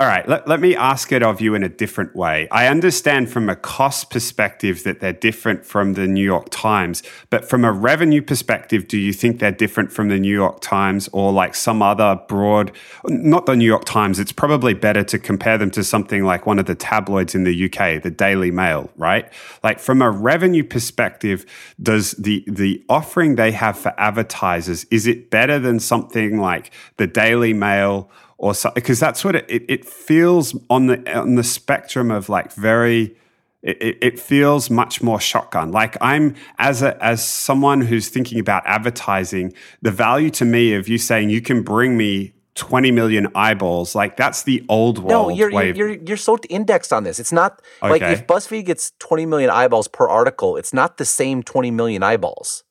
all 0.00 0.06
right, 0.06 0.26
let, 0.26 0.48
let 0.48 0.60
me 0.60 0.74
ask 0.74 1.12
it 1.12 1.22
of 1.22 1.42
you 1.42 1.54
in 1.54 1.62
a 1.62 1.68
different 1.68 2.16
way. 2.16 2.48
I 2.50 2.68
understand 2.68 3.30
from 3.30 3.50
a 3.50 3.54
cost 3.54 4.08
perspective 4.08 4.82
that 4.84 5.00
they're 5.00 5.12
different 5.12 5.66
from 5.66 5.92
the 5.92 6.06
New 6.06 6.24
York 6.24 6.46
Times, 6.48 7.02
but 7.28 7.46
from 7.46 7.66
a 7.66 7.70
revenue 7.72 8.22
perspective, 8.22 8.88
do 8.88 8.96
you 8.96 9.12
think 9.12 9.40
they're 9.40 9.52
different 9.52 9.92
from 9.92 10.08
the 10.08 10.18
New 10.18 10.32
York 10.34 10.60
Times 10.62 11.10
or 11.12 11.32
like 11.32 11.54
some 11.54 11.82
other 11.82 12.18
broad, 12.28 12.72
not 13.04 13.44
the 13.44 13.54
New 13.54 13.66
York 13.66 13.84
Times? 13.84 14.18
It's 14.18 14.32
probably 14.32 14.72
better 14.72 15.04
to 15.04 15.18
compare 15.18 15.58
them 15.58 15.70
to 15.72 15.84
something 15.84 16.24
like 16.24 16.46
one 16.46 16.58
of 16.58 16.64
the 16.64 16.74
tabloids 16.74 17.34
in 17.34 17.44
the 17.44 17.66
UK, 17.66 18.02
the 18.02 18.10
Daily 18.10 18.50
Mail, 18.50 18.88
right? 18.96 19.30
Like 19.62 19.78
from 19.78 20.00
a 20.00 20.10
revenue 20.10 20.64
perspective, 20.64 21.44
does 21.82 22.12
the, 22.12 22.42
the 22.46 22.82
offering 22.88 23.34
they 23.34 23.52
have 23.52 23.78
for 23.78 23.92
advertisers, 24.00 24.84
is 24.84 25.06
it 25.06 25.28
better 25.28 25.58
than 25.58 25.78
something 25.78 26.38
like 26.38 26.70
the 26.96 27.06
Daily 27.06 27.52
Mail? 27.52 28.10
Or 28.40 28.54
so, 28.54 28.70
because 28.74 28.98
that's 28.98 29.22
what 29.22 29.36
it, 29.36 29.44
it, 29.50 29.64
it, 29.68 29.84
feels 29.84 30.56
on 30.70 30.86
the 30.86 31.16
on 31.16 31.34
the 31.34 31.44
spectrum 31.44 32.10
of 32.10 32.30
like 32.30 32.52
very 32.54 33.14
it, 33.62 33.98
it 34.00 34.18
feels 34.18 34.70
much 34.70 35.02
more 35.02 35.20
shotgun 35.20 35.70
like 35.70 35.94
i'm 36.00 36.34
as 36.58 36.80
a 36.80 37.02
as 37.04 37.24
someone 37.24 37.82
who's 37.82 38.08
thinking 38.08 38.40
about 38.40 38.62
advertising 38.64 39.52
the 39.82 39.90
value 39.90 40.30
to 40.30 40.46
me 40.46 40.72
of 40.72 40.88
you 40.88 40.96
saying 40.96 41.28
you 41.28 41.42
can 41.42 41.62
bring 41.62 41.98
me 41.98 42.32
20 42.54 42.90
million 42.90 43.28
eyeballs 43.34 43.94
like 43.94 44.16
that's 44.16 44.44
the 44.44 44.64
old 44.70 44.98
world 44.98 45.10
no 45.10 45.28
you're 45.28 45.52
way. 45.52 45.74
you're 45.74 45.90
you're 45.90 46.16
so 46.16 46.38
indexed 46.48 46.94
on 46.94 47.04
this 47.04 47.20
it's 47.20 47.32
not 47.32 47.60
okay. 47.82 47.90
like 47.90 48.02
if 48.02 48.26
buzzfeed 48.26 48.64
gets 48.64 48.92
20 49.00 49.26
million 49.26 49.50
eyeballs 49.50 49.86
per 49.86 50.08
article 50.08 50.56
it's 50.56 50.72
not 50.72 50.96
the 50.96 51.04
same 51.04 51.42
20 51.42 51.70
million 51.70 52.02
eyeballs 52.02 52.64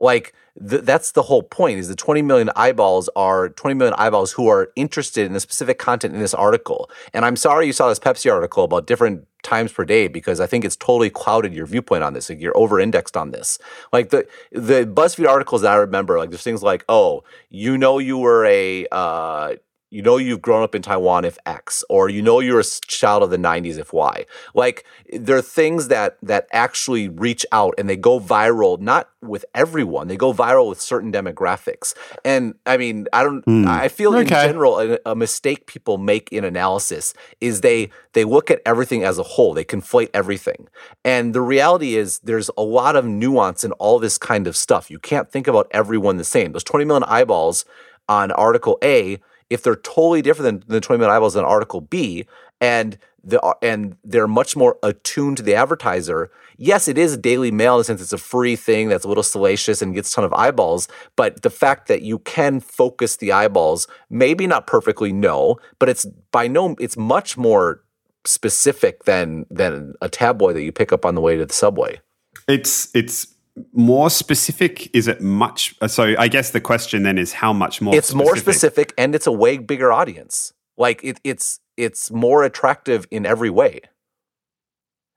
like 0.00 0.34
th- 0.68 0.82
that's 0.82 1.12
the 1.12 1.22
whole 1.22 1.42
point 1.42 1.78
is 1.78 1.88
the 1.88 1.94
20 1.94 2.22
million 2.22 2.50
eyeballs 2.56 3.08
are 3.14 3.50
20 3.50 3.74
million 3.74 3.94
eyeballs 3.98 4.32
who 4.32 4.48
are 4.48 4.72
interested 4.76 5.26
in 5.26 5.32
the 5.32 5.40
specific 5.40 5.78
content 5.78 6.14
in 6.14 6.20
this 6.20 6.34
article. 6.34 6.90
And 7.14 7.24
i'm 7.24 7.36
sorry 7.36 7.66
you 7.66 7.72
saw 7.72 7.88
this 7.88 7.98
pepsi 7.98 8.32
article 8.32 8.64
about 8.64 8.86
different 8.86 9.26
times 9.42 9.72
per 9.72 9.84
day 9.84 10.06
because 10.06 10.38
i 10.38 10.46
think 10.46 10.64
it's 10.64 10.76
totally 10.76 11.08
clouded 11.08 11.54
your 11.54 11.66
viewpoint 11.66 12.04
on 12.04 12.12
this 12.12 12.28
like 12.28 12.40
you're 12.40 12.56
over 12.56 12.80
indexed 12.80 13.16
on 13.16 13.30
this. 13.30 13.58
Like 13.92 14.10
the 14.10 14.26
the 14.52 14.84
buzzfeed 14.86 15.28
articles 15.28 15.62
that 15.62 15.72
i 15.72 15.76
remember 15.76 16.18
like 16.18 16.30
there's 16.30 16.42
things 16.42 16.62
like 16.62 16.84
oh 16.88 17.24
you 17.48 17.78
know 17.78 17.98
you 17.98 18.18
were 18.18 18.44
a 18.44 18.86
uh, 18.90 19.54
you 19.90 20.02
know 20.02 20.16
you've 20.16 20.40
grown 20.40 20.62
up 20.62 20.74
in 20.74 20.82
Taiwan 20.82 21.24
if 21.24 21.36
X, 21.44 21.84
or 21.88 22.08
you 22.08 22.22
know 22.22 22.40
you're 22.40 22.60
a 22.60 22.64
child 22.64 23.22
of 23.22 23.30
the 23.30 23.36
90s 23.36 23.76
if 23.78 23.92
Y. 23.92 24.24
Like 24.54 24.84
there 25.12 25.36
are 25.36 25.42
things 25.42 25.88
that 25.88 26.16
that 26.22 26.46
actually 26.52 27.08
reach 27.08 27.44
out 27.50 27.74
and 27.76 27.88
they 27.88 27.96
go 27.96 28.20
viral, 28.20 28.78
not 28.80 29.10
with 29.20 29.44
everyone. 29.54 30.08
They 30.08 30.16
go 30.16 30.32
viral 30.32 30.68
with 30.68 30.80
certain 30.80 31.12
demographics. 31.12 31.94
And 32.24 32.54
I 32.66 32.76
mean, 32.76 33.06
I 33.12 33.24
don't 33.24 33.44
mm. 33.44 33.66
I 33.66 33.88
feel 33.88 34.14
okay. 34.14 34.20
in 34.22 34.28
general 34.28 34.78
a, 34.78 34.98
a, 35.04 35.14
mistake 35.14 35.66
people 35.66 35.98
make 35.98 36.32
in 36.32 36.44
analysis 36.44 37.12
is 37.40 37.60
they 37.60 37.90
they 38.12 38.24
look 38.24 38.50
at 38.50 38.62
everything 38.64 39.04
as 39.04 39.18
a 39.18 39.22
whole. 39.24 39.54
They 39.54 39.64
conflate 39.64 40.10
everything. 40.14 40.68
And 41.04 41.34
the 41.34 41.40
reality 41.40 41.96
is 41.96 42.20
there's 42.20 42.50
a 42.56 42.62
lot 42.62 42.96
of 42.96 43.04
nuance 43.04 43.64
in 43.64 43.72
all 43.72 43.98
this 43.98 44.18
kind 44.18 44.46
of 44.46 44.56
stuff. 44.56 44.90
You 44.90 44.98
can't 44.98 45.30
think 45.30 45.48
about 45.48 45.66
everyone 45.72 46.16
the 46.16 46.24
same. 46.24 46.52
Those 46.52 46.64
20 46.64 46.84
million 46.84 47.04
eyeballs 47.04 47.64
on 48.08 48.32
article 48.32 48.78
A 48.82 49.20
if 49.50 49.62
they're 49.62 49.76
totally 49.76 50.22
different 50.22 50.66
than 50.66 50.76
the 50.76 50.80
20 50.80 50.98
million 50.98 51.14
eyeballs 51.14 51.36
in 51.36 51.44
Article 51.44 51.80
B, 51.80 52.26
and 52.60 52.98
the 53.22 53.56
and 53.62 53.96
they're 54.04 54.28
much 54.28 54.56
more 54.56 54.78
attuned 54.82 55.36
to 55.38 55.42
the 55.42 55.54
advertiser. 55.54 56.30
Yes, 56.56 56.88
it 56.88 56.96
is 56.96 57.16
Daily 57.16 57.50
Mail 57.50 57.74
in 57.74 57.80
the 57.80 57.84
sense 57.84 58.00
it's 58.00 58.12
a 58.12 58.18
free 58.18 58.56
thing 58.56 58.88
that's 58.88 59.04
a 59.04 59.08
little 59.08 59.22
salacious 59.22 59.82
and 59.82 59.94
gets 59.94 60.12
a 60.12 60.16
ton 60.16 60.24
of 60.24 60.32
eyeballs. 60.34 60.88
But 61.16 61.42
the 61.42 61.50
fact 61.50 61.88
that 61.88 62.02
you 62.02 62.18
can 62.20 62.60
focus 62.60 63.16
the 63.16 63.32
eyeballs, 63.32 63.88
maybe 64.08 64.46
not 64.46 64.66
perfectly, 64.66 65.12
no, 65.12 65.56
but 65.78 65.88
it's 65.88 66.06
by 66.32 66.48
no, 66.48 66.76
it's 66.78 66.96
much 66.96 67.36
more 67.36 67.82
specific 68.24 69.04
than 69.04 69.46
than 69.50 69.94
a 70.00 70.08
tabloid 70.08 70.56
that 70.56 70.62
you 70.62 70.72
pick 70.72 70.92
up 70.92 71.04
on 71.04 71.14
the 71.14 71.20
way 71.20 71.36
to 71.36 71.46
the 71.46 71.54
subway. 71.54 72.00
It's 72.48 72.94
it's 72.94 73.26
more 73.72 74.10
specific? 74.10 74.94
Is 74.94 75.08
it 75.08 75.20
much? 75.20 75.74
Uh, 75.80 75.88
so 75.88 76.14
I 76.18 76.28
guess 76.28 76.50
the 76.50 76.60
question 76.60 77.02
then 77.02 77.18
is 77.18 77.32
how 77.32 77.52
much 77.52 77.80
more? 77.80 77.94
It's 77.94 78.08
specific? 78.08 78.26
more 78.26 78.36
specific, 78.36 78.94
and 78.98 79.14
it's 79.14 79.26
a 79.26 79.32
way 79.32 79.58
bigger 79.58 79.92
audience. 79.92 80.52
Like 80.76 81.02
it, 81.04 81.20
it's 81.24 81.60
it's 81.76 82.10
more 82.10 82.42
attractive 82.44 83.06
in 83.10 83.26
every 83.26 83.50
way. 83.50 83.80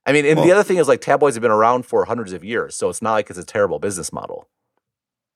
I 0.06 0.12
mean, 0.12 0.26
and 0.26 0.36
Well- 0.36 0.46
the 0.46 0.52
other 0.52 0.62
thing 0.64 0.76
is 0.78 0.88
like 0.88 1.00
tabloids 1.00 1.36
have 1.36 1.42
been 1.42 1.50
around 1.50 1.86
for 1.86 2.04
hundreds 2.04 2.32
of 2.32 2.44
years, 2.44 2.74
so 2.76 2.88
it's 2.90 3.00
not 3.00 3.12
like 3.12 3.30
it's 3.30 3.38
a 3.38 3.44
terrible 3.44 3.78
business 3.78 4.12
model. 4.12 4.48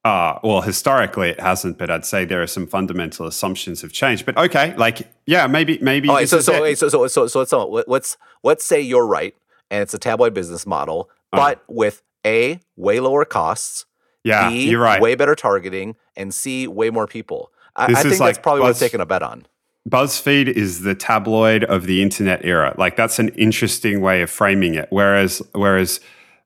Uh, 0.05 0.39
well, 0.45 0.61
historically 0.61 1.31
it 1.31 1.41
hasn't, 1.41 1.77
but 1.77 1.91
I'd 1.91 2.05
say 2.07 2.25
there 2.25 2.41
are 2.43 2.47
some 2.47 2.67
fundamental 2.67 3.27
assumptions 3.27 3.83
have 3.83 3.93
changed. 3.93 4.25
But 4.27 4.37
okay, 4.37 4.75
like 4.77 5.09
yeah, 5.27 5.47
maybe 5.47 5.79
maybe. 5.83 6.09
All 6.09 6.15
right, 6.15 6.29
so 6.29 6.41
so, 6.41 6.63
wait, 6.63 6.79
so 6.79 6.89
so 6.89 7.07
so 7.09 7.27
so 7.27 7.39
let's 7.41 7.51
so 7.51 7.85
let's 7.87 8.17
let's 8.45 8.65
say 8.65 8.81
you're 8.81 9.07
right, 9.07 9.35
and 9.71 9.83
it's 9.83 9.95
a 9.95 9.99
tabloid 9.99 10.35
business 10.35 10.67
model, 10.67 11.11
Uh-huh. 11.33 11.55
but 11.55 11.65
with 11.69 12.03
a 12.25 12.61
way 12.77 13.01
lower 13.01 13.25
costs, 13.25 13.87
yeah, 14.25 14.51
B, 14.51 14.71
you're 14.71 14.81
right. 14.81 15.01
way 15.01 15.15
better 15.15 15.35
targeting, 15.35 15.97
and 16.17 16.35
C, 16.35 16.67
way 16.67 16.91
more 16.91 17.07
people. 17.07 17.53
I, 17.77 17.85
I 17.85 17.87
think 17.87 17.99
that's 18.05 18.21
like 18.21 18.43
probably 18.43 18.63
worth 18.63 18.71
Buzz- 18.71 18.81
taking 18.81 19.01
a 19.01 19.07
bet 19.07 19.23
on. 19.23 19.47
BuzzFeed 19.89 20.49
is 20.49 20.83
the 20.83 20.95
tabloid 20.95 21.65
of 21.65 21.87
the 21.87 22.03
internet 22.03 22.45
era. 22.45 22.75
Like 22.77 22.97
that's 22.97 23.19
an 23.19 23.29
interesting 23.31 24.01
way 24.01 24.23
of 24.23 24.31
framing 24.31 24.75
it. 24.75 24.89
Whereas 24.91 25.41
whereas 25.53 26.01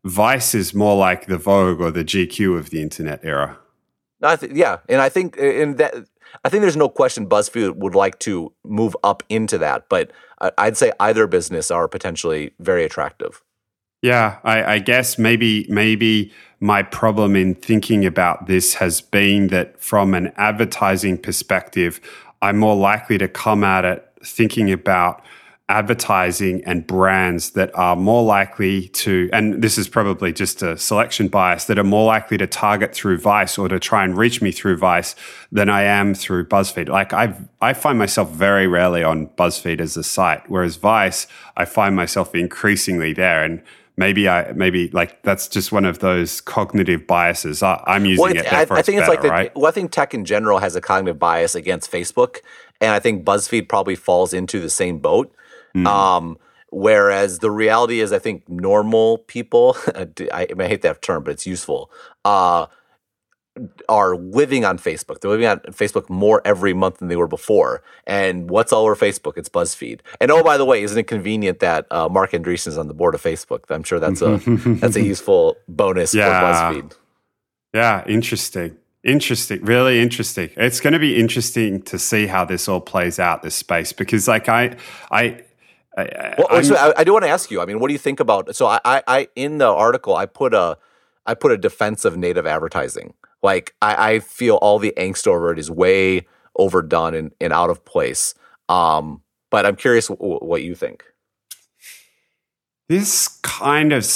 Vice 0.05 0.55
is 0.55 0.75
more 0.75 0.97
like 0.97 1.27
the 1.27 1.39
Vogue 1.39 1.81
or 1.81 1.91
the 1.91 2.05
GQ 2.05 2.59
of 2.59 2.71
the 2.71 2.81
internet 2.81 3.21
era. 3.23 3.59
No, 4.21 4.29
I 4.29 4.37
th- 4.37 4.53
yeah, 4.53 4.79
and 4.89 5.01
I 5.01 5.09
think 5.09 5.37
in 5.37 5.77
that 5.77 5.95
I 6.45 6.49
think 6.49 6.63
there's 6.63 6.77
no 6.77 6.89
question 6.89 7.29
BuzzFeed 7.29 7.77
would 7.77 7.95
like 7.95 8.19
to 8.21 8.53
move 8.65 8.97
up 9.03 9.23
into 9.29 9.59
that, 9.59 9.89
but 9.89 10.11
uh, 10.41 10.51
I'd 10.59 10.77
say 10.77 10.93
either 11.01 11.27
business 11.27 11.71
are 11.71 11.89
potentially 11.89 12.53
very 12.59 12.85
attractive. 12.85 13.43
Yeah, 14.03 14.39
I, 14.43 14.65
I 14.65 14.79
guess 14.81 15.17
maybe 15.17 15.65
maybe 15.69 16.33
my 16.59 16.83
problem 16.83 17.37
in 17.37 17.55
thinking 17.55 18.05
about 18.05 18.47
this 18.47 18.75
has 18.75 19.01
been 19.01 19.47
that 19.49 19.81
from 19.81 20.13
an 20.15 20.33
advertising 20.37 21.19
perspective, 21.19 22.01
I'm 22.43 22.59
more 22.59 22.77
likely 22.77 23.17
to 23.19 23.29
come 23.29 23.63
at 23.63 23.85
it 23.85 24.09
thinking 24.25 24.71
about 24.73 25.25
advertising 25.69 26.63
and 26.65 26.87
brands 26.87 27.51
that 27.51 27.71
are 27.77 27.97
more 27.97 28.23
likely 28.23 28.89
to, 28.89 29.31
and 29.33 29.63
this 29.63 29.79
is 29.79 29.89
probably 29.89 30.33
just 30.33 30.63
a 30.63 30.77
selection 30.77 31.29
bias, 31.29 31.65
that 31.65 31.79
are 31.79 31.85
more 31.85 32.05
likely 32.05 32.37
to 32.37 32.47
target 32.47 32.95
through 32.95 33.19
Vice 33.19 33.57
or 33.57 33.69
to 33.69 33.79
try 33.79 34.05
and 34.05 34.17
reach 34.17 34.43
me 34.43 34.53
through 34.53 34.77
Vice 34.77 35.15
than 35.51 35.71
I 35.71 35.83
am 35.83 36.15
through 36.15 36.47
BuzzFeed. 36.47 36.89
Like 36.89 37.13
I, 37.13 37.35
I 37.61 37.73
find 37.73 37.99
myself 37.99 38.31
very 38.31 38.67
rarely 38.67 39.03
on 39.03 39.29
BuzzFeed 39.29 39.81
as 39.81 39.97
a 39.97 40.03
site, 40.03 40.43
whereas 40.51 40.77
Vice, 40.77 41.27
I 41.57 41.65
find 41.65 41.97
myself 41.97 42.35
increasingly 42.35 43.13
there, 43.13 43.43
and 43.43 43.63
maybe 43.97 44.29
I, 44.29 44.53
maybe 44.53 44.89
like 44.91 45.23
that's 45.23 45.49
just 45.49 45.73
one 45.73 45.85
of 45.85 45.99
those 46.01 46.41
cognitive 46.41 47.07
biases. 47.07 47.63
I, 47.63 47.83
I'm 47.87 48.05
using 48.05 48.23
Well, 48.23 48.37
it. 48.37 48.53
I, 48.53 48.63
I 48.63 48.65
think 48.65 48.79
it's 48.79 48.87
better, 48.89 49.09
like 49.09 49.23
the, 49.23 49.29
right. 49.29 49.57
well, 49.57 49.67
I 49.67 49.71
think 49.71 49.91
tech 49.91 50.15
in 50.15 50.25
general 50.25 50.59
has 50.59 50.77
a 50.77 50.81
cognitive 50.81 51.19
bias 51.19 51.55
against 51.55 51.91
Facebook, 51.91 52.39
and 52.81 52.93
I 52.93 52.99
think 52.99 53.25
BuzzFeed 53.25 53.69
probably 53.69 53.97
falls 53.97 54.33
into 54.33 54.61
the 54.61 54.71
same 54.71 54.99
boat. 54.99 55.35
Hmm. 55.73 55.87
Um, 55.87 56.39
whereas 56.71 57.39
the 57.39 57.51
reality 57.51 58.01
is, 58.01 58.13
I 58.13 58.19
think 58.19 58.49
normal 58.49 59.19
people, 59.19 59.77
I, 59.95 60.47
I 60.59 60.67
hate 60.67 60.83
that 60.83 61.03
term, 61.03 61.25
but 61.25 61.33
it's 61.33 61.47
useful. 61.47 61.91
Uh, 62.25 62.67
are 63.89 64.17
living 64.17 64.65
on 64.65 64.79
Facebook. 64.79 65.21
They're 65.21 65.31
living 65.31 65.47
on 65.47 65.61
Facebook 65.73 66.09
more 66.09 66.41
every 66.45 66.73
month 66.73 66.99
than 66.99 67.09
they 67.09 67.17
were 67.17 67.27
before. 67.29 67.83
And 68.07 68.49
what's 68.49 68.73
all 68.73 68.85
over 68.85 68.97
Facebook? 68.97 69.37
It's 69.37 69.49
BuzzFeed. 69.49 70.01
And 70.21 70.31
oh, 70.31 70.43
by 70.43 70.57
the 70.57 70.65
way, 70.65 70.83
isn't 70.83 70.97
it 70.99 71.07
convenient 71.07 71.61
that 71.61 71.87
uh, 71.91 72.09
Marc 72.09 72.33
Andreessen 72.33 72.69
is 72.69 72.79
on 72.79 72.89
the 72.89 72.95
board 72.95 73.15
of 73.15 73.23
Facebook? 73.23 73.65
I'm 73.71 73.83
sure 73.83 74.01
that's 74.01 74.23
a 74.23 74.39
that's 74.81 74.97
a 74.97 75.03
useful 75.03 75.57
bonus 75.69 76.15
Yeah. 76.15 76.73
for 76.73 76.81
BuzzFeed. 76.81 76.97
Yeah, 77.75 78.05
interesting. 78.07 78.77
Interesting. 79.05 79.65
Really 79.65 80.01
interesting. 80.01 80.51
It's 80.57 80.81
going 80.81 80.93
to 80.93 80.99
be 80.99 81.19
interesting 81.19 81.83
to 81.83 81.99
see 81.99 82.27
how 82.29 82.45
this 82.45 82.69
all 82.69 82.81
plays 82.81 83.19
out 83.19 83.43
this 83.43 83.55
space 83.55 83.93
because 83.93 84.29
like 84.29 84.49
I 84.49 84.77
I 85.11 85.43
I, 85.99 86.35
Well, 86.39 86.47
I'm- 86.51 86.73
I, 86.75 86.95
I 86.99 87.05
do 87.05 87.13
want 87.13 87.25
to 87.25 87.31
ask 87.31 87.51
you. 87.51 87.61
I 87.61 87.67
mean, 87.67 87.81
what 87.81 87.89
do 87.89 87.93
you 87.93 87.99
think 87.99 88.19
about? 88.19 88.55
So 88.57 88.67
I, 88.67 88.81
I, 88.83 89.03
I, 89.07 89.29
in 89.37 89.59
the 89.59 89.69
article, 89.69 90.17
I 90.17 90.25
put 90.25 90.55
a, 90.55 90.79
I 91.27 91.35
put 91.35 91.53
a 91.53 91.59
defense 91.59 92.07
of 92.07 92.17
native 92.17 92.47
advertising. 92.47 93.13
Like 93.43 93.75
I, 93.83 94.15
I 94.15 94.19
feel 94.21 94.57
all 94.57 94.79
the 94.79 94.93
angst 94.97 95.27
over 95.27 95.53
it 95.53 95.59
is 95.59 95.71
way 95.71 96.27
overdone 96.57 97.15
and, 97.15 97.33
and 97.41 97.53
out 97.53 97.71
of 97.71 97.85
place. 97.85 98.35
Um, 98.69 99.23
but 99.51 99.67
I'm 99.67 99.77
curious 99.77 100.09
w- 100.09 100.39
what 100.39 100.63
you 100.63 100.75
think. 100.75 101.05
This 102.89 103.29
kind 103.43 103.93
of, 103.93 104.07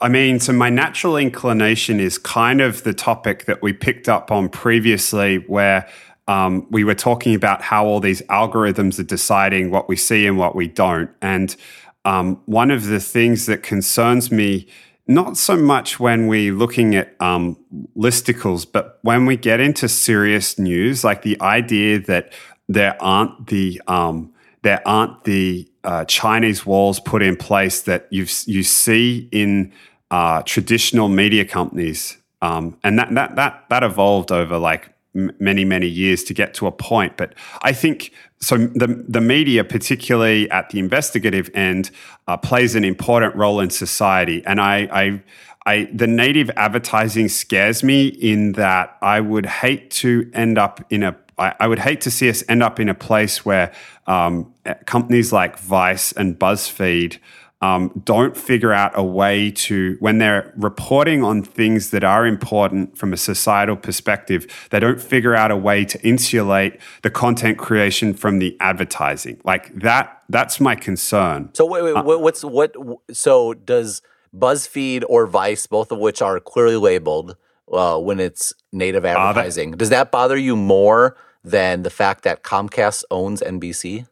I 0.00 0.08
mean, 0.08 0.40
so 0.40 0.52
my 0.52 0.70
natural 0.70 1.16
inclination 1.16 2.00
is 2.00 2.16
kind 2.18 2.60
of 2.60 2.84
the 2.84 2.94
topic 2.94 3.44
that 3.46 3.62
we 3.62 3.72
picked 3.72 4.08
up 4.08 4.30
on 4.30 4.48
previously, 4.48 5.38
where 5.46 5.88
um, 6.28 6.66
we 6.70 6.84
were 6.84 6.94
talking 6.94 7.34
about 7.34 7.60
how 7.60 7.86
all 7.86 7.98
these 7.98 8.22
algorithms 8.22 8.98
are 9.00 9.04
deciding 9.04 9.70
what 9.70 9.88
we 9.88 9.96
see 9.96 10.26
and 10.26 10.38
what 10.38 10.54
we 10.54 10.68
don't. 10.68 11.10
And 11.20 11.56
um, 12.04 12.40
one 12.46 12.70
of 12.70 12.86
the 12.86 13.00
things 13.00 13.46
that 13.46 13.62
concerns 13.62 14.30
me, 14.30 14.68
not 15.10 15.36
so 15.36 15.56
much 15.56 15.98
when 15.98 16.28
we're 16.28 16.52
looking 16.52 16.94
at 16.94 17.14
um, 17.20 17.56
listicles, 17.96 18.64
but 18.70 19.00
when 19.02 19.26
we 19.26 19.36
get 19.36 19.58
into 19.58 19.88
serious 19.88 20.58
news, 20.58 21.02
like 21.02 21.22
the 21.22 21.38
idea 21.40 21.98
that 21.98 22.32
there 22.68 22.96
aren't 23.02 23.48
the 23.48 23.82
um, 23.88 24.32
there 24.62 24.86
aren't 24.86 25.24
the 25.24 25.68
uh, 25.82 26.04
Chinese 26.04 26.64
walls 26.64 27.00
put 27.00 27.22
in 27.22 27.36
place 27.36 27.82
that 27.82 28.06
you 28.10 28.26
you 28.46 28.62
see 28.62 29.28
in 29.32 29.72
uh, 30.12 30.42
traditional 30.42 31.08
media 31.08 31.44
companies, 31.44 32.16
um, 32.40 32.78
and 32.84 32.96
that 32.96 33.12
that 33.14 33.34
that 33.34 33.64
that 33.68 33.82
evolved 33.82 34.30
over 34.30 34.58
like 34.58 34.94
many 35.14 35.64
many 35.64 35.86
years 35.86 36.22
to 36.24 36.34
get 36.34 36.54
to 36.54 36.66
a 36.66 36.72
point. 36.72 37.16
But 37.16 37.34
I 37.62 37.72
think 37.72 38.12
so. 38.40 38.56
The 38.56 39.04
the 39.08 39.20
media, 39.20 39.64
particularly 39.64 40.50
at 40.50 40.70
the 40.70 40.78
investigative 40.78 41.50
end, 41.54 41.90
uh, 42.28 42.36
plays 42.36 42.74
an 42.74 42.84
important 42.84 43.34
role 43.36 43.60
in 43.60 43.70
society, 43.70 44.42
and 44.46 44.60
I. 44.60 44.88
I 44.92 45.22
I, 45.66 45.90
the 45.92 46.06
native 46.06 46.50
advertising 46.56 47.28
scares 47.28 47.84
me 47.84 48.08
in 48.08 48.52
that 48.52 48.96
I 49.02 49.20
would 49.20 49.44
hate 49.44 49.90
to 49.90 50.28
end 50.32 50.56
up 50.56 50.80
in 50.90 51.02
a 51.02 51.14
I, 51.40 51.54
I 51.60 51.66
would 51.66 51.80
hate 51.80 52.00
to 52.02 52.10
see 52.10 52.28
us 52.28 52.44
end 52.48 52.62
up 52.62 52.78
in 52.78 52.88
a 52.88 52.94
place 52.94 53.44
where 53.44 53.72
um, 54.06 54.54
companies 54.84 55.32
like 55.32 55.58
Vice 55.58 56.12
and 56.12 56.38
BuzzFeed 56.38 57.18
um, 57.62 57.92
don't 58.04 58.36
figure 58.36 58.72
out 58.72 58.92
a 58.94 59.02
way 59.02 59.50
to, 59.50 59.96
when 60.00 60.18
they're 60.18 60.52
reporting 60.56 61.22
on 61.22 61.42
things 61.42 61.90
that 61.90 62.02
are 62.02 62.26
important 62.26 62.96
from 62.96 63.12
a 63.12 63.16
societal 63.16 63.76
perspective, 63.76 64.46
they 64.70 64.80
don't 64.80 65.00
figure 65.00 65.34
out 65.34 65.50
a 65.50 65.56
way 65.56 65.84
to 65.84 66.00
insulate 66.02 66.80
the 67.02 67.10
content 67.10 67.58
creation 67.58 68.14
from 68.14 68.38
the 68.38 68.56
advertising. 68.60 69.40
Like 69.44 69.74
that, 69.74 70.22
that's 70.28 70.58
my 70.60 70.74
concern. 70.74 71.50
So 71.52 71.66
wait, 71.66 71.82
wait, 71.82 71.96
Uh, 71.96 72.02
what's 72.02 72.42
what? 72.42 72.74
So 73.12 73.52
does 73.52 74.00
BuzzFeed 74.34 75.04
or 75.08 75.26
Vice, 75.26 75.66
both 75.66 75.92
of 75.92 75.98
which 75.98 76.22
are 76.22 76.40
clearly 76.40 76.76
labeled 76.76 77.36
uh, 77.72 77.98
when 77.98 78.20
it's 78.20 78.52
native 78.72 79.04
advertising, 79.04 79.72
does 79.72 79.90
that 79.90 80.10
bother 80.10 80.36
you 80.36 80.56
more 80.56 81.16
than 81.44 81.82
the 81.82 81.90
fact 81.90 82.24
that 82.24 82.42
Comcast 82.42 83.04
owns 83.10 83.40
NBC? 83.40 84.06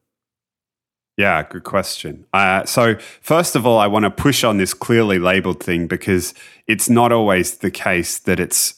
Yeah, 1.19 1.43
good 1.43 1.65
question. 1.65 2.27
Uh, 2.33 2.65
so, 2.65 2.97
first 3.21 3.57
of 3.57 3.67
all, 3.67 3.81
I 3.81 3.89
want 3.89 4.05
to 4.05 4.11
push 4.11 4.45
on 4.45 4.57
this 4.59 4.73
clearly 4.73 5.19
labeled 5.19 5.61
thing 5.61 5.89
because 5.89 6.33
it's 6.69 6.89
not 6.89 7.11
always 7.11 7.57
the 7.57 7.73
case 7.73 8.21
that 8.21 8.39
it's 8.39 8.75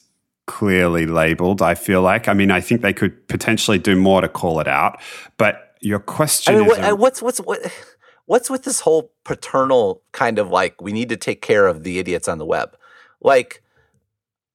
clearly 0.46 1.04
labeled. 1.04 1.60
I 1.60 1.74
feel 1.74 2.00
like, 2.00 2.28
I 2.28 2.32
mean, 2.32 2.50
I 2.50 2.62
think 2.62 2.80
they 2.80 2.94
could 2.94 3.28
potentially 3.28 3.78
do 3.78 3.94
more 3.94 4.22
to 4.22 4.28
call 4.28 4.58
it 4.58 4.66
out. 4.66 5.02
But 5.36 5.76
your 5.82 5.98
question 5.98 6.54
I 6.54 6.58
mean, 6.58 6.70
is, 6.70 6.78
what, 6.78 6.84
uh, 6.84 6.96
what's 6.96 7.22
what's 7.22 7.38
what? 7.40 7.60
What's 8.24 8.48
with 8.48 8.62
this 8.62 8.80
whole 8.80 9.12
paternal 9.24 10.02
kind 10.12 10.38
of 10.38 10.48
like 10.48 10.80
we 10.80 10.92
need 10.92 11.10
to 11.10 11.18
take 11.18 11.42
care 11.42 11.66
of 11.66 11.82
the 11.82 11.98
idiots 11.98 12.26
on 12.26 12.38
the 12.38 12.46
web? 12.46 12.74
Like, 13.20 13.62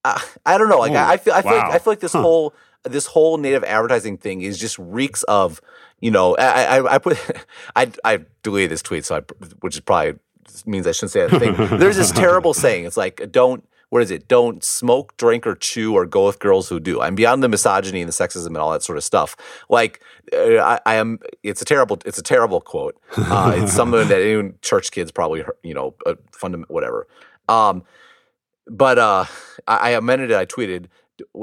uh, 0.05 0.19
I 0.45 0.57
don't 0.57 0.69
know. 0.69 0.79
Like, 0.79 0.91
Oh, 0.91 0.95
I, 0.95 1.13
I 1.13 1.17
feel 1.17 1.33
I 1.33 1.41
feel 1.41 1.51
like. 1.51 1.71
I 1.75 1.79
feel 1.79 1.91
like 1.91 1.99
this 1.99 2.13
Huh. 2.13 2.21
whole 2.21 2.53
this 2.83 3.05
whole 3.07 3.37
native 3.37 3.63
advertising 3.63 4.17
thing 4.17 4.41
is 4.41 4.57
just 4.59 4.77
reeks 4.79 5.23
of 5.23 5.59
you 5.99 6.11
know. 6.11 6.35
I 6.37 6.77
I, 6.77 6.95
I 6.95 6.97
put 6.99 7.17
I 7.75 7.91
I 8.03 8.19
deleted 8.43 8.71
this 8.71 8.81
tweet, 8.81 9.05
so 9.05 9.17
I 9.17 9.21
which 9.61 9.75
is 9.75 9.81
probably 9.81 10.19
means 10.65 10.87
I 10.87 10.91
shouldn't 10.91 11.11
say 11.11 11.27
that 11.27 11.39
thing. 11.39 11.55
There's 11.79 11.97
this 11.97 12.11
terrible 12.11 12.53
saying. 12.53 12.85
It's 12.85 12.97
like 12.97 13.31
don't. 13.31 13.67
What 13.89 14.01
is 14.01 14.09
it? 14.11 14.27
Don't 14.27 14.63
smoke, 14.63 15.15
drink, 15.15 15.45
or 15.47 15.55
chew, 15.55 15.93
or 15.93 16.05
go 16.07 16.25
with 16.25 16.39
girls 16.39 16.67
who 16.67 16.79
do. 16.79 16.99
I'm 17.01 17.15
beyond 17.15 17.43
the 17.43 17.47
misogyny 17.47 18.01
and 18.01 18.09
the 18.09 18.13
sexism 18.13 18.47
and 18.47 18.57
all 18.57 18.71
that 18.71 18.81
sort 18.81 18.97
of 18.97 19.03
stuff. 19.05 19.37
Like, 19.69 20.01
uh, 20.33 20.57
I, 20.57 20.79
I 20.85 20.95
am. 20.95 21.19
It's 21.43 21.61
a 21.61 21.65
terrible. 21.65 21.99
It's 22.03 22.17
a 22.17 22.23
terrible 22.23 22.59
quote. 22.61 22.97
Uh, 23.15 23.53
it's 23.55 23.71
something 23.79 24.07
that 24.07 24.21
any 24.21 24.51
church 24.61 24.91
kids 24.91 25.11
probably, 25.11 25.45
you 25.63 25.73
know, 25.75 25.93
uh, 26.05 26.15
fundament 26.31 26.69
whatever. 26.71 27.07
Um, 27.47 27.83
but 28.67 28.97
uh, 28.97 29.25
I, 29.67 29.77
I 29.77 29.89
amended 29.91 30.31
it. 30.31 30.37
I 30.37 30.45
tweeted. 30.45 30.87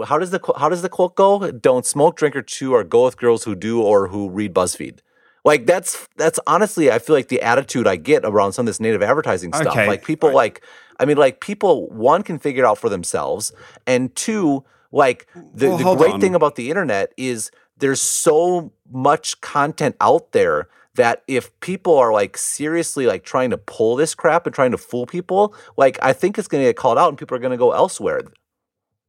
How 0.06 0.18
does 0.18 0.30
the 0.30 0.40
how 0.58 0.68
does 0.68 0.82
the 0.82 0.88
quote 0.88 1.14
go? 1.14 1.50
Don't 1.50 1.86
smoke, 1.86 2.16
drink, 2.16 2.36
or 2.36 2.42
chew, 2.42 2.74
or 2.74 2.84
go 2.84 3.04
with 3.04 3.16
girls 3.16 3.44
who 3.44 3.54
do 3.54 3.80
or 3.80 4.08
who 4.08 4.28
read 4.28 4.52
BuzzFeed. 4.52 4.98
Like 5.44 5.66
that's 5.66 6.08
that's 6.16 6.38
honestly, 6.46 6.90
I 6.90 6.98
feel 6.98 7.16
like 7.16 7.28
the 7.28 7.40
attitude 7.40 7.86
I 7.86 7.96
get 7.96 8.24
around 8.24 8.52
some 8.52 8.64
of 8.64 8.66
this 8.68 8.80
native 8.80 9.02
advertising 9.02 9.52
stuff. 9.52 9.68
Okay, 9.68 9.86
Like 9.88 10.04
people 10.04 10.28
right. 10.28 10.34
like, 10.36 10.64
I 11.00 11.04
mean, 11.04 11.16
like 11.16 11.40
people 11.40 11.88
one 11.88 12.22
can 12.22 12.38
figure 12.38 12.64
it 12.64 12.66
out 12.66 12.78
for 12.78 12.88
themselves, 12.90 13.52
and 13.86 14.14
two, 14.14 14.62
like 14.92 15.26
the, 15.54 15.68
Well, 15.70 15.78
the 15.78 15.94
great 15.96 16.14
on. 16.14 16.20
thing 16.20 16.34
about 16.34 16.56
the 16.56 16.68
internet 16.68 17.12
is 17.16 17.50
there's 17.78 18.02
so 18.02 18.72
much 18.92 19.40
content 19.40 19.96
out 20.00 20.32
there 20.32 20.68
that 20.94 21.22
if 21.26 21.58
people 21.60 21.96
are 21.96 22.12
like 22.12 22.36
seriously 22.36 23.06
like 23.06 23.24
trying 23.24 23.50
to 23.50 23.58
pull 23.58 23.96
this 23.96 24.14
crap 24.14 24.46
and 24.46 24.54
trying 24.54 24.72
to 24.72 24.78
fool 24.78 25.06
people, 25.06 25.54
like 25.76 25.98
I 26.02 26.12
think 26.12 26.38
it's 26.38 26.48
going 26.48 26.62
to 26.62 26.68
get 26.68 26.76
called 26.76 26.98
out 26.98 27.08
and 27.08 27.18
people 27.18 27.36
are 27.36 27.40
going 27.40 27.52
to 27.52 27.56
go 27.56 27.72
elsewhere. 27.72 28.22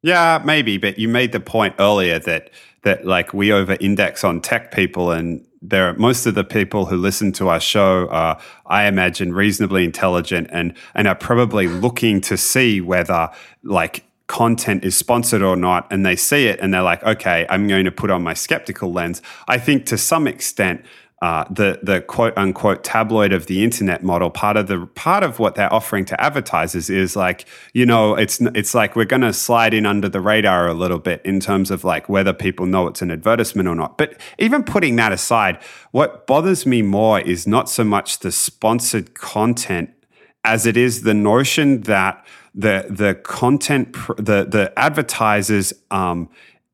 Yeah, 0.01 0.41
maybe, 0.43 0.77
but 0.77 0.99
you 0.99 1.07
made 1.07 1.31
the 1.31 1.39
point 1.39 1.75
earlier 1.79 2.19
that 2.19 2.49
that 2.84 3.05
like 3.05 3.34
we 3.34 3.51
over 3.51 3.77
index 3.79 4.23
on 4.23 4.41
tech 4.41 4.71
people 4.71 5.11
and 5.11 5.45
there 5.61 5.88
are 5.88 5.93
most 5.93 6.25
of 6.25 6.36
the 6.36 6.43
people 6.43 6.86
who 6.86 6.97
listen 6.97 7.31
to 7.31 7.47
our 7.47 7.59
show 7.59 8.09
are 8.09 8.38
I 8.65 8.86
imagine 8.86 9.34
reasonably 9.34 9.86
intelligent 9.86 10.49
and 10.51 10.75
and 10.93 11.07
are 11.07 11.15
probably 11.15 11.67
looking 11.86 12.19
to 12.21 12.38
see 12.38 12.81
whether 12.81 13.29
like 13.63 14.05
content 14.27 14.84
is 14.84 14.95
sponsored 14.97 15.41
or 15.41 15.55
not 15.55 15.88
and 15.91 16.05
they 16.05 16.15
see 16.15 16.47
it 16.47 16.59
and 16.59 16.73
they're 16.73 16.81
like 16.81 17.03
okay 17.03 17.45
I'm 17.49 17.67
going 17.67 17.86
to 17.86 17.91
put 17.91 18.11
on 18.11 18.21
my 18.23 18.34
skeptical 18.34 18.91
lens. 18.91 19.21
I 19.47 19.57
think 19.57 19.86
to 19.88 19.97
some 19.97 20.27
extent 20.27 20.84
uh, 21.24 21.45
the 21.49 21.80
the 21.82 22.01
quote 22.01 22.38
unquote 22.38 22.84
tabloid 22.84 23.32
of 23.32 23.45
the 23.45 23.63
internet 23.63 24.03
model. 24.03 24.30
Part 24.30 24.57
of 24.57 24.67
the 24.67 24.88
part 24.88 25.24
of 25.24 25.39
what 25.39 25.55
they're 25.55 25.74
offering 25.74 26.03
to 26.05 26.21
advertisers 26.21 26.89
is 26.89 27.15
like 27.15 27.45
you 27.74 27.86
know 27.86 28.15
it's 28.15 28.41
it's 28.41 28.76
like 28.76 28.97
we're 28.97 29.05
going 29.05 29.21
to 29.21 29.32
slide 29.32 29.74
in 29.74 29.86
under 29.86 30.09
the 30.09 30.19
radar 30.19 30.67
a 30.67 30.74
little 30.74 30.99
bit 30.99 31.21
in 31.24 31.39
terms 31.39 31.71
of 31.71 31.86
like 31.86 32.09
whether 32.09 32.34
people 32.34 32.65
know 32.65 32.88
it's 32.88 33.01
an 33.01 33.09
advertisement 33.09 33.69
or 33.69 33.76
not. 33.76 33.97
But 33.97 34.19
even 34.38 34.65
putting 34.65 34.97
that 34.97 35.13
aside, 35.13 35.63
what 35.91 36.28
bothers 36.28 36.65
me 36.65 36.82
more 36.82 37.21
is 37.21 37.47
not 37.47 37.69
so 37.69 37.86
much 37.86 38.19
the 38.19 38.30
sponsored 38.30 39.13
content 39.13 39.91
as 40.43 40.65
it 40.65 40.76
is 40.76 41.03
the 41.03 41.13
notion 41.13 41.84
that 41.84 42.26
the 42.53 42.86
the 42.89 43.15
content 43.15 43.93
the 44.17 44.43
the 44.43 44.74
advertisers 44.76 45.71
um, 45.89 46.28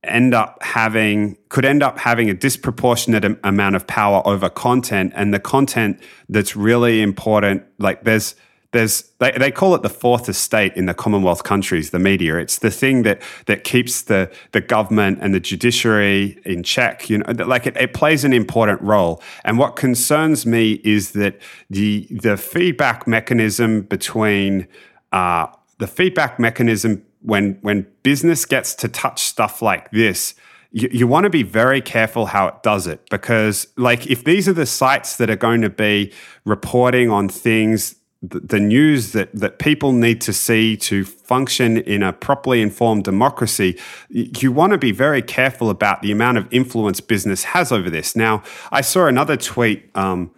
end 0.04 0.34
up 0.34 0.62
having 0.64 1.38
could 1.50 1.66
end 1.66 1.84
up 1.84 2.00
having 2.00 2.30
a 2.30 2.34
disproportionate 2.34 3.38
amount 3.44 3.76
of 3.76 3.86
power 3.86 4.22
over 4.26 4.50
content 4.50 5.12
and 5.16 5.34
the 5.34 5.40
content 5.40 6.00
that's 6.30 6.56
really 6.56 7.02
important 7.02 7.64
like 7.80 8.04
there's 8.04 8.36
there's 8.72 9.12
they, 9.18 9.32
they 9.32 9.52
call 9.52 9.74
it 9.74 9.82
the 9.82 9.90
fourth 9.90 10.30
estate 10.30 10.74
in 10.76 10.86
the 10.86 10.94
commonwealth 10.94 11.44
countries 11.44 11.90
the 11.90 12.00
media. 12.00 12.38
It's 12.38 12.60
the 12.60 12.70
thing 12.70 13.02
that 13.04 13.22
that 13.48 13.64
keeps 13.64 14.04
the 14.04 14.32
the 14.52 14.62
government 14.62 15.20
and 15.22 15.34
the 15.34 15.40
judiciary 15.40 16.40
in 16.46 16.64
check 16.64 17.10
you 17.10 17.18
know 17.18 17.32
like 17.46 17.66
it, 17.66 17.76
it 17.78 17.94
plays 17.94 18.24
an 18.24 18.34
important 18.34 18.82
role. 18.82 19.22
And 19.44 19.58
what 19.58 19.76
concerns 19.76 20.46
me 20.46 20.74
is 20.84 21.14
that 21.14 21.42
the 21.70 22.08
the 22.12 22.38
feedback 22.38 23.08
mechanism 23.08 23.82
between 23.82 24.68
uh, 25.12 25.48
the 25.80 25.88
feedback 25.88 26.40
mechanism 26.40 27.04
when 27.22 27.58
when 27.62 27.88
business 28.04 28.46
gets 28.46 28.74
to 28.76 28.88
touch 28.88 29.24
stuff 29.24 29.62
like 29.62 29.92
this, 29.92 30.36
you, 30.72 30.90
you 30.92 31.08
want 31.08 31.26
to 31.26 31.30
be 31.30 31.44
very 31.44 31.82
careful 31.82 32.28
how 32.28 32.48
it 32.48 32.64
does 32.64 32.88
it 32.88 33.10
because, 33.10 33.68
like, 33.76 34.08
if 34.08 34.24
these 34.24 34.48
are 34.48 34.54
the 34.54 34.66
sites 34.66 35.18
that 35.18 35.30
are 35.30 35.36
going 35.36 35.62
to 35.62 35.70
be 35.70 36.12
reporting 36.46 37.10
on 37.10 37.28
things, 37.28 37.96
the, 38.22 38.60
news 38.60 39.14
that 39.14 39.34
that 39.34 39.60
people 39.60 39.94
need 39.94 40.20
to 40.22 40.34
see 40.34 40.76
to 40.76 41.06
function 41.06 41.78
in 41.78 42.04
a 42.04 42.12
properly 42.12 42.62
informed 42.62 43.04
democracy, 43.04 43.80
you 44.10 44.52
want 44.52 44.72
to 44.74 44.78
be 44.78 44.92
very 44.92 45.22
careful 45.22 45.70
about 45.70 46.02
the 46.02 46.12
amount 46.12 46.38
of 46.38 46.48
influence 46.52 47.00
business 47.00 47.44
has 47.46 47.72
over 47.72 47.90
this. 47.90 48.16
Now, 48.16 48.44
I 48.72 48.82
saw 48.82 49.08
another 49.08 49.38
tweet. 49.38 49.90
Um, 49.96 50.32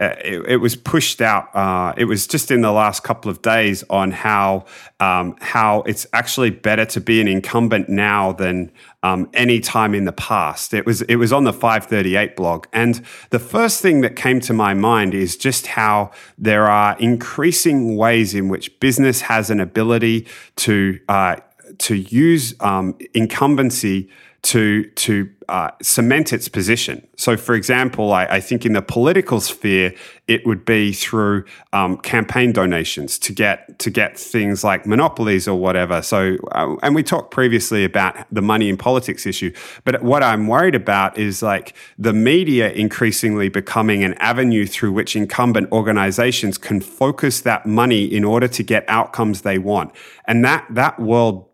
uh, 0.00 0.14
it, 0.24 0.38
it, 0.46 0.56
was 0.58 0.76
pushed 0.76 1.20
out. 1.20 1.54
Uh, 1.54 1.92
it 1.96 2.04
was 2.04 2.26
just 2.26 2.50
in 2.52 2.60
the 2.60 2.70
last 2.70 3.02
couple 3.02 3.30
of 3.30 3.42
days 3.42 3.82
on 3.90 4.12
how 4.12 4.64
um, 5.00 5.36
how 5.40 5.82
it's 5.82 6.06
actually 6.12 6.50
better 6.50 6.84
to 6.84 7.00
be 7.00 7.20
an 7.20 7.26
incumbent 7.26 7.88
now 7.88 8.32
than 8.32 8.70
um, 9.02 9.28
any 9.34 9.58
time 9.58 9.94
in 9.94 10.04
the 10.04 10.12
past. 10.12 10.72
It 10.72 10.86
was 10.86 11.02
it 11.02 11.16
was 11.16 11.32
on 11.32 11.44
the 11.44 11.52
538 11.52 12.36
blog, 12.36 12.66
and 12.72 13.04
the 13.30 13.40
first 13.40 13.82
thing 13.82 14.00
that 14.02 14.14
came 14.14 14.38
to 14.40 14.52
my 14.52 14.72
mind 14.72 15.14
is 15.14 15.36
just 15.36 15.66
how 15.66 16.12
there 16.36 16.66
are 16.66 16.96
increasing 17.00 17.96
ways 17.96 18.34
in 18.34 18.48
which 18.48 18.78
business 18.78 19.22
has 19.22 19.50
an 19.50 19.58
ability 19.58 20.28
to 20.56 21.00
uh, 21.08 21.36
to 21.78 21.96
use 21.96 22.54
um, 22.60 22.96
incumbency 23.14 24.08
to 24.42 24.84
to 24.84 25.28
uh, 25.48 25.70
cement 25.82 26.32
its 26.32 26.48
position. 26.48 27.06
So, 27.16 27.36
for 27.36 27.54
example, 27.54 28.12
I, 28.12 28.26
I, 28.26 28.40
think 28.40 28.66
in 28.66 28.74
the 28.74 28.82
political 28.82 29.40
sphere, 29.40 29.94
it 30.26 30.46
would 30.46 30.64
be 30.64 30.92
through 30.92 31.44
um, 31.72 31.96
campaign 31.96 32.52
donations 32.52 33.18
to 33.20 33.32
get 33.32 33.78
to 33.80 33.90
get 33.90 34.16
things 34.18 34.62
like 34.62 34.86
monopolies 34.86 35.48
or 35.48 35.58
whatever. 35.58 36.02
So, 36.02 36.36
uh, 36.52 36.76
and 36.82 36.94
we 36.94 37.02
talked 37.02 37.32
previously 37.32 37.82
about 37.82 38.14
the 38.30 38.42
money 38.42 38.68
in 38.68 38.76
politics 38.76 39.26
issue, 39.26 39.52
but 39.84 40.02
what 40.02 40.22
I'm 40.22 40.46
worried 40.46 40.76
about 40.76 41.18
is 41.18 41.42
like 41.42 41.74
the 41.98 42.12
media 42.12 42.70
increasingly 42.70 43.48
becoming 43.48 44.04
an 44.04 44.14
avenue 44.14 44.66
through 44.66 44.92
which 44.92 45.16
incumbent 45.16 45.72
organizations 45.72 46.58
can 46.58 46.80
focus 46.80 47.40
that 47.40 47.66
money 47.66 48.04
in 48.04 48.22
order 48.22 48.46
to 48.48 48.62
get 48.62 48.84
outcomes 48.86 49.42
they 49.42 49.58
want, 49.58 49.92
and 50.26 50.44
that 50.44 50.66
that 50.70 51.00
world 51.00 51.47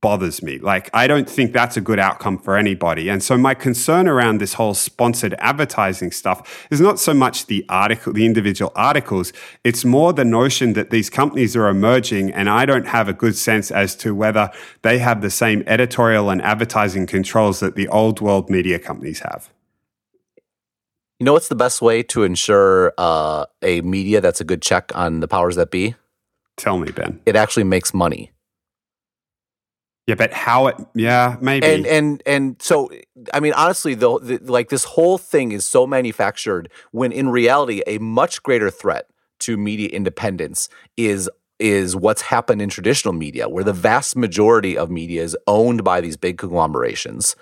bothers 0.00 0.42
me. 0.42 0.58
Like, 0.58 0.88
I 0.94 1.06
don't 1.06 1.28
think 1.28 1.52
that's 1.52 1.76
a 1.76 1.80
good 1.80 1.98
outcome 1.98 2.38
for 2.38 2.56
anybody. 2.56 3.08
And 3.08 3.22
so, 3.22 3.36
my 3.36 3.54
concern 3.54 4.08
around 4.08 4.40
this 4.40 4.54
whole 4.54 4.74
sponsored 4.74 5.34
advertising 5.38 6.10
stuff 6.10 6.66
is 6.70 6.80
not 6.80 6.98
so 6.98 7.12
much 7.12 7.46
the 7.46 7.64
article, 7.68 8.12
the 8.12 8.26
individual 8.26 8.72
articles, 8.74 9.32
it's 9.64 9.84
more 9.84 10.12
the 10.12 10.24
notion 10.24 10.72
that 10.74 10.90
these 10.90 11.10
companies 11.10 11.54
are 11.56 11.68
emerging, 11.68 12.32
and 12.32 12.48
I 12.48 12.66
don't 12.66 12.86
have 12.86 13.08
a 13.08 13.12
good 13.12 13.36
sense 13.36 13.70
as 13.70 13.94
to 13.96 14.14
whether 14.14 14.50
they 14.82 14.98
have 14.98 15.20
the 15.20 15.30
same 15.30 15.62
editorial 15.66 16.30
and 16.30 16.40
advertising 16.42 17.06
controls 17.06 17.60
that 17.60 17.76
the 17.76 17.88
old 17.88 18.20
world 18.20 18.50
media 18.50 18.78
companies 18.78 19.20
have. 19.20 19.50
You 21.18 21.26
know 21.26 21.34
what's 21.34 21.48
the 21.48 21.54
best 21.54 21.82
way 21.82 22.02
to 22.04 22.22
ensure 22.22 22.94
uh, 22.96 23.44
a 23.60 23.82
media 23.82 24.22
that's 24.22 24.40
a 24.40 24.44
good 24.44 24.62
check 24.62 24.90
on 24.94 25.20
the 25.20 25.28
powers 25.28 25.56
that 25.56 25.70
be? 25.70 25.94
Tell 26.56 26.78
me, 26.78 26.90
Ben. 26.92 27.20
It 27.26 27.36
actually 27.36 27.64
makes 27.64 27.92
money. 27.92 28.32
Yeah, 30.10 30.16
but 30.16 30.32
how 30.32 30.66
it? 30.66 30.76
Yeah, 30.92 31.36
maybe. 31.40 31.64
And 31.64 31.86
and 31.86 32.22
and 32.26 32.56
so, 32.60 32.90
I 33.32 33.38
mean, 33.38 33.52
honestly, 33.52 33.94
though, 33.94 34.14
like 34.42 34.68
this 34.68 34.82
whole 34.82 35.18
thing 35.18 35.52
is 35.52 35.64
so 35.64 35.86
manufactured 35.86 36.68
when 36.90 37.12
in 37.12 37.28
reality, 37.28 37.82
a 37.86 37.98
much 37.98 38.42
greater 38.42 38.72
threat 38.72 39.06
to 39.40 39.56
media 39.56 39.88
independence 39.88 40.68
is 40.96 41.30
is 41.60 41.94
what's 41.94 42.22
happened 42.22 42.60
in 42.60 42.68
traditional 42.68 43.14
media, 43.14 43.48
where 43.48 43.62
the 43.62 43.72
vast 43.72 44.16
majority 44.16 44.76
of 44.76 44.90
media 44.90 45.22
is 45.22 45.36
owned 45.46 45.84
by 45.84 46.00
these 46.00 46.16
big 46.16 46.38
conglomerations, 46.38 47.36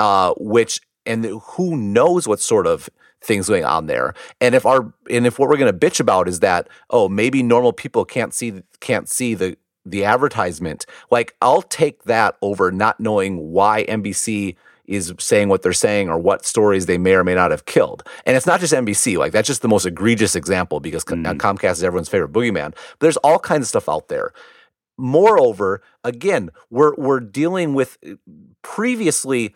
uh, 0.00 0.34
which 0.38 0.80
and 1.06 1.24
who 1.24 1.76
knows 1.76 2.26
what 2.26 2.40
sort 2.40 2.66
of 2.66 2.90
things 3.22 3.48
going 3.48 3.64
on 3.64 3.86
there. 3.86 4.12
And 4.40 4.56
if 4.56 4.66
our 4.66 4.92
and 5.08 5.24
if 5.24 5.38
what 5.38 5.48
we're 5.48 5.56
going 5.56 5.72
to 5.72 5.86
bitch 5.86 6.00
about 6.00 6.26
is 6.26 6.40
that 6.40 6.68
oh 6.90 7.08
maybe 7.08 7.44
normal 7.44 7.72
people 7.72 8.04
can't 8.04 8.34
see 8.34 8.64
can't 8.80 9.08
see 9.08 9.34
the 9.34 9.56
the 9.90 10.04
advertisement. 10.04 10.86
Like 11.10 11.34
I'll 11.42 11.62
take 11.62 12.04
that 12.04 12.36
over 12.42 12.70
not 12.70 13.00
knowing 13.00 13.52
why 13.52 13.84
NBC 13.88 14.56
is 14.88 15.12
saying 15.18 15.50
what 15.50 15.62
they're 15.62 15.72
saying 15.72 16.08
or 16.08 16.18
what 16.18 16.46
stories 16.46 16.86
they 16.86 16.98
may 16.98 17.12
or 17.12 17.22
may 17.22 17.34
not 17.34 17.50
have 17.50 17.66
killed. 17.66 18.02
And 18.24 18.36
it's 18.36 18.46
not 18.46 18.58
just 18.58 18.72
NBC. 18.72 19.18
Like 19.18 19.32
that's 19.32 19.46
just 19.46 19.62
the 19.62 19.68
most 19.68 19.84
egregious 19.84 20.34
example 20.34 20.80
because 20.80 21.04
mm 21.04 21.18
Comcast 21.38 21.72
is 21.72 21.84
everyone's 21.84 22.08
favorite 22.08 22.32
boogeyman. 22.32 22.70
But 22.70 23.00
there's 23.00 23.16
all 23.18 23.38
kinds 23.38 23.64
of 23.64 23.68
stuff 23.68 23.88
out 23.88 24.08
there. 24.08 24.32
Moreover, 24.96 25.82
again, 26.02 26.50
we're 26.70 26.94
we're 26.96 27.20
dealing 27.20 27.74
with 27.74 27.98
uh, 28.04 28.14
previously 28.62 29.54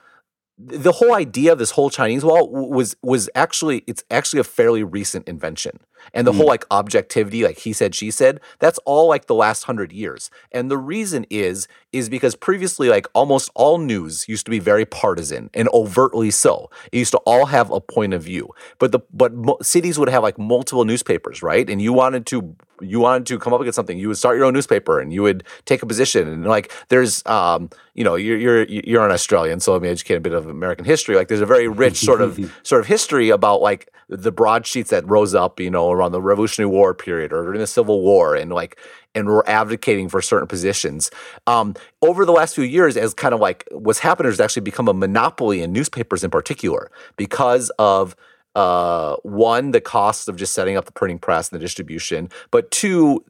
the 0.66 0.92
whole 0.92 1.14
idea 1.14 1.52
of 1.52 1.58
this 1.58 1.72
whole 1.72 1.90
Chinese 1.90 2.24
wall 2.24 2.48
was 2.48 2.96
was 3.02 3.28
actually 3.34 3.84
it's 3.86 4.04
actually 4.10 4.40
a 4.40 4.44
fairly 4.44 4.82
recent 4.82 5.28
invention. 5.28 5.80
And 6.14 6.26
the 6.26 6.32
mm. 6.32 6.36
whole 6.36 6.46
like 6.46 6.64
objectivity, 6.70 7.44
like 7.44 7.58
he 7.58 7.72
said, 7.72 7.94
she 7.94 8.10
said, 8.10 8.40
that's 8.58 8.78
all 8.84 9.08
like 9.08 9.26
the 9.26 9.34
last 9.34 9.64
hundred 9.64 9.92
years. 9.92 10.30
And 10.50 10.70
the 10.70 10.78
reason 10.78 11.26
is, 11.30 11.68
is 11.92 12.08
because 12.08 12.34
previously, 12.34 12.88
like 12.88 13.06
almost 13.14 13.50
all 13.54 13.78
news 13.78 14.28
used 14.28 14.44
to 14.46 14.50
be 14.50 14.58
very 14.58 14.84
partisan 14.84 15.50
and 15.54 15.68
overtly 15.72 16.30
so. 16.30 16.70
It 16.90 16.98
used 16.98 17.12
to 17.12 17.18
all 17.18 17.46
have 17.46 17.70
a 17.70 17.80
point 17.80 18.14
of 18.14 18.22
view. 18.22 18.50
But 18.78 18.92
the 18.92 19.00
but 19.12 19.34
mo- 19.34 19.58
cities 19.62 19.98
would 19.98 20.08
have 20.08 20.22
like 20.22 20.38
multiple 20.38 20.84
newspapers, 20.84 21.42
right? 21.42 21.68
And 21.68 21.80
you 21.82 21.92
wanted 21.92 22.26
to 22.26 22.56
you 22.80 23.00
wanted 23.00 23.26
to 23.26 23.38
come 23.38 23.52
up 23.52 23.60
against 23.60 23.76
something, 23.76 23.98
you 23.98 24.08
would 24.08 24.16
start 24.16 24.36
your 24.36 24.44
own 24.44 24.54
newspaper 24.54 25.00
and 25.00 25.12
you 25.12 25.22
would 25.22 25.44
take 25.66 25.82
a 25.82 25.86
position. 25.86 26.26
And 26.26 26.44
like 26.44 26.72
there's 26.88 27.24
um, 27.26 27.70
you 27.94 28.04
know, 28.04 28.14
you're 28.14 28.38
you're 28.38 28.64
you're 28.64 29.04
an 29.04 29.12
Australian, 29.12 29.60
so 29.60 29.72
let 29.72 29.82
me 29.82 29.88
educate 29.88 30.16
a 30.16 30.20
bit 30.20 30.32
of 30.32 30.48
American 30.48 30.84
history. 30.84 31.14
Like 31.14 31.28
there's 31.28 31.40
a 31.40 31.46
very 31.46 31.68
rich 31.68 31.98
sort 31.98 32.20
of 32.22 32.38
sort 32.62 32.80
of 32.80 32.86
history 32.86 33.28
about 33.30 33.60
like 33.60 33.90
the 34.08 34.32
broadsheets 34.32 34.90
that 34.90 35.08
rose 35.08 35.34
up, 35.34 35.58
you 35.58 35.70
know, 35.70 35.90
around 35.90 36.12
the 36.12 36.20
Revolutionary 36.20 36.70
War 36.70 36.94
period 36.94 37.32
or 37.32 37.44
during 37.44 37.60
the 37.60 37.66
Civil 37.66 38.02
War, 38.02 38.34
and 38.34 38.52
like, 38.52 38.78
and 39.14 39.26
were 39.26 39.48
advocating 39.48 40.08
for 40.08 40.22
certain 40.22 40.48
positions. 40.48 41.10
Um, 41.46 41.74
over 42.00 42.24
the 42.24 42.32
last 42.32 42.54
few 42.54 42.64
years, 42.64 42.96
as 42.96 43.14
kind 43.14 43.34
of 43.34 43.40
like 43.40 43.68
what's 43.70 43.98
happened 43.98 44.26
has 44.26 44.40
actually 44.40 44.62
become 44.62 44.88
a 44.88 44.94
monopoly 44.94 45.62
in 45.62 45.72
newspapers 45.72 46.24
in 46.24 46.30
particular 46.30 46.90
because 47.16 47.70
of 47.78 48.16
uh, 48.54 49.16
one, 49.22 49.70
the 49.70 49.80
cost 49.80 50.28
of 50.28 50.36
just 50.36 50.52
setting 50.52 50.76
up 50.76 50.84
the 50.84 50.92
printing 50.92 51.18
press 51.18 51.50
and 51.50 51.58
the 51.58 51.64
distribution, 51.64 52.28
but 52.50 52.70
two, 52.70 53.24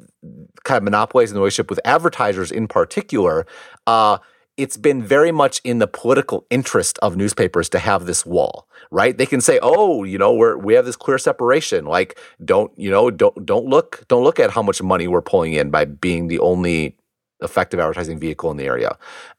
kind 0.64 0.78
of 0.78 0.82
monopolizing 0.82 1.34
the 1.34 1.40
relationship 1.40 1.70
with 1.70 1.80
advertisers 1.84 2.50
in 2.50 2.66
particular. 2.66 3.46
Uh, 3.86 4.18
it's 4.56 4.76
been 4.76 5.02
very 5.02 5.32
much 5.32 5.60
in 5.64 5.78
the 5.78 5.86
political 5.86 6.44
interest 6.50 6.98
of 7.00 7.16
newspapers 7.16 7.68
to 7.70 7.78
have 7.78 8.06
this 8.06 8.26
wall, 8.26 8.68
right? 8.92 9.16
They 9.16 9.26
can 9.26 9.40
say, 9.40 9.58
"Oh, 9.62 10.04
you 10.04 10.18
know, 10.18 10.32
we're 10.32 10.56
we 10.56 10.74
have 10.74 10.84
this 10.84 10.96
clear 10.96 11.18
separation. 11.18 11.86
Like, 11.86 12.20
don't 12.44 12.70
you 12.78 12.90
know? 12.90 13.10
Don't 13.10 13.44
don't 13.44 13.66
look 13.66 14.04
don't 14.06 14.22
look 14.22 14.38
at 14.38 14.50
how 14.50 14.62
much 14.62 14.80
money 14.82 15.08
we're 15.08 15.22
pulling 15.22 15.54
in 15.54 15.70
by 15.70 15.86
being 15.86 16.28
the 16.28 16.38
only 16.38 16.96
effective 17.40 17.80
advertising 17.80 18.18
vehicle 18.20 18.50
in 18.52 18.56
the 18.58 18.66
area." 18.66 18.96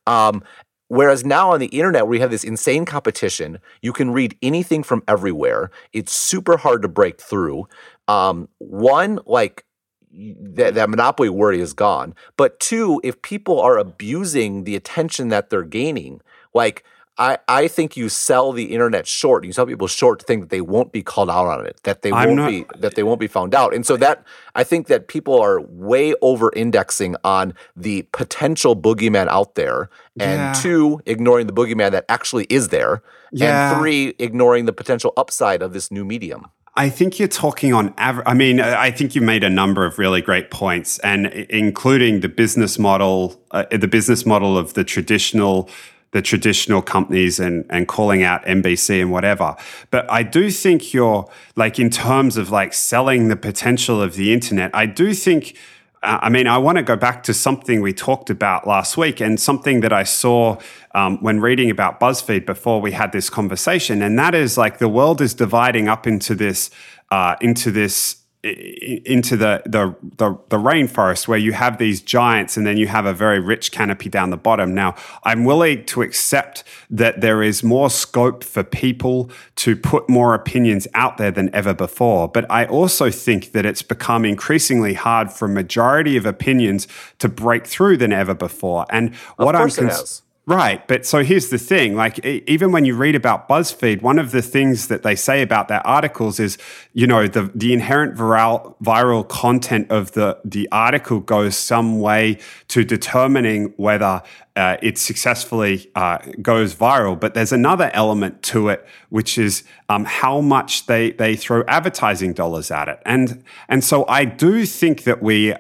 Um, 0.08 0.44
Whereas 0.90 1.26
now 1.26 1.54
on 1.54 1.60
the 1.60 1.68
internet, 1.68 2.08
we 2.08 2.20
have 2.20 2.30
this 2.30 2.44
insane 2.44 2.86
competition. 2.86 3.58
You 3.82 3.94
can 3.94 4.12
read 4.12 4.38
anything 4.44 4.84
from 4.84 5.02
everywhere. 5.08 5.72
It's 5.92 6.14
super 6.14 6.56
hard 6.56 6.84
to 6.84 6.88
break 6.88 7.20
through. 7.20 7.68
Um, 8.08 8.48
one, 8.60 9.20
like 9.26 9.66
that, 10.12 10.76
that 10.76 10.92
monopoly 10.92 11.30
worry 11.30 11.62
is 11.62 11.74
gone. 11.74 12.14
But 12.38 12.60
two, 12.60 13.02
if 13.04 13.20
people 13.24 13.60
are 13.60 13.80
abusing 13.80 14.66
the 14.66 14.76
attention 14.76 15.30
that 15.30 15.50
they're 15.50 15.64
gaining, 15.64 16.22
like 16.54 16.84
I, 17.18 17.38
I 17.48 17.68
think 17.68 17.96
you 17.96 18.10
sell 18.10 18.52
the 18.52 18.74
internet 18.74 19.06
short. 19.06 19.46
You 19.46 19.52
sell 19.52 19.68
people 19.68 19.88
short 19.88 20.20
to 20.20 20.26
think 20.26 20.42
that 20.42 20.50
they 20.50 20.62
won't 20.62 20.92
be 20.92 21.04
called 21.04 21.30
out 21.30 21.46
on 21.46 21.66
it, 21.66 21.80
that 21.84 22.02
they 22.02 22.12
I'm 22.12 22.30
won't 22.30 22.38
not, 22.38 22.50
be 22.50 22.66
that 22.80 22.96
they 22.96 23.04
won't 23.04 23.20
be 23.20 23.28
found 23.28 23.54
out. 23.54 23.74
And 23.74 23.86
so 23.86 23.98
that 23.98 24.26
I 24.56 24.64
think 24.64 24.88
that 24.88 25.08
people 25.08 25.40
are 25.40 25.62
way 25.62 26.16
over 26.22 26.52
indexing 26.56 27.16
on 27.24 27.54
the 27.76 28.04
potential 28.14 28.76
boogeyman 28.76 29.28
out 29.28 29.54
there, 29.54 29.90
and 30.20 30.40
yeah. 30.40 30.54
two, 30.54 31.02
ignoring 31.06 31.46
the 31.46 31.54
boogeyman 31.54 31.92
that 31.92 32.06
actually 32.10 32.46
is 32.50 32.70
there, 32.70 33.04
yeah. 33.32 33.72
and 33.72 33.80
three, 33.80 34.16
ignoring 34.18 34.66
the 34.66 34.74
potential 34.74 35.14
upside 35.16 35.62
of 35.62 35.74
this 35.74 35.92
new 35.92 36.04
medium. 36.04 36.48
I 36.76 36.90
think 36.90 37.20
you're 37.20 37.28
talking 37.28 37.72
on 37.72 37.94
average. 37.98 38.26
I 38.28 38.34
mean, 38.34 38.60
I 38.60 38.90
think 38.90 39.14
you 39.14 39.22
made 39.22 39.44
a 39.44 39.50
number 39.50 39.86
of 39.86 40.00
really 40.00 40.22
great 40.22 40.50
points, 40.50 40.98
and 41.00 41.28
including 41.28 42.22
the 42.22 42.30
business 42.30 42.80
model, 42.80 43.40
uh, 43.52 43.66
the 43.70 43.88
business 43.88 44.26
model 44.26 44.58
of 44.58 44.74
the 44.74 44.84
traditional 44.84 45.70
the 46.14 46.22
traditional 46.22 46.82
companies 46.82 47.40
and 47.40 47.66
and 47.70 47.88
calling 47.88 48.24
out 48.24 48.46
NBC 48.46 49.02
and 49.02 49.12
whatever. 49.12 49.56
But 49.92 50.10
I 50.10 50.24
do 50.24 50.50
think 50.50 50.94
you're 50.94 51.30
like 51.56 51.78
in 51.80 51.90
terms 51.90 52.38
of 52.38 52.50
like 52.50 52.74
selling 52.74 53.28
the 53.28 53.36
potential 53.36 54.02
of 54.02 54.16
the 54.16 54.32
internet. 54.32 54.72
I 54.74 54.86
do 54.86 55.14
think. 55.14 55.58
Uh, 56.02 56.20
I 56.24 56.30
mean, 56.30 56.48
I 56.48 56.58
want 56.58 56.78
to 56.78 56.84
go 56.84 56.98
back 56.98 57.24
to 57.24 57.34
something 57.34 57.82
we 57.82 57.94
talked 57.94 58.30
about 58.30 58.68
last 58.68 58.98
week 58.98 59.22
and 59.22 59.40
something 59.40 59.80
that 59.80 59.94
I 59.94 60.04
saw 60.04 60.58
um, 60.94 61.18
when 61.24 61.40
reading 61.40 61.70
about 61.70 62.02
BuzzFeed 62.02 62.46
before 62.46 62.82
we 62.82 62.92
had 62.92 63.14
this 63.14 63.30
conversation, 63.30 64.02
and 64.02 64.20
that 64.20 64.36
is 64.36 64.58
like 64.58 64.80
the 64.80 64.90
world 64.90 65.22
is 65.22 65.34
dividing 65.34 65.88
up 65.88 66.06
into 66.06 66.36
this 66.36 66.70
uh, 67.10 67.36
into 67.40 67.72
this 67.72 68.23
into 68.44 69.38
the, 69.38 69.62
the, 69.66 69.96
the 70.18 70.38
the 70.50 70.58
rainforest 70.58 71.30
where 71.30 71.38
you 71.38 71.54
have 71.54 71.78
these 71.78 72.02
giants 72.02 72.58
and 72.58 72.68
then 72.68 72.76
you 72.76 72.88
have 72.88 73.06
a 73.06 73.14
very 73.14 73.40
rich 73.40 73.72
canopy 73.72 74.10
down 74.10 74.32
the 74.32 74.38
bottom. 74.38 74.76
Now, 74.76 74.96
I'm 75.24 75.46
willing 75.46 75.86
to 75.86 76.02
accept 76.02 76.66
that 76.90 77.22
there 77.22 77.42
is 77.42 77.64
more 77.64 77.90
scope 77.90 78.44
for 78.44 78.62
people 78.62 79.32
to 79.58 79.78
put 79.78 80.10
more 80.10 80.34
opinions 80.34 80.90
out 80.94 81.18
there 81.18 81.32
than 81.32 81.56
ever 81.56 81.74
before, 81.74 82.28
but 82.28 82.46
I 82.52 82.66
also 82.66 83.10
think 83.10 83.54
that 83.54 83.66
it's 83.66 83.82
become 83.82 84.26
increasingly 84.26 84.94
hard 84.94 85.32
for 85.32 85.46
a 85.46 85.50
majority 85.50 86.18
of 86.18 86.26
opinions 86.26 86.86
to 87.20 87.30
break 87.30 87.66
through 87.66 87.96
than 87.96 88.12
ever 88.12 88.34
before. 88.34 88.86
And 88.90 89.16
what 89.38 89.56
I'm 89.56 89.70
cons- 89.70 90.22
Right. 90.46 90.86
But 90.90 91.06
so 91.06 91.24
here's 91.24 91.48
the 91.50 91.58
thing 91.58 91.96
like, 91.96 92.20
even 92.26 92.74
when 92.74 92.84
you 92.84 92.96
read 92.96 93.16
about 93.16 93.48
BuzzFeed, 93.48 94.02
one 94.02 94.20
of 94.20 94.32
the 94.32 94.42
things 94.42 94.90
that 94.90 95.02
they 95.02 95.16
say 95.16 95.42
about 95.42 95.70
their 95.70 95.86
articles 95.88 96.38
is, 96.38 96.58
you 96.92 97.08
know, 97.08 97.28
the, 97.28 97.50
the 97.56 97.72
inherent 97.72 98.16
viral, 98.16 98.76
viral 98.84 99.26
content 99.26 99.90
of 99.90 100.12
the, 100.12 100.38
the 100.44 100.68
article 100.70 101.22
goes 101.22 101.56
some 101.56 102.02
way 102.02 102.40
to 102.68 102.84
determining 102.84 103.74
whether 103.78 104.22
uh, 104.58 104.76
it 104.82 104.98
successfully 104.98 105.90
uh, 105.96 106.18
goes 106.42 106.76
viral. 106.76 107.18
But 107.18 107.36
there's 107.36 107.54
another 107.54 107.90
element 107.94 108.44
to 108.44 108.68
it, 108.68 108.86
which 109.08 109.38
is 109.38 109.64
um, 109.88 110.04
how 110.04 110.42
much 110.42 110.88
they, 110.88 111.12
they 111.12 111.38
throw 111.38 111.64
advertising 111.70 112.34
dollars 112.34 112.70
at 112.70 112.90
it. 112.90 113.02
And, 113.06 113.46
and 113.70 113.82
so 113.82 114.06
I 114.10 114.26
do 114.26 114.66
think 114.66 115.04
that 115.04 115.24
we 115.24 115.56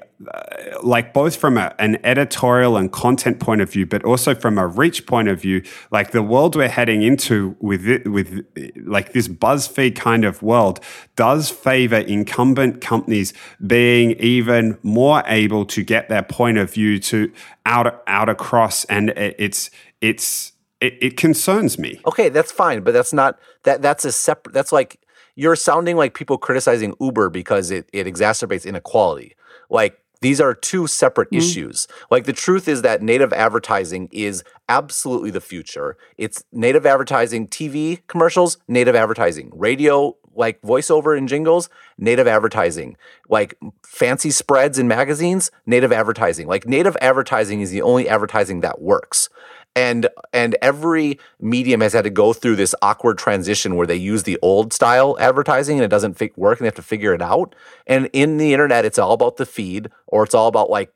like 0.82 1.13
both 1.13 1.36
from 1.36 1.57
a, 1.57 1.74
an 1.80 1.97
editorial 2.03 2.78
and 2.78 2.91
content 2.91 3.39
point 3.39 3.61
of 3.61 3.71
view, 3.71 3.86
but 3.86 4.03
also 4.03 4.36
from 4.36 4.57
a 4.57 4.67
reach 4.67 5.05
point 5.05 5.28
of 5.28 5.41
view, 5.41 5.63
like 5.91 6.11
the 6.11 6.24
world 6.24 6.55
we're 6.55 6.67
heading 6.67 7.01
into 7.01 7.55
with 7.59 7.88
it, 7.88 8.07
with 8.09 8.45
like 8.86 9.13
this 9.13 9.28
BuzzFeed 9.28 9.95
kind 9.95 10.26
of 10.26 10.41
world 10.41 10.80
does 11.15 11.49
favor 11.49 11.97
incumbent 11.97 12.82
companies 12.82 13.34
being 13.65 14.11
even 14.19 14.78
more 14.84 15.24
able 15.28 15.65
to 15.65 15.84
get 15.84 16.09
their 16.09 16.24
point 16.24 16.57
of 16.57 16.74
view 16.74 16.99
to 16.99 17.32
out 17.65 18.03
out 18.07 18.30
across, 18.30 18.86
and 18.86 19.09
it's 19.15 19.69
it's 20.01 20.53
it, 20.82 20.97
it 21.01 21.17
concerns 21.17 21.80
me. 21.80 22.01
Okay, 22.05 22.30
that's 22.30 22.51
fine, 22.51 22.82
but 22.82 22.93
that's 22.93 23.13
not 23.13 23.39
that 23.63 23.82
that's 23.82 24.05
a 24.05 24.11
separate. 24.11 24.53
That's 24.53 24.71
like 24.71 24.99
you're 25.36 25.55
sounding 25.55 25.95
like 25.95 26.13
people 26.13 26.38
criticizing 26.38 26.93
Uber 26.99 27.30
because 27.30 27.71
it, 27.71 27.89
it 27.93 28.05
exacerbates 28.05 28.65
inequality. 28.65 29.36
Like 29.69 29.99
these 30.24 30.39
are 30.39 30.53
two 30.53 30.88
separate 30.88 31.28
mm-hmm. 31.28 31.38
issues. 31.39 31.88
Like 32.09 32.24
the 32.24 32.34
truth 32.34 32.69
is 32.69 32.82
that 32.82 33.01
native 33.01 33.34
advertising 33.34 34.07
is 34.11 34.43
absolutely 34.69 35.32
the 35.32 35.41
future. 35.41 35.97
It's 36.17 36.45
native 36.53 36.86
advertising, 36.86 37.47
TV 37.49 37.99
commercials, 38.07 38.57
native 38.69 38.95
advertising, 38.95 39.51
radio, 39.53 40.15
like 40.34 40.61
voiceover 40.61 41.17
and 41.17 41.28
jingles, 41.28 41.69
native 41.97 42.26
advertising, 42.26 42.95
like 43.28 43.55
fancy 43.86 44.32
spreads 44.32 44.80
in 44.80 44.88
magazines, 44.88 45.51
native 45.65 45.91
advertising. 45.91 46.47
Like 46.47 46.65
native 46.65 46.95
advertising 47.01 47.59
is 47.59 47.71
the 47.71 47.82
only 47.82 48.07
advertising 48.07 48.61
that 48.61 48.82
works 48.82 49.30
and 49.76 50.07
and 50.32 50.55
every 50.61 51.19
medium 51.39 51.82
has 51.82 51.93
had 51.93 52.03
to 52.03 52.09
go 52.09 52.34
through 52.34 52.55
this 52.55 52.76
awkward 52.82 53.17
transition 53.17 53.76
where 53.76 53.88
they 53.88 53.95
use 53.95 54.24
the 54.24 54.38
old 54.41 54.74
style 54.74 55.17
advertising 55.19 55.78
and 55.78 55.86
it 55.86 55.89
doesn't 55.89 56.15
fi- 56.15 56.32
work 56.36 56.59
and 56.59 56.65
they 56.65 56.67
have 56.67 56.76
to 56.76 56.82
figure 56.82 57.13
it 57.13 57.21
out. 57.21 57.55
And 57.88 58.09
in 58.13 58.38
the 58.38 58.53
internet 58.53 58.86
it's 58.86 58.99
all 58.99 59.13
about 59.13 59.38
the 59.38 59.45
feed 59.45 59.89
or 60.07 60.24
it's 60.24 60.34
all 60.34 60.47
about 60.47 60.69
like 60.69 60.91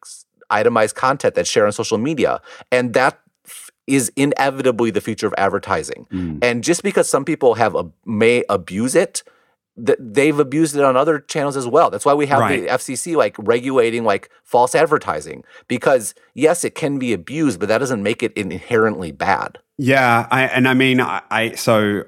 itemized 0.49 0.95
content 0.95 1.35
that's 1.35 1.49
shared 1.49 1.65
on 1.65 1.71
social 1.71 1.97
media. 1.97 2.41
And 2.71 2.93
that 2.93 3.19
is 3.87 4.11
inevitably 4.15 4.91
the 4.91 5.01
future 5.01 5.27
of 5.27 5.33
advertising. 5.37 6.05
Mm. 6.11 6.43
and 6.43 6.63
just 6.63 6.83
because 6.83 7.09
some 7.09 7.25
people 7.25 7.55
have 7.55 7.73
a, 7.73 7.85
may 8.05 8.43
abuse 8.49 8.95
it 8.95 9.23
that 9.77 9.97
they've 9.99 10.37
abused 10.37 10.75
it 10.75 10.83
on 10.83 10.97
other 10.97 11.19
channels 11.19 11.55
as 11.55 11.67
well. 11.67 11.89
That's 11.89 12.05
why 12.05 12.13
we 12.13 12.25
have 12.27 12.39
right. 12.39 12.61
the 12.61 12.67
FCC 12.67 13.15
like 13.15 13.35
regulating 13.39 14.03
like 14.03 14.29
false 14.43 14.73
advertising 14.73 15.43
because 15.67 16.15
yes, 16.33 16.63
it 16.63 16.75
can 16.75 16.97
be 16.97 17.13
abused, 17.13 17.59
but 17.59 17.69
that 17.69 17.77
doesn't 17.77 18.01
make 18.01 18.23
it 18.23 18.33
inherently 18.33 19.11
bad. 19.11 19.59
Yeah, 19.77 20.27
I, 20.31 20.43
and 20.43 20.67
I 20.67 20.73
mean, 20.73 20.99
I, 20.99 21.21
I 21.29 21.51
so 21.53 22.03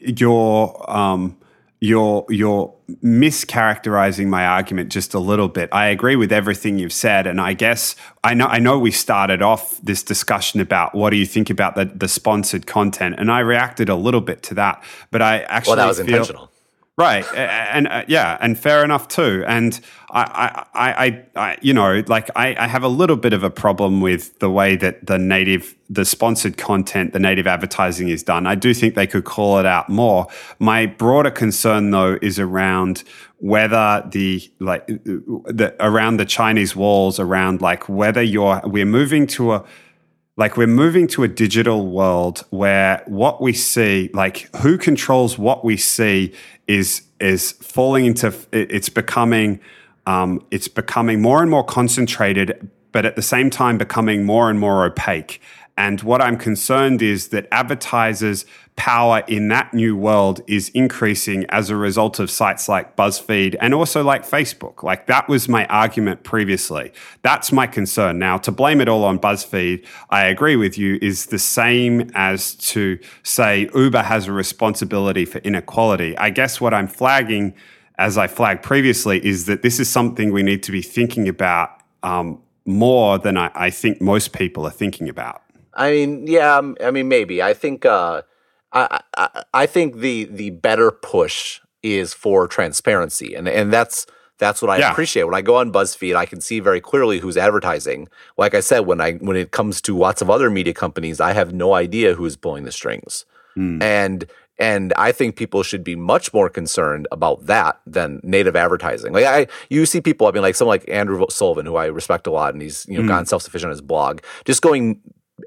your 0.00 0.90
um, 0.90 1.38
you're 1.82 2.24
you're 2.28 2.74
mischaracterizing 3.02 4.28
my 4.28 4.46
argument 4.46 4.92
just 4.92 5.14
a 5.14 5.18
little 5.18 5.48
bit. 5.48 5.68
I 5.72 5.86
agree 5.86 6.14
with 6.16 6.32
everything 6.32 6.78
you've 6.78 6.92
said, 6.92 7.26
and 7.26 7.40
I 7.40 7.54
guess 7.54 7.96
I 8.22 8.34
know 8.34 8.46
I 8.46 8.60
know 8.60 8.78
we 8.78 8.92
started 8.92 9.42
off 9.42 9.80
this 9.82 10.04
discussion 10.04 10.60
about 10.60 10.94
what 10.94 11.10
do 11.10 11.16
you 11.16 11.26
think 11.26 11.50
about 11.50 11.74
the 11.74 11.84
the 11.84 12.06
sponsored 12.06 12.66
content, 12.68 13.16
and 13.18 13.30
I 13.30 13.40
reacted 13.40 13.88
a 13.88 13.96
little 13.96 14.20
bit 14.20 14.42
to 14.44 14.54
that, 14.54 14.82
but 15.10 15.22
I 15.22 15.40
actually 15.40 15.70
well, 15.70 15.76
that 15.76 15.88
was 15.88 15.96
feel, 15.98 16.06
intentional. 16.06 16.51
Right, 16.98 17.24
and 17.34 17.88
uh, 17.88 18.04
yeah, 18.06 18.36
and 18.42 18.58
fair 18.58 18.84
enough 18.84 19.08
too. 19.08 19.42
And 19.48 19.80
I, 20.10 20.66
I, 20.74 20.90
I, 21.06 21.24
I 21.34 21.58
you 21.62 21.72
know, 21.72 22.02
like 22.06 22.28
I, 22.36 22.54
I, 22.54 22.66
have 22.66 22.82
a 22.82 22.88
little 22.88 23.16
bit 23.16 23.32
of 23.32 23.42
a 23.42 23.48
problem 23.48 24.02
with 24.02 24.38
the 24.40 24.50
way 24.50 24.76
that 24.76 25.06
the 25.06 25.16
native, 25.16 25.74
the 25.88 26.04
sponsored 26.04 26.58
content, 26.58 27.14
the 27.14 27.18
native 27.18 27.46
advertising 27.46 28.10
is 28.10 28.22
done. 28.22 28.46
I 28.46 28.56
do 28.56 28.74
think 28.74 28.94
they 28.94 29.06
could 29.06 29.24
call 29.24 29.58
it 29.58 29.64
out 29.64 29.88
more. 29.88 30.26
My 30.58 30.84
broader 30.84 31.30
concern, 31.30 31.92
though, 31.92 32.18
is 32.20 32.38
around 32.38 33.04
whether 33.38 34.06
the 34.12 34.52
like 34.58 34.86
the 34.86 35.74
around 35.80 36.18
the 36.18 36.26
Chinese 36.26 36.76
walls, 36.76 37.18
around 37.18 37.62
like 37.62 37.88
whether 37.88 38.20
you're 38.20 38.60
we're 38.64 38.84
moving 38.84 39.26
to 39.28 39.54
a 39.54 39.64
like 40.36 40.56
we're 40.56 40.66
moving 40.66 41.06
to 41.06 41.22
a 41.22 41.28
digital 41.28 41.88
world 41.88 42.44
where 42.50 43.02
what 43.06 43.40
we 43.42 43.52
see 43.52 44.10
like 44.14 44.54
who 44.56 44.78
controls 44.78 45.38
what 45.38 45.64
we 45.64 45.76
see 45.76 46.34
is 46.72 47.02
is 47.20 47.52
falling 47.52 48.06
into 48.06 48.34
it's 48.52 48.88
becoming 48.88 49.60
um, 50.06 50.44
it's 50.50 50.68
becoming 50.68 51.20
more 51.20 51.42
and 51.42 51.50
more 51.50 51.64
concentrated 51.64 52.70
but 52.92 53.06
at 53.06 53.16
the 53.16 53.22
same 53.22 53.50
time 53.50 53.78
becoming 53.78 54.24
more 54.24 54.50
and 54.50 54.58
more 54.58 54.84
opaque 54.84 55.40
and 55.76 56.02
what 56.02 56.20
I'm 56.20 56.36
concerned 56.36 57.00
is 57.00 57.28
that 57.28 57.48
advertisers' 57.50 58.44
power 58.76 59.22
in 59.26 59.48
that 59.48 59.72
new 59.72 59.96
world 59.96 60.40
is 60.46 60.68
increasing 60.70 61.46
as 61.48 61.70
a 61.70 61.76
result 61.76 62.18
of 62.18 62.30
sites 62.30 62.68
like 62.68 62.94
BuzzFeed 62.96 63.56
and 63.60 63.72
also 63.72 64.02
like 64.02 64.26
Facebook. 64.28 64.82
Like 64.82 65.06
that 65.06 65.28
was 65.28 65.48
my 65.48 65.66
argument 65.66 66.24
previously. 66.24 66.92
That's 67.22 67.52
my 67.52 67.66
concern. 67.66 68.18
Now, 68.18 68.36
to 68.38 68.52
blame 68.52 68.80
it 68.80 68.88
all 68.88 69.04
on 69.04 69.18
BuzzFeed, 69.18 69.86
I 70.10 70.26
agree 70.26 70.56
with 70.56 70.76
you, 70.76 70.98
is 71.00 71.26
the 71.26 71.38
same 71.38 72.10
as 72.14 72.54
to 72.56 72.98
say 73.22 73.68
Uber 73.74 74.02
has 74.02 74.26
a 74.26 74.32
responsibility 74.32 75.24
for 75.24 75.38
inequality. 75.38 76.16
I 76.18 76.30
guess 76.30 76.60
what 76.60 76.74
I'm 76.74 76.88
flagging, 76.88 77.54
as 77.98 78.18
I 78.18 78.26
flagged 78.26 78.62
previously, 78.62 79.24
is 79.24 79.46
that 79.46 79.62
this 79.62 79.80
is 79.80 79.88
something 79.88 80.32
we 80.32 80.42
need 80.42 80.62
to 80.64 80.72
be 80.72 80.82
thinking 80.82 81.28
about 81.28 81.80
um, 82.02 82.42
more 82.66 83.18
than 83.18 83.38
I, 83.38 83.50
I 83.54 83.70
think 83.70 84.00
most 84.02 84.32
people 84.32 84.66
are 84.66 84.70
thinking 84.70 85.08
about. 85.08 85.42
I 85.74 85.90
mean, 85.90 86.26
yeah, 86.26 86.56
um, 86.56 86.76
I 86.82 86.90
mean, 86.90 87.08
maybe. 87.08 87.42
I 87.42 87.54
think, 87.54 87.84
uh, 87.84 88.22
I, 88.72 89.00
I, 89.16 89.44
I 89.52 89.66
think 89.66 89.96
the 89.98 90.24
the 90.24 90.50
better 90.50 90.90
push 90.90 91.60
is 91.82 92.14
for 92.14 92.46
transparency, 92.46 93.34
and 93.34 93.48
and 93.48 93.72
that's 93.72 94.06
that's 94.38 94.60
what 94.60 94.70
I 94.70 94.78
yeah. 94.78 94.90
appreciate. 94.90 95.24
When 95.24 95.34
I 95.34 95.42
go 95.42 95.56
on 95.56 95.72
BuzzFeed, 95.72 96.16
I 96.16 96.26
can 96.26 96.40
see 96.40 96.58
very 96.60 96.80
clearly 96.80 97.20
who's 97.20 97.36
advertising. 97.36 98.08
Like 98.36 98.54
I 98.54 98.60
said, 98.60 98.80
when 98.80 99.00
I 99.00 99.12
when 99.14 99.36
it 99.36 99.50
comes 99.50 99.80
to 99.82 99.96
lots 99.96 100.22
of 100.22 100.30
other 100.30 100.50
media 100.50 100.74
companies, 100.74 101.20
I 101.20 101.32
have 101.32 101.52
no 101.52 101.74
idea 101.74 102.14
who's 102.14 102.36
pulling 102.36 102.64
the 102.64 102.72
strings. 102.72 103.24
Mm. 103.56 103.82
And 103.82 104.26
and 104.58 104.92
I 104.96 105.12
think 105.12 105.36
people 105.36 105.62
should 105.62 105.84
be 105.84 105.96
much 105.96 106.32
more 106.32 106.48
concerned 106.48 107.08
about 107.10 107.46
that 107.46 107.80
than 107.86 108.20
native 108.22 108.56
advertising. 108.56 109.12
Like 109.12 109.24
I, 109.24 109.46
you 109.70 109.86
see 109.86 110.00
people. 110.00 110.26
I 110.26 110.32
mean, 110.32 110.42
like 110.42 110.54
someone 110.54 110.74
like 110.74 110.88
Andrew 110.88 111.24
Sullivan, 111.30 111.66
who 111.66 111.76
I 111.76 111.86
respect 111.86 112.26
a 112.26 112.30
lot, 112.30 112.52
and 112.52 112.62
he's 112.62 112.86
you 112.88 112.96
know 112.96 113.04
mm. 113.04 113.08
gotten 113.08 113.26
self 113.26 113.42
sufficient 113.42 113.68
on 113.68 113.72
his 113.72 113.80
blog, 113.80 114.20
just 114.44 114.62
going 114.62 115.00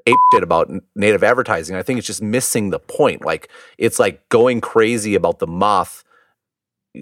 ape 0.06 0.16
shit 0.32 0.42
about 0.42 0.70
native 0.94 1.22
advertising. 1.22 1.76
I 1.76 1.82
think 1.82 1.98
it's 1.98 2.06
just 2.06 2.22
missing 2.22 2.70
the 2.70 2.78
point. 2.78 3.24
Like 3.24 3.48
it's 3.78 3.98
like 3.98 4.28
going 4.28 4.60
crazy 4.60 5.14
about 5.14 5.38
the 5.38 5.46
moth 5.46 6.04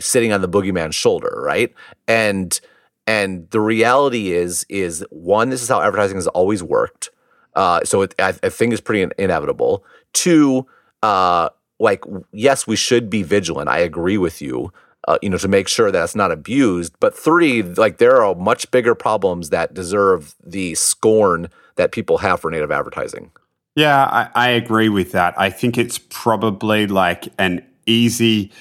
sitting 0.01 0.33
on 0.33 0.41
the 0.41 0.49
boogeyman's 0.49 0.95
shoulder, 0.95 1.41
right? 1.43 1.73
And 2.09 2.59
and 3.07 3.49
the 3.51 3.61
reality 3.61 4.33
is 4.33 4.65
is 4.69 5.05
one, 5.11 5.51
this 5.51 5.63
is 5.63 5.69
how 5.69 5.81
advertising 5.81 6.17
has 6.17 6.27
always 6.29 6.63
worked. 6.63 7.11
Uh, 7.55 7.81
so 7.85 8.03
it, 8.03 8.15
I, 8.19 8.35
I, 8.43 8.49
think 8.49 8.73
it's 8.73 8.81
pretty 8.81 9.09
inevitable. 9.17 9.85
Two, 10.13 10.67
uh, 11.03 11.51
like 11.79 12.03
yes, 12.33 12.67
we 12.67 12.77
should 12.77 13.09
be 13.09 13.23
vigilant. 13.23 13.69
I 13.69 13.79
agree 13.79 14.19
with 14.19 14.43
you. 14.43 14.73
Uh, 15.07 15.19
you 15.21 15.29
know, 15.29 15.37
to 15.37 15.49
make 15.49 15.69
sure 15.69 15.93
that 15.93 16.03
it's 16.03 16.17
not 16.17 16.33
abused. 16.33 16.95
But 16.99 17.17
three, 17.17 17.63
like 17.63 17.99
there 17.99 18.25
are 18.25 18.35
much 18.35 18.71
bigger 18.71 18.95
problems 18.95 19.51
that 19.51 19.75
deserve 19.75 20.35
the 20.43 20.75
scorn 20.75 21.51
that 21.77 21.93
people 21.93 22.19
have 22.19 22.41
for 22.41 22.51
native 22.51 22.71
advertising. 22.71 23.31
Yeah, 23.77 24.05
I, 24.05 24.31
I 24.35 24.49
agree 24.51 24.89
with 24.89 25.13
that. 25.13 25.35
I 25.37 25.51
think 25.51 25.77
it's 25.77 25.99
probably 25.99 26.87
like 26.87 27.29
an 27.39 27.65
easy 27.87 28.53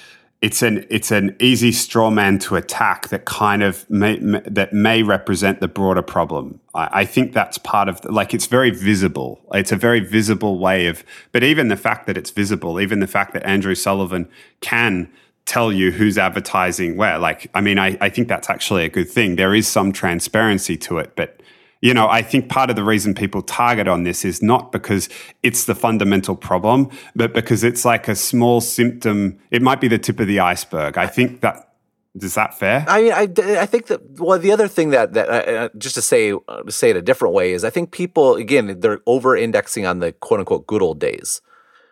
it's 0.44 0.60
an 0.60 0.84
it's 0.90 1.10
an 1.10 1.34
easy 1.40 1.72
straw 1.72 2.10
man 2.10 2.38
to 2.38 2.56
attack 2.56 3.08
that 3.08 3.24
kind 3.24 3.62
of 3.62 3.88
may, 3.88 4.18
may, 4.18 4.42
that 4.44 4.74
may 4.74 5.02
represent 5.02 5.60
the 5.60 5.68
broader 5.68 6.02
problem. 6.02 6.60
I, 6.74 7.00
I, 7.00 7.04
think 7.06 7.32
that's 7.32 7.56
part 7.56 7.88
of 7.88 8.02
the, 8.02 8.12
like 8.12 8.34
it's 8.34 8.44
very 8.44 8.68
visible. 8.68 9.40
It's 9.54 9.72
a 9.72 9.76
very 9.76 10.00
visible 10.00 10.58
way 10.58 10.86
of. 10.86 11.02
But 11.32 11.44
even 11.44 11.68
the 11.68 11.78
fact 11.78 12.06
that 12.06 12.18
it's 12.18 12.30
visible, 12.30 12.78
even 12.78 13.00
the 13.00 13.06
fact 13.06 13.32
that 13.32 13.42
Andrew 13.46 13.74
Sullivan 13.74 14.28
can 14.60 15.10
tell 15.46 15.72
you 15.72 15.92
who's 15.92 16.18
advertising 16.18 16.98
where, 16.98 17.18
like 17.18 17.50
I 17.54 17.62
mean, 17.62 17.78
I, 17.78 17.96
I 18.02 18.10
think 18.10 18.28
that's 18.28 18.50
actually 18.50 18.84
a 18.84 18.90
good 18.90 19.08
thing. 19.08 19.36
There 19.36 19.54
is 19.54 19.66
some 19.66 19.92
transparency 19.92 20.76
to 20.76 20.98
it, 20.98 21.16
but 21.16 21.40
you 21.84 21.92
know, 21.92 22.08
I 22.08 22.22
think 22.22 22.48
part 22.48 22.70
of 22.70 22.76
the 22.76 22.82
reason 22.82 23.12
people 23.12 23.42
target 23.42 23.88
on 23.88 24.04
this 24.04 24.24
is 24.24 24.42
not 24.42 24.72
because 24.72 25.10
it's 25.42 25.64
the 25.66 25.74
fundamental 25.74 26.34
problem, 26.34 26.88
but 27.14 27.34
because 27.34 27.62
it's 27.62 27.84
like 27.84 28.08
a 28.08 28.16
small 28.16 28.62
symptom. 28.62 29.38
It 29.50 29.60
might 29.60 29.82
be 29.82 29.88
the 29.88 29.98
tip 29.98 30.18
of 30.18 30.26
the 30.26 30.40
iceberg. 30.40 30.96
I 30.96 31.06
think 31.06 31.42
that 31.42 31.74
is 32.14 32.36
that 32.36 32.58
fair? 32.58 32.86
I 32.88 33.02
mean, 33.02 33.12
I, 33.12 33.28
I 33.60 33.66
think 33.66 33.88
that 33.88 34.18
well, 34.18 34.38
the 34.38 34.50
other 34.50 34.66
thing 34.66 34.90
that 34.90 35.12
that 35.12 35.28
uh, 35.28 35.32
uh 35.32 35.68
just 35.76 35.94
to 35.96 36.00
say 36.00 36.32
uh, 36.32 36.62
to 36.62 36.72
say 36.72 36.88
it 36.88 36.96
a 36.96 37.02
different 37.02 37.34
way 37.34 37.52
is 37.52 37.64
I 37.64 37.70
think 37.70 37.90
people 37.90 38.36
again 38.36 38.80
they're 38.80 39.00
over 39.04 39.36
indexing 39.36 39.84
on 39.84 39.98
the 39.98 40.12
quote 40.12 40.40
unquote 40.40 40.66
good 40.66 40.80
old 40.80 40.98
days. 40.98 41.42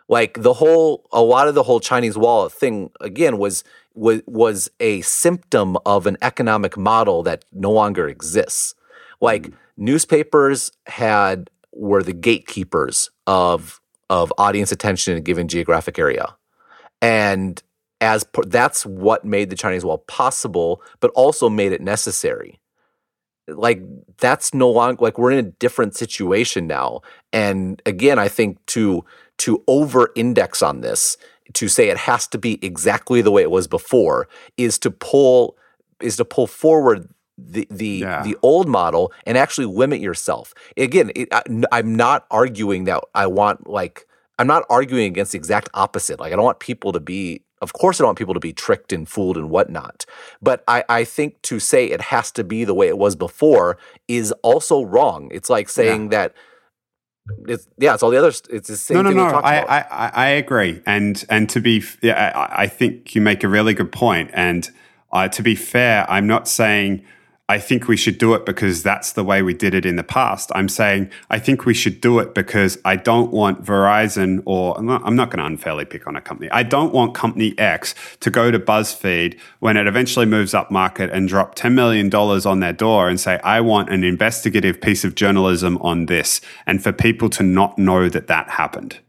Like 0.08 0.42
the 0.42 0.54
whole, 0.54 1.06
a 1.12 1.20
lot 1.20 1.48
of 1.48 1.54
the 1.54 1.64
whole 1.64 1.80
Chinese 1.80 2.16
wall 2.16 2.48
thing 2.48 2.92
again 3.02 3.36
was 3.36 3.62
was 3.94 4.22
was 4.26 4.70
a 4.80 5.02
symptom 5.02 5.76
of 5.84 6.06
an 6.06 6.16
economic 6.22 6.78
model 6.78 7.22
that 7.24 7.44
no 7.52 7.70
longer 7.70 8.08
exists. 8.08 8.74
Like 9.20 9.42
mm 9.42 9.54
newspapers 9.76 10.70
had 10.86 11.50
were 11.72 12.02
the 12.02 12.12
gatekeepers 12.12 13.10
of 13.26 13.80
of 14.10 14.32
audience 14.36 14.72
attention 14.72 15.12
in 15.12 15.18
a 15.18 15.22
given 15.22 15.48
geographic 15.48 15.98
area, 15.98 16.36
and 17.00 17.62
as 18.00 18.26
that's 18.46 18.84
what 18.84 19.24
made 19.24 19.48
the 19.48 19.56
Chinese 19.56 19.84
Wall 19.84 19.98
possible, 19.98 20.82
but 21.00 21.10
also 21.14 21.48
made 21.48 21.72
it 21.72 21.80
necessary. 21.80 22.58
Like 23.48 23.82
that's 24.18 24.54
no 24.54 24.70
longer 24.70 25.02
like 25.02 25.18
we're 25.18 25.32
in 25.32 25.38
a 25.38 25.50
different 25.50 25.96
situation 25.96 26.66
now, 26.66 27.00
and 27.32 27.80
again, 27.86 28.18
I 28.18 28.28
think 28.28 28.64
to 28.66 29.04
to 29.38 29.62
over 29.66 30.10
index 30.14 30.62
on 30.62 30.80
this 30.80 31.16
to 31.54 31.68
say 31.68 31.88
it 31.88 31.96
has 31.96 32.26
to 32.28 32.38
be 32.38 32.58
exactly 32.64 33.20
the 33.22 33.30
way 33.30 33.42
it 33.42 33.50
was 33.50 33.66
before 33.66 34.28
is 34.56 34.78
to 34.78 34.90
pull 34.90 35.56
is 36.00 36.16
to 36.16 36.24
pull 36.24 36.46
forward 36.46 37.08
the 37.50 37.66
the 37.70 37.86
yeah. 37.86 38.22
the 38.22 38.36
old 38.42 38.68
model 38.68 39.12
and 39.26 39.36
actually 39.36 39.66
limit 39.66 40.00
yourself. 40.00 40.54
Again, 40.76 41.10
it, 41.14 41.28
I, 41.32 41.42
I'm 41.70 41.96
not 41.96 42.26
arguing 42.30 42.84
that 42.84 43.02
I 43.14 43.26
want 43.26 43.68
like 43.68 44.06
I'm 44.38 44.46
not 44.46 44.64
arguing 44.70 45.06
against 45.06 45.32
the 45.32 45.38
exact 45.38 45.68
opposite. 45.74 46.20
Like 46.20 46.32
I 46.32 46.36
don't 46.36 46.44
want 46.44 46.60
people 46.60 46.92
to 46.92 47.00
be 47.00 47.42
of 47.60 47.72
course 47.72 48.00
I 48.00 48.02
don't 48.02 48.08
want 48.08 48.18
people 48.18 48.34
to 48.34 48.40
be 48.40 48.52
tricked 48.52 48.92
and 48.92 49.08
fooled 49.08 49.36
and 49.36 49.48
whatnot. 49.48 50.04
But 50.42 50.64
I, 50.66 50.84
I 50.88 51.04
think 51.04 51.40
to 51.42 51.60
say 51.60 51.86
it 51.86 52.00
has 52.00 52.32
to 52.32 52.44
be 52.44 52.64
the 52.64 52.74
way 52.74 52.88
it 52.88 52.98
was 52.98 53.14
before 53.14 53.78
is 54.08 54.32
also 54.42 54.82
wrong. 54.82 55.30
It's 55.32 55.48
like 55.48 55.68
saying 55.68 56.04
yeah. 56.04 56.08
that 56.10 56.34
it's 57.46 57.68
yeah, 57.78 57.94
it's 57.94 58.02
all 58.02 58.10
the 58.10 58.18
others. 58.18 58.42
It's 58.50 58.68
the 58.68 58.76
same. 58.76 58.96
No, 58.96 59.02
no, 59.02 59.10
no. 59.10 59.24
I, 59.24 59.80
I, 59.80 60.10
I 60.12 60.26
agree, 60.28 60.82
and 60.86 61.24
and 61.30 61.48
to 61.50 61.60
be, 61.60 61.84
yeah, 62.02 62.32
I, 62.34 62.64
I 62.64 62.66
think 62.66 63.14
you 63.14 63.20
make 63.20 63.44
a 63.44 63.48
really 63.48 63.74
good 63.74 63.92
point. 63.92 64.30
And 64.32 64.68
uh, 65.12 65.28
to 65.28 65.42
be 65.42 65.54
fair, 65.54 66.10
I'm 66.10 66.26
not 66.26 66.48
saying 66.48 67.04
I 67.48 67.58
think 67.58 67.88
we 67.88 67.96
should 67.96 68.18
do 68.18 68.34
it 68.34 68.46
because 68.46 68.82
that's 68.82 69.12
the 69.12 69.24
way 69.24 69.42
we 69.42 69.52
did 69.52 69.74
it 69.74 69.84
in 69.84 69.96
the 69.96 70.04
past. 70.04 70.50
I'm 70.54 70.68
saying 70.68 71.10
I 71.28 71.38
think 71.38 71.66
we 71.66 71.74
should 71.74 72.00
do 72.00 72.18
it 72.20 72.34
because 72.34 72.78
I 72.84 72.96
don't 72.96 73.30
want 73.32 73.64
Verizon 73.64 74.42
or 74.46 74.78
I'm 74.78 74.86
not, 74.86 75.12
not 75.12 75.30
going 75.30 75.40
to 75.40 75.44
unfairly 75.44 75.84
pick 75.84 76.06
on 76.06 76.16
a 76.16 76.20
company. 76.20 76.50
I 76.50 76.62
don't 76.62 76.94
want 76.94 77.14
company 77.14 77.54
X 77.58 77.94
to 78.20 78.30
go 78.30 78.50
to 78.50 78.58
BuzzFeed 78.58 79.38
when 79.58 79.76
it 79.76 79.86
eventually 79.86 80.24
moves 80.24 80.54
up 80.54 80.70
market 80.70 81.10
and 81.10 81.28
drop 81.28 81.56
$10 81.56 81.74
million 81.74 82.14
on 82.14 82.60
their 82.60 82.72
door 82.72 83.08
and 83.08 83.18
say, 83.18 83.38
I 83.40 83.60
want 83.60 83.90
an 83.90 84.04
investigative 84.04 84.80
piece 84.80 85.04
of 85.04 85.14
journalism 85.14 85.76
on 85.78 86.06
this. 86.06 86.40
And 86.64 86.82
for 86.82 86.92
people 86.92 87.28
to 87.30 87.42
not 87.42 87.76
know 87.76 88.08
that 88.08 88.28
that 88.28 88.50
happened. 88.50 89.00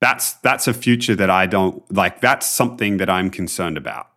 That's, 0.00 0.32
that's 0.34 0.66
a 0.66 0.74
future 0.74 1.14
that 1.14 1.30
I 1.30 1.46
don't 1.46 1.82
like. 1.90 2.20
That's 2.20 2.46
something 2.46 2.98
that 2.98 3.08
I'm 3.08 3.30
concerned 3.30 3.78
about. 3.78 4.08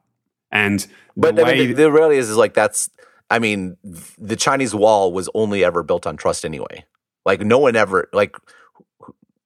And 0.51 0.85
but 1.15 1.39
I 1.39 1.53
mean, 1.53 1.67
the, 1.69 1.73
the 1.73 1.91
reality 1.91 2.17
is, 2.17 2.29
is 2.29 2.37
like 2.37 2.53
that's 2.53 2.89
I 3.29 3.39
mean, 3.39 3.77
the 4.17 4.35
Chinese 4.35 4.73
wall 4.73 5.11
was 5.11 5.29
only 5.33 5.63
ever 5.63 5.83
built 5.83 6.07
on 6.07 6.17
trust 6.17 6.45
anyway. 6.45 6.85
Like 7.25 7.41
no 7.41 7.57
one 7.57 7.75
ever 7.75 8.09
like 8.13 8.35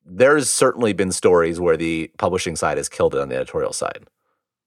there's 0.06 0.50
certainly 0.50 0.94
been 0.94 1.12
stories 1.12 1.60
where 1.60 1.78
the 1.78 2.12
publishing 2.18 2.56
side 2.56 2.78
has 2.78 2.90
killed 2.90 3.16
it 3.16 3.22
on 3.22 3.30
the 3.30 3.36
editorial 3.36 3.74
side. 3.74 4.06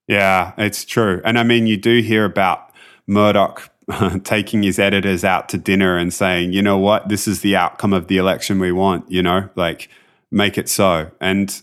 Yeah, 0.07 0.53
it's 0.57 0.85
true. 0.85 1.21
And 1.23 1.37
I 1.39 1.43
mean, 1.43 1.67
you 1.67 1.77
do 1.77 2.01
hear 2.01 2.25
about 2.25 2.71
Murdoch 3.07 3.69
taking 4.23 4.63
his 4.63 4.79
editors 4.79 5.23
out 5.23 5.49
to 5.49 5.57
dinner 5.57 5.97
and 5.97 6.13
saying, 6.13 6.53
you 6.53 6.61
know 6.61 6.77
what, 6.77 7.09
this 7.09 7.27
is 7.27 7.41
the 7.41 7.55
outcome 7.55 7.93
of 7.93 8.07
the 8.07 8.17
election 8.17 8.59
we 8.59 8.71
want, 8.71 9.09
you 9.09 9.21
know, 9.21 9.49
like 9.55 9.89
make 10.31 10.57
it 10.57 10.67
so. 10.67 11.11
And 11.21 11.61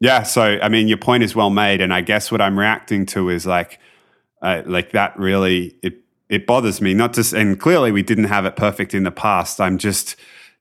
yeah, 0.00 0.22
so 0.22 0.58
I 0.62 0.68
mean, 0.68 0.88
your 0.88 0.98
point 0.98 1.22
is 1.22 1.34
well 1.34 1.50
made. 1.50 1.80
And 1.80 1.92
I 1.92 2.00
guess 2.00 2.30
what 2.30 2.40
I'm 2.40 2.58
reacting 2.58 3.06
to 3.06 3.28
is 3.30 3.46
like, 3.46 3.78
uh, 4.44 4.62
like 4.66 4.92
that 4.92 5.18
really, 5.18 5.76
it 5.82 5.94
it 6.28 6.46
bothers 6.46 6.80
me. 6.80 6.94
Not 6.94 7.14
just, 7.14 7.32
and 7.32 7.58
clearly 7.58 7.92
we 7.92 8.02
didn't 8.02 8.24
have 8.24 8.44
it 8.44 8.56
perfect 8.56 8.94
in 8.94 9.04
the 9.04 9.10
past. 9.10 9.60
I'm 9.60 9.78
just 9.78 10.16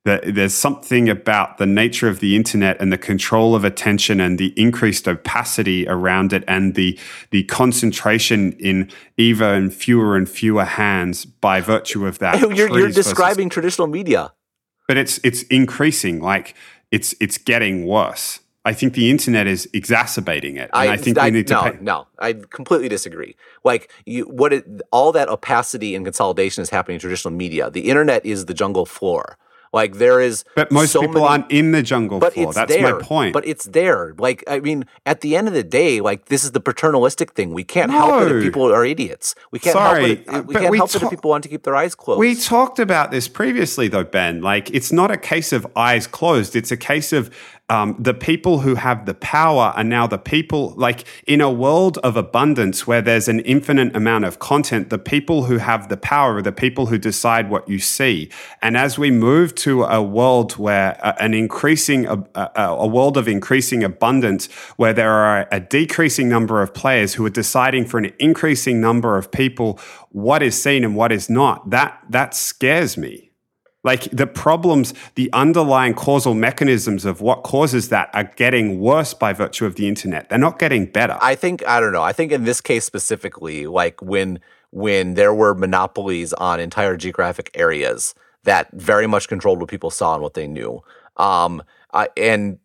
that 0.05 0.35
there's 0.35 0.53
something 0.53 1.07
about 1.07 1.57
the 1.57 1.65
nature 1.65 2.09
of 2.09 2.19
the 2.19 2.35
internet 2.35 2.79
and 2.81 2.91
the 2.91 2.97
control 2.97 3.55
of 3.55 3.63
attention 3.63 4.19
and 4.19 4.37
the 4.37 4.53
increased 4.59 5.07
opacity 5.07 5.87
around 5.87 6.33
it 6.33 6.43
and 6.47 6.75
the 6.75 6.99
the 7.31 7.43
concentration 7.43 8.51
in 8.53 8.89
even 9.17 9.69
fewer 9.69 10.17
and 10.17 10.27
fewer 10.27 10.65
hands 10.65 11.25
by 11.25 11.61
virtue 11.61 12.05
of 12.05 12.19
that. 12.19 12.39
You're, 12.55 12.77
you're 12.77 12.89
describing 12.89 13.47
versus, 13.47 13.53
traditional 13.53 13.87
media, 13.87 14.33
but 14.87 14.97
it's 14.97 15.19
it's 15.23 15.43
increasing. 15.43 16.21
Like 16.21 16.55
it's 16.91 17.15
it's 17.19 17.37
getting 17.37 17.85
worse. 17.85 18.39
I 18.65 18.73
think 18.73 18.93
the 18.93 19.11
internet 19.11 19.45
is 19.45 19.69
exacerbating 19.73 20.55
it. 20.55 20.69
I, 20.73 20.89
I, 20.89 20.97
think 20.97 21.17
I, 21.17 21.25
we 21.25 21.31
need 21.31 21.47
to. 21.47 21.53
No, 21.53 21.63
pay- 21.63 21.77
no, 21.81 22.07
I 22.19 22.33
completely 22.33 22.87
disagree. 22.87 23.35
Like 23.63 23.91
you, 24.05 24.23
what 24.23 24.53
it, 24.53 24.65
all 24.91 25.11
that 25.11 25.27
opacity 25.27 25.95
and 25.95 26.05
consolidation 26.05 26.61
is 26.61 26.69
happening 26.69 26.95
in 26.95 27.01
traditional 27.01 27.33
media. 27.33 27.69
The 27.69 27.89
internet 27.89 28.25
is 28.25 28.45
the 28.45 28.53
jungle 28.53 28.85
floor. 28.85 29.37
Like 29.73 29.95
there 29.95 30.21
is, 30.21 30.45
but 30.55 30.71
most 30.71 30.91
so 30.91 31.01
people 31.01 31.21
many, 31.21 31.27
aren't 31.27 31.51
in 31.51 31.71
the 31.71 31.81
jungle 31.81 32.19
but 32.19 32.35
floor. 32.35 32.53
That's 32.53 32.71
there, 32.71 32.93
my 32.93 33.01
point. 33.01 33.33
But 33.33 33.47
it's 33.47 33.65
there. 33.65 34.13
Like 34.19 34.43
I 34.47 34.59
mean, 34.59 34.85
at 35.07 35.21
the 35.21 35.35
end 35.35 35.47
of 35.47 35.55
the 35.55 35.63
day, 35.63 35.99
like 35.99 36.25
this 36.25 36.43
is 36.43 36.51
the 36.51 36.59
paternalistic 36.59 37.33
thing. 37.33 37.53
We 37.53 37.63
can't 37.63 37.91
no. 37.91 37.97
help 37.97 38.21
it 38.21 38.35
if 38.35 38.43
people 38.43 38.71
are 38.71 38.85
idiots. 38.85 39.33
We 39.49 39.57
can't 39.57 39.73
Sorry, 39.73 40.17
help 40.17 40.27
it. 40.27 40.45
we 40.45 40.53
can't 40.53 40.69
we 40.69 40.77
help 40.77 40.91
ta- 40.91 40.99
it 40.99 41.03
if 41.05 41.09
people 41.09 41.31
want 41.31 41.41
to 41.45 41.49
keep 41.49 41.63
their 41.63 41.75
eyes 41.75 41.95
closed. 41.95 42.19
We 42.19 42.35
talked 42.35 42.77
about 42.77 43.09
this 43.09 43.27
previously, 43.27 43.87
though, 43.87 44.03
Ben. 44.03 44.43
Like 44.43 44.69
it's 44.69 44.91
not 44.91 45.09
a 45.09 45.17
case 45.17 45.51
of 45.51 45.65
eyes 45.75 46.05
closed. 46.05 46.55
It's 46.55 46.71
a 46.71 46.77
case 46.77 47.11
of 47.11 47.31
um, 47.69 47.95
the 47.97 48.13
people 48.13 48.59
who 48.59 48.75
have 48.75 49.05
the 49.05 49.13
power 49.13 49.73
are 49.75 49.83
now 49.83 50.05
the 50.05 50.17
people, 50.17 50.73
like 50.75 51.05
in 51.25 51.39
a 51.39 51.49
world 51.49 51.97
of 51.99 52.17
abundance 52.17 52.85
where 52.85 53.01
there's 53.01 53.29
an 53.29 53.39
infinite 53.41 53.95
amount 53.95 54.25
of 54.25 54.39
content, 54.39 54.89
the 54.89 54.99
people 54.99 55.45
who 55.45 55.57
have 55.57 55.87
the 55.87 55.95
power 55.95 56.35
are 56.35 56.41
the 56.41 56.51
people 56.51 56.87
who 56.87 56.97
decide 56.97 57.49
what 57.49 57.67
you 57.69 57.79
see. 57.79 58.29
And 58.61 58.75
as 58.75 58.99
we 58.99 59.11
move 59.11 59.55
to 59.55 59.83
a 59.83 60.03
world 60.03 60.53
where 60.57 60.99
uh, 61.05 61.13
an 61.19 61.33
increasing, 61.33 62.05
uh, 62.05 62.23
uh, 62.35 62.49
a 62.55 62.87
world 62.87 63.15
of 63.17 63.29
increasing 63.29 63.83
abundance, 63.83 64.51
where 64.75 64.93
there 64.93 65.11
are 65.11 65.47
a 65.49 65.61
decreasing 65.61 66.27
number 66.27 66.61
of 66.61 66.73
players 66.73 67.13
who 67.13 67.25
are 67.25 67.31
deciding 67.31 67.85
for 67.85 67.97
an 67.97 68.11
increasing 68.19 68.81
number 68.81 69.17
of 69.17 69.31
people 69.31 69.79
what 70.09 70.43
is 70.43 70.61
seen 70.61 70.83
and 70.83 70.97
what 70.97 71.13
is 71.13 71.29
not, 71.29 71.69
that, 71.69 71.97
that 72.09 72.35
scares 72.35 72.97
me. 72.97 73.32
Like 73.83 74.03
the 74.11 74.27
problems, 74.27 74.93
the 75.15 75.29
underlying 75.33 75.93
causal 75.93 76.33
mechanisms 76.33 77.03
of 77.03 77.19
what 77.19 77.43
causes 77.43 77.89
that 77.89 78.09
are 78.13 78.23
getting 78.23 78.79
worse 78.79 79.13
by 79.13 79.33
virtue 79.33 79.65
of 79.65 79.75
the 79.75 79.87
internet. 79.87 80.29
They're 80.29 80.39
not 80.39 80.57
getting 80.57 80.85
better. 80.85 81.17
I 81.21 81.35
think 81.35 81.67
I 81.67 81.79
don't 81.79 81.91
know. 81.91 82.01
I 82.01 82.13
think 82.13 82.31
in 82.31 82.45
this 82.45 82.61
case 82.61 82.85
specifically, 82.85 83.67
like 83.67 84.01
when 84.01 84.39
when 84.71 85.13
there 85.15 85.33
were 85.33 85.53
monopolies 85.53 86.33
on 86.33 86.59
entire 86.59 86.97
geographic 86.97 87.51
areas 87.53 88.15
that 88.43 88.69
very 88.73 89.05
much 89.05 89.27
controlled 89.27 89.59
what 89.59 89.69
people 89.69 89.91
saw 89.91 90.13
and 90.13 90.23
what 90.23 90.33
they 90.33 90.47
knew. 90.47 90.81
Um, 91.17 91.61
I, 91.93 92.09
and 92.17 92.57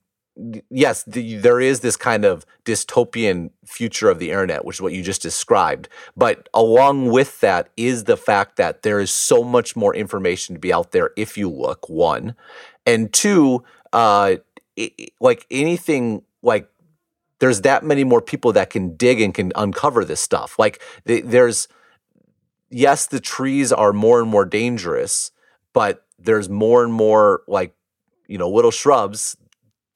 yes, 0.71 1.03
the, 1.05 1.37
there 1.37 1.61
is 1.61 1.81
this 1.81 1.97
kind 1.97 2.25
of 2.25 2.47
dystopian 2.65 3.51
future 3.65 4.09
of 4.09 4.19
the 4.19 4.31
internet, 4.31 4.65
which 4.65 4.77
is 4.77 4.81
what 4.81 4.93
you 4.93 5.03
just 5.03 5.23
described. 5.23 5.89
But 6.17 6.49
along 6.55 7.11
with 7.11 7.41
that 7.41 7.69
is 7.77 8.05
the 8.05 8.17
fact 8.17 8.57
that 8.57 8.83
there 8.83 9.01
is 9.01 9.11
so 9.11 9.43
much 9.43 9.77
more 9.77 9.95
information 9.95 10.55
to 10.55 10.61
be 10.61 10.73
out 10.73 10.93
there 10.93 11.11
if 11.17 11.37
you 11.37 11.51
look. 11.51 11.89
One, 11.89 12.35
and 12.87 13.13
two, 13.13 13.65
uh, 13.93 14.37
it, 14.77 15.13
like 15.21 15.47
anything, 15.51 16.23
like 16.43 16.69
there's 17.41 17.63
that 17.63 17.85
many 17.85 18.05
more 18.05 18.23
people 18.23 18.53
that 18.53 18.71
can 18.71 18.97
dig 18.97 19.21
and 19.21 19.35
can 19.35 19.53
uncover 19.57 20.05
this 20.05 20.21
stuff. 20.21 20.59
Like 20.59 20.81
the, 21.05 21.21
there's, 21.21 21.69
yes, 22.71 23.07
the 23.07 23.21
trees 23.21 23.73
are 23.73 23.93
more 23.93 24.21
and 24.21 24.29
more 24.29 24.45
dangerous, 24.45 25.33
but 25.73 26.05
there's 26.19 26.49
more 26.49 26.85
and 26.85 26.93
more 26.93 27.43
like 27.47 27.75
you 28.27 28.39
know 28.39 28.49
little 28.49 28.71
shrubs 28.71 29.37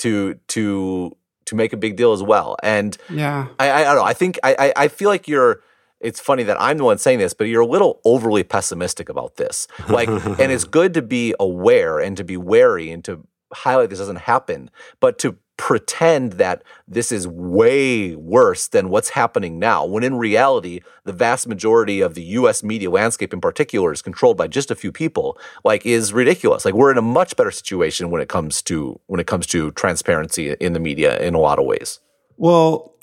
to 0.02 0.34
to 0.48 1.16
to 1.46 1.54
make 1.54 1.72
a 1.72 1.76
big 1.76 1.96
deal 1.96 2.12
as 2.12 2.22
well. 2.22 2.56
And 2.62 2.96
yeah, 3.08 3.48
I, 3.58 3.68
I, 3.68 3.80
I 3.80 3.84
don't 3.84 3.96
know. 3.96 4.04
I 4.04 4.14
think 4.14 4.38
I, 4.42 4.72
I 4.76 4.88
feel 4.88 5.08
like 5.08 5.28
you're. 5.28 5.62
It's 6.00 6.18
funny 6.18 6.42
that 6.42 6.60
I'm 6.60 6.78
the 6.78 6.84
one 6.84 6.98
saying 6.98 7.20
this, 7.20 7.32
but 7.32 7.44
you're 7.44 7.60
a 7.60 7.66
little 7.66 8.00
overly 8.04 8.42
pessimistic 8.42 9.08
about 9.08 9.36
this. 9.36 9.68
Like, 9.88 10.08
and 10.08 10.50
it's 10.50 10.64
good 10.80 10.94
to 10.94 11.02
be 11.02 11.32
aware 11.38 12.00
and 12.00 12.16
to 12.16 12.24
be 12.24 12.36
wary 12.36 12.90
and 12.90 13.04
to 13.04 13.24
highlight 13.52 13.90
this 13.90 13.98
doesn't 13.98 14.16
happen, 14.16 14.70
but 15.00 15.18
to 15.20 15.36
pretend 15.56 16.32
that 16.32 16.64
this 16.88 17.12
is 17.12 17.28
way 17.28 18.16
worse 18.16 18.66
than 18.68 18.88
what's 18.88 19.10
happening 19.10 19.58
now, 19.58 19.84
when 19.84 20.02
in 20.02 20.16
reality, 20.16 20.80
the 21.04 21.12
vast 21.12 21.46
majority 21.46 22.00
of 22.00 22.14
the 22.14 22.22
US 22.22 22.64
media 22.64 22.90
landscape 22.90 23.32
in 23.32 23.40
particular 23.40 23.92
is 23.92 24.02
controlled 24.02 24.36
by 24.36 24.48
just 24.48 24.70
a 24.70 24.74
few 24.74 24.90
people, 24.90 25.38
like 25.62 25.86
is 25.86 26.12
ridiculous. 26.12 26.64
Like 26.64 26.74
we're 26.74 26.90
in 26.90 26.98
a 26.98 27.02
much 27.02 27.36
better 27.36 27.50
situation 27.50 28.10
when 28.10 28.20
it 28.20 28.28
comes 28.28 28.60
to 28.62 28.98
when 29.06 29.20
it 29.20 29.26
comes 29.26 29.46
to 29.48 29.70
transparency 29.72 30.50
in 30.52 30.72
the 30.72 30.80
media 30.80 31.18
in 31.20 31.34
a 31.34 31.38
lot 31.38 31.58
of 31.58 31.64
ways. 31.64 32.00
Well, 32.36 32.96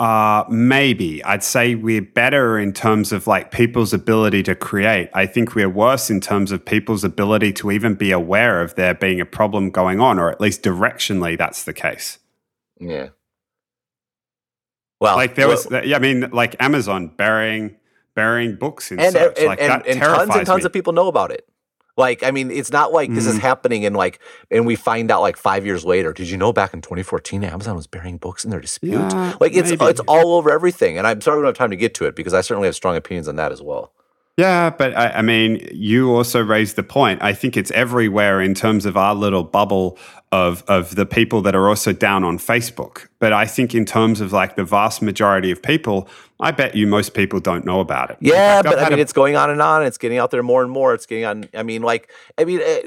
uh, 0.00 0.44
maybe 0.48 1.22
I'd 1.24 1.44
say 1.44 1.74
we're 1.74 2.00
better 2.00 2.58
in 2.58 2.72
terms 2.72 3.12
of 3.12 3.26
like 3.26 3.50
people's 3.50 3.92
ability 3.92 4.42
to 4.44 4.54
create. 4.54 5.10
I 5.12 5.26
think 5.26 5.54
we're 5.54 5.68
worse 5.68 6.08
in 6.08 6.22
terms 6.22 6.52
of 6.52 6.64
people's 6.64 7.04
ability 7.04 7.52
to 7.54 7.70
even 7.70 7.94
be 7.94 8.10
aware 8.10 8.62
of 8.62 8.74
there 8.76 8.94
being 8.94 9.20
a 9.20 9.26
problem 9.26 9.70
going 9.70 10.00
on, 10.00 10.18
or 10.18 10.30
at 10.30 10.40
least 10.40 10.62
directionally, 10.62 11.36
that's 11.36 11.64
the 11.64 11.74
case. 11.74 12.18
Yeah. 12.78 13.10
Well, 15.00 15.16
like 15.16 15.34
there 15.34 15.48
was, 15.48 15.68
yeah, 15.70 15.96
I 15.96 15.98
mean, 15.98 16.30
like 16.30 16.56
Amazon 16.60 17.08
burying 17.08 17.76
burying 18.14 18.56
books 18.56 18.90
in 18.90 19.00
and, 19.00 19.12
search, 19.12 19.36
and, 19.38 19.46
like 19.46 19.60
and, 19.60 19.70
that 19.70 19.86
and 19.86 19.98
terrifies 19.98 20.28
tons 20.28 20.36
and 20.36 20.46
tons 20.46 20.62
me. 20.62 20.66
of 20.66 20.72
people 20.72 20.94
know 20.94 21.08
about 21.08 21.30
it. 21.30 21.46
Like, 22.00 22.22
I 22.24 22.30
mean, 22.30 22.50
it's 22.50 22.72
not 22.72 22.92
like 22.92 23.12
this 23.14 23.26
is 23.26 23.36
Mhm. 23.36 23.40
happening 23.42 23.84
and 23.84 23.94
like, 23.94 24.18
and 24.50 24.66
we 24.66 24.74
find 24.74 25.10
out 25.10 25.20
like 25.20 25.36
five 25.36 25.64
years 25.66 25.84
later. 25.84 26.12
Did 26.12 26.30
you 26.30 26.36
know 26.38 26.52
back 26.52 26.72
in 26.74 26.80
2014, 26.80 27.44
Amazon 27.44 27.76
was 27.76 27.86
burying 27.86 28.16
books 28.16 28.42
in 28.44 28.50
their 28.50 28.60
dispute? 28.60 28.92
Yeah, 29.12 29.34
like, 29.38 29.54
it's 29.54 29.70
maybe. 29.70 29.84
it's 29.84 30.00
all 30.08 30.34
over 30.34 30.50
everything. 30.50 30.96
And 30.98 31.06
I'm 31.06 31.20
sorry 31.20 31.36
we 31.36 31.42
don't 31.42 31.50
have 31.50 31.58
time 31.58 31.70
to 31.70 31.76
get 31.76 31.92
to 31.94 32.06
it 32.06 32.16
because 32.16 32.32
I 32.34 32.40
certainly 32.40 32.66
have 32.66 32.74
strong 32.74 32.96
opinions 32.96 33.28
on 33.28 33.36
that 33.36 33.52
as 33.52 33.60
well. 33.62 33.92
Yeah, 34.36 34.70
but 34.70 34.96
I, 34.96 35.08
I 35.18 35.22
mean, 35.22 35.68
you 35.70 36.14
also 36.16 36.40
raised 36.42 36.76
the 36.76 36.82
point. 36.82 37.20
I 37.22 37.34
think 37.34 37.56
it's 37.58 37.70
everywhere 37.72 38.40
in 38.40 38.54
terms 38.54 38.86
of 38.86 38.96
our 38.96 39.14
little 39.14 39.44
bubble 39.44 39.98
of 40.32 40.62
of 40.68 40.94
the 40.94 41.06
people 41.06 41.42
that 41.42 41.54
are 41.54 41.68
also 41.68 41.92
down 41.92 42.24
on 42.24 42.38
Facebook. 42.38 43.08
But 43.18 43.32
I 43.32 43.46
think 43.46 43.74
in 43.74 43.84
terms 43.84 44.20
of 44.20 44.32
like 44.32 44.56
the 44.56 44.64
vast 44.64 45.02
majority 45.02 45.50
of 45.50 45.60
people, 45.62 46.08
I 46.38 46.52
bet 46.52 46.74
you 46.76 46.86
most 46.86 47.14
people 47.14 47.40
don't 47.40 47.64
know 47.64 47.80
about 47.80 48.10
it. 48.10 48.18
Yeah, 48.20 48.62
fact, 48.62 48.76
but 48.76 48.78
I 48.78 48.90
mean, 48.90 48.98
a- 48.98 49.02
it's 49.02 49.12
going 49.12 49.36
on 49.36 49.50
and 49.50 49.60
on. 49.60 49.84
It's 49.84 49.98
getting 49.98 50.18
out 50.18 50.30
there 50.30 50.42
more 50.42 50.62
and 50.62 50.70
more. 50.70 50.94
It's 50.94 51.06
getting 51.06 51.24
on. 51.24 51.48
I 51.52 51.62
mean, 51.62 51.82
like, 51.82 52.10
I 52.38 52.44
mean, 52.44 52.60
eh, 52.62 52.82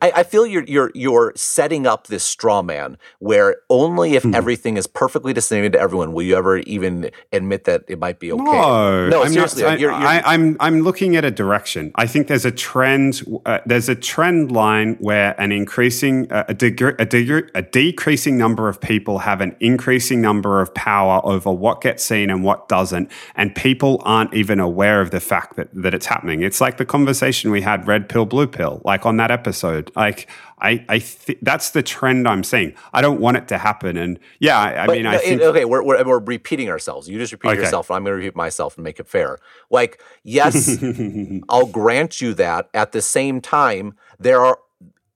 I, 0.00 0.12
I 0.16 0.22
feel 0.22 0.46
you're 0.46 0.64
you're 0.64 0.90
you're 0.94 1.32
setting 1.36 1.86
up 1.86 2.06
this 2.06 2.24
straw 2.24 2.62
man 2.62 2.96
where 3.18 3.56
only 3.70 4.14
if 4.14 4.22
Hmm. 4.22 4.34
everything 4.34 4.76
is 4.76 4.86
perfectly 4.86 5.32
disseminated 5.32 5.72
to 5.72 5.80
everyone 5.80 6.12
will 6.12 6.22
you 6.22 6.36
ever 6.36 6.58
even 6.58 7.10
admit 7.32 7.64
that 7.64 7.82
it 7.88 7.98
might 7.98 8.20
be 8.20 8.30
okay. 8.32 8.42
No, 8.42 9.08
no, 9.08 9.22
I'm 9.24 9.32
seriously, 9.32 9.62
Not, 9.64 9.72
I, 9.72 9.76
you're, 9.76 9.90
you're, 9.90 10.00
I, 10.00 10.22
I'm 10.24 10.56
I'm 10.60 10.82
looking 10.82 11.16
at 11.16 11.24
a 11.24 11.30
direction. 11.30 11.90
I 11.96 12.06
think 12.06 12.28
there's 12.28 12.44
a 12.44 12.52
trend. 12.52 13.22
Uh, 13.46 13.58
there's 13.66 13.88
a 13.88 13.94
trend 13.96 14.52
line 14.52 14.94
where 15.00 15.34
an 15.40 15.50
increasing 15.50 16.30
uh, 16.30 16.44
a, 16.48 16.54
degree, 16.54 16.92
a, 17.00 17.04
degree, 17.04 17.42
a 17.54 17.62
decreasing 17.62 18.38
number 18.38 18.68
of 18.68 18.80
people 18.80 19.18
have 19.18 19.40
an 19.40 19.56
increasing 19.58 20.20
number 20.20 20.60
of 20.60 20.72
power 20.74 21.20
over 21.24 21.50
what 21.50 21.80
gets 21.80 22.04
seen 22.04 22.30
and 22.30 22.44
what 22.44 22.68
doesn't, 22.68 23.10
and 23.34 23.54
people 23.56 24.00
aren't 24.04 24.32
even 24.34 24.60
aware 24.60 25.00
of 25.00 25.10
the 25.10 25.20
fact 25.20 25.56
that 25.56 25.68
that 25.74 25.94
it's 25.94 26.06
happening. 26.06 26.42
It's 26.42 26.60
like 26.60 26.76
the 26.76 26.84
conversation 26.86 27.50
we 27.50 27.62
had, 27.62 27.88
red 27.88 28.08
pill, 28.08 28.26
blue 28.26 28.46
pill, 28.46 28.80
like 28.84 29.04
on 29.04 29.16
that 29.16 29.30
episode. 29.32 29.71
Like 29.96 30.28
I, 30.58 30.84
I 30.88 30.98
th- 30.98 31.38
that's 31.42 31.70
the 31.70 31.82
trend 31.82 32.26
I'm 32.28 32.44
seeing. 32.44 32.74
I 32.92 33.00
don't 33.02 33.20
want 33.20 33.36
it 33.36 33.48
to 33.48 33.58
happen, 33.58 33.96
and 33.96 34.18
yeah, 34.40 34.58
I, 34.58 34.84
I 34.84 34.86
mean, 34.86 35.06
I 35.06 35.18
think 35.18 35.40
it- 35.40 35.44
okay, 35.46 35.64
we're, 35.64 35.82
we're 35.82 36.04
we're 36.04 36.18
repeating 36.18 36.68
ourselves. 36.68 37.08
You 37.08 37.18
just 37.18 37.32
repeat 37.32 37.48
Okay. 37.50 37.60
yourself, 37.60 37.90
and 37.90 37.96
I'm 37.96 38.04
going 38.04 38.12
to 38.12 38.24
repeat 38.24 38.36
myself 38.36 38.76
and 38.76 38.84
make 38.84 39.00
it 39.00 39.08
fair. 39.08 39.38
Like, 39.70 40.02
yes, 40.22 40.82
I'll 41.48 41.66
grant 41.66 42.20
you 42.20 42.34
that. 42.34 42.68
At 42.74 42.92
the 42.92 43.02
same 43.02 43.40
time, 43.40 43.94
there 44.18 44.44
are 44.44 44.58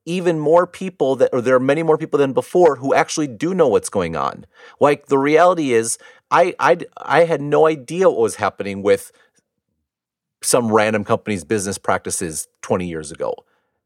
even 0.05 0.39
more 0.39 0.65
people 0.65 1.15
that, 1.17 1.29
or 1.33 1.41
there 1.41 1.55
are 1.55 1.59
many 1.59 1.83
more 1.83 1.97
people 1.97 2.17
than 2.17 2.31
before 2.33 2.77
who 2.77 2.93
actually 2.93 3.27
do 3.27 3.53
know 3.53 3.67
what's 3.67 3.89
going 3.89 4.15
on. 4.15 4.45
Like 4.79 5.07
the 5.07 5.17
reality 5.17 5.73
is, 5.73 5.97
I 6.31 6.55
I 6.59 6.77
I 6.97 7.25
had 7.25 7.41
no 7.41 7.67
idea 7.67 8.09
what 8.09 8.19
was 8.19 8.35
happening 8.35 8.81
with 8.81 9.11
some 10.43 10.71
random 10.71 11.03
company's 11.03 11.43
business 11.43 11.77
practices 11.77 12.47
20 12.61 12.87
years 12.87 13.11
ago. 13.11 13.33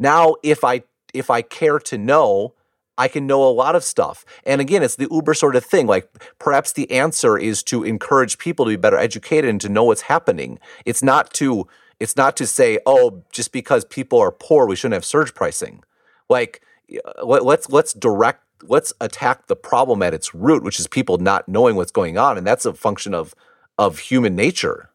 Now, 0.02 0.36
if 0.42 0.64
I 0.64 0.82
if 1.14 1.30
I 1.30 1.44
care 1.44 1.78
to 1.78 1.98
know, 1.98 2.56
I 2.98 3.08
can 3.08 3.28
know 3.28 3.48
a 3.48 3.54
lot 3.54 3.76
of 3.76 3.84
stuff. 3.84 4.26
And 4.46 4.60
again, 4.60 4.82
it's 4.82 4.96
the 4.96 5.08
Uber 5.12 5.36
sort 5.36 5.56
of 5.56 5.64
thing. 5.64 5.86
Like 5.86 6.10
perhaps 6.40 6.72
the 6.74 6.90
answer 6.92 7.38
is 7.38 7.62
to 7.64 7.84
encourage 7.84 8.40
people 8.40 8.66
to 8.66 8.72
be 8.72 8.78
better 8.78 8.98
educated 8.98 9.48
and 9.48 9.62
to 9.62 9.70
know 9.70 9.84
what's 9.84 10.02
happening. 10.02 10.58
It's 10.86 11.04
not 11.04 11.32
to 11.36 11.68
it's 12.00 12.18
not 12.18 12.36
to 12.38 12.48
say, 12.48 12.80
oh, 12.88 13.24
just 13.32 13.52
because 13.52 13.86
people 13.86 14.20
are 14.20 14.32
poor, 14.32 14.66
we 14.66 14.76
shouldn't 14.76 14.96
have 14.96 15.06
surge 15.06 15.36
pricing. 15.36 15.84
Like 16.30 16.64
uh, 16.92 17.24
let, 17.24 17.46
let's 17.46 17.70
let's 17.70 17.94
direct 17.94 18.42
let's 18.64 18.92
attack 19.00 19.46
the 19.46 19.56
problem 19.56 20.02
at 20.02 20.16
its 20.16 20.34
root, 20.34 20.64
which 20.64 20.80
is 20.80 20.88
people 20.88 21.20
not 21.20 21.48
knowing 21.48 21.76
what's 21.76 21.92
going 21.92 22.18
on, 22.18 22.40
and 22.40 22.48
that's 22.48 22.66
a 22.66 22.74
function 22.74 23.14
of 23.14 23.36
of 23.78 24.00
human 24.00 24.36
nature. 24.36 24.90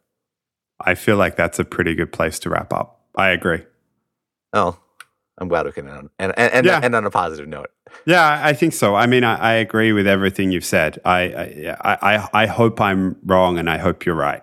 I 0.80 0.96
feel 0.96 1.16
like 1.16 1.36
that's 1.36 1.60
a 1.60 1.64
pretty 1.64 1.94
good 1.94 2.10
place 2.12 2.40
to 2.40 2.50
wrap 2.50 2.72
up. 2.72 3.00
I 3.14 3.28
agree. 3.28 3.62
Oh, 4.52 4.78
I'm 5.38 5.48
glad 5.48 5.66
we 5.66 5.72
can 5.72 5.88
end 5.88 6.10
and 6.18 6.32
and, 6.38 6.52
and, 6.52 6.66
Yeah. 6.66 6.80
and 6.82 6.94
on 6.94 7.04
a 7.04 7.10
positive 7.10 7.46
note. 7.48 7.70
Yeah, 8.04 8.40
I 8.42 8.52
think 8.52 8.72
so. 8.72 8.94
I 8.94 9.06
mean, 9.06 9.24
I, 9.24 9.36
I 9.36 9.52
agree 9.54 9.92
with 9.92 10.06
everything 10.06 10.50
you've 10.50 10.64
said. 10.64 10.98
I, 11.04 11.20
I, 11.20 11.76
I, 11.80 12.16
I- 12.16 12.28
I 12.42 12.46
hope 12.46 12.80
I'm 12.80 13.16
wrong, 13.24 13.58
and 13.58 13.70
I 13.70 13.78
hope 13.78 14.04
you're 14.04 14.14
right. 14.14 14.42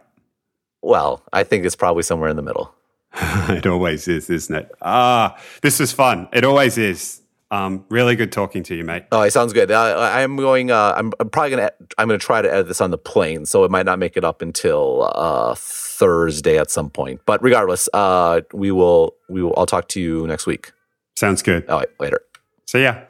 Well, 0.82 1.24
I 1.32 1.44
think 1.44 1.66
it's 1.66 1.76
probably 1.76 2.04
somewhere 2.04 2.30
in 2.30 2.36
the 2.36 2.42
middle. 2.42 2.74
it 3.16 3.66
always 3.68 4.08
is, 4.08 4.30
isn't 4.30 4.56
it? 4.56 4.72
Ah, 4.82 5.38
this 5.62 5.80
was 5.80 5.92
fun. 5.92 6.28
It 6.34 6.44
always 6.44 6.78
is. 6.78 7.22
Um, 7.52 7.86
really 7.90 8.16
good 8.16 8.32
talking 8.32 8.64
to 8.64 8.76
you, 8.76 8.84
mate. 8.84 9.04
Oh, 9.12 9.22
it 9.22 9.32
sounds 9.32 9.54
good. 9.54 9.70
Uh, 9.70 10.00
I'm 10.12 10.36
going. 10.38 10.72
Uh, 10.72 10.94
I'm, 10.98 11.14
I'm 11.20 11.30
probably 11.30 11.52
gonna. 11.52 11.72
I'm 12.00 12.08
gonna 12.08 12.18
try 12.18 12.42
to 12.42 12.52
edit 12.52 12.68
this 12.68 12.82
on 12.82 12.90
the 12.90 12.98
plane, 12.98 13.46
so 13.46 13.64
it 13.64 13.70
might 13.70 13.86
not 13.86 14.00
make 14.00 14.18
it 14.18 14.24
up 14.24 14.42
until 14.42 15.12
uh, 15.16 15.54
Thursday 15.56 16.58
at 16.58 16.72
some 16.72 16.90
point. 16.90 17.22
But 17.28 17.44
regardless, 17.44 17.88
uh, 17.94 18.42
we 18.54 18.72
will. 18.72 19.14
We 19.30 19.44
will. 19.44 19.54
I'll 19.56 19.68
talk 19.68 19.88
to 19.90 20.02
you 20.02 20.26
next 20.26 20.48
week. 20.48 20.72
Sounds 21.16 21.42
good. 21.42 21.68
All 21.70 21.80
right, 21.80 21.90
later. 22.00 22.22
So 22.66 22.78
yeah, 22.78 23.06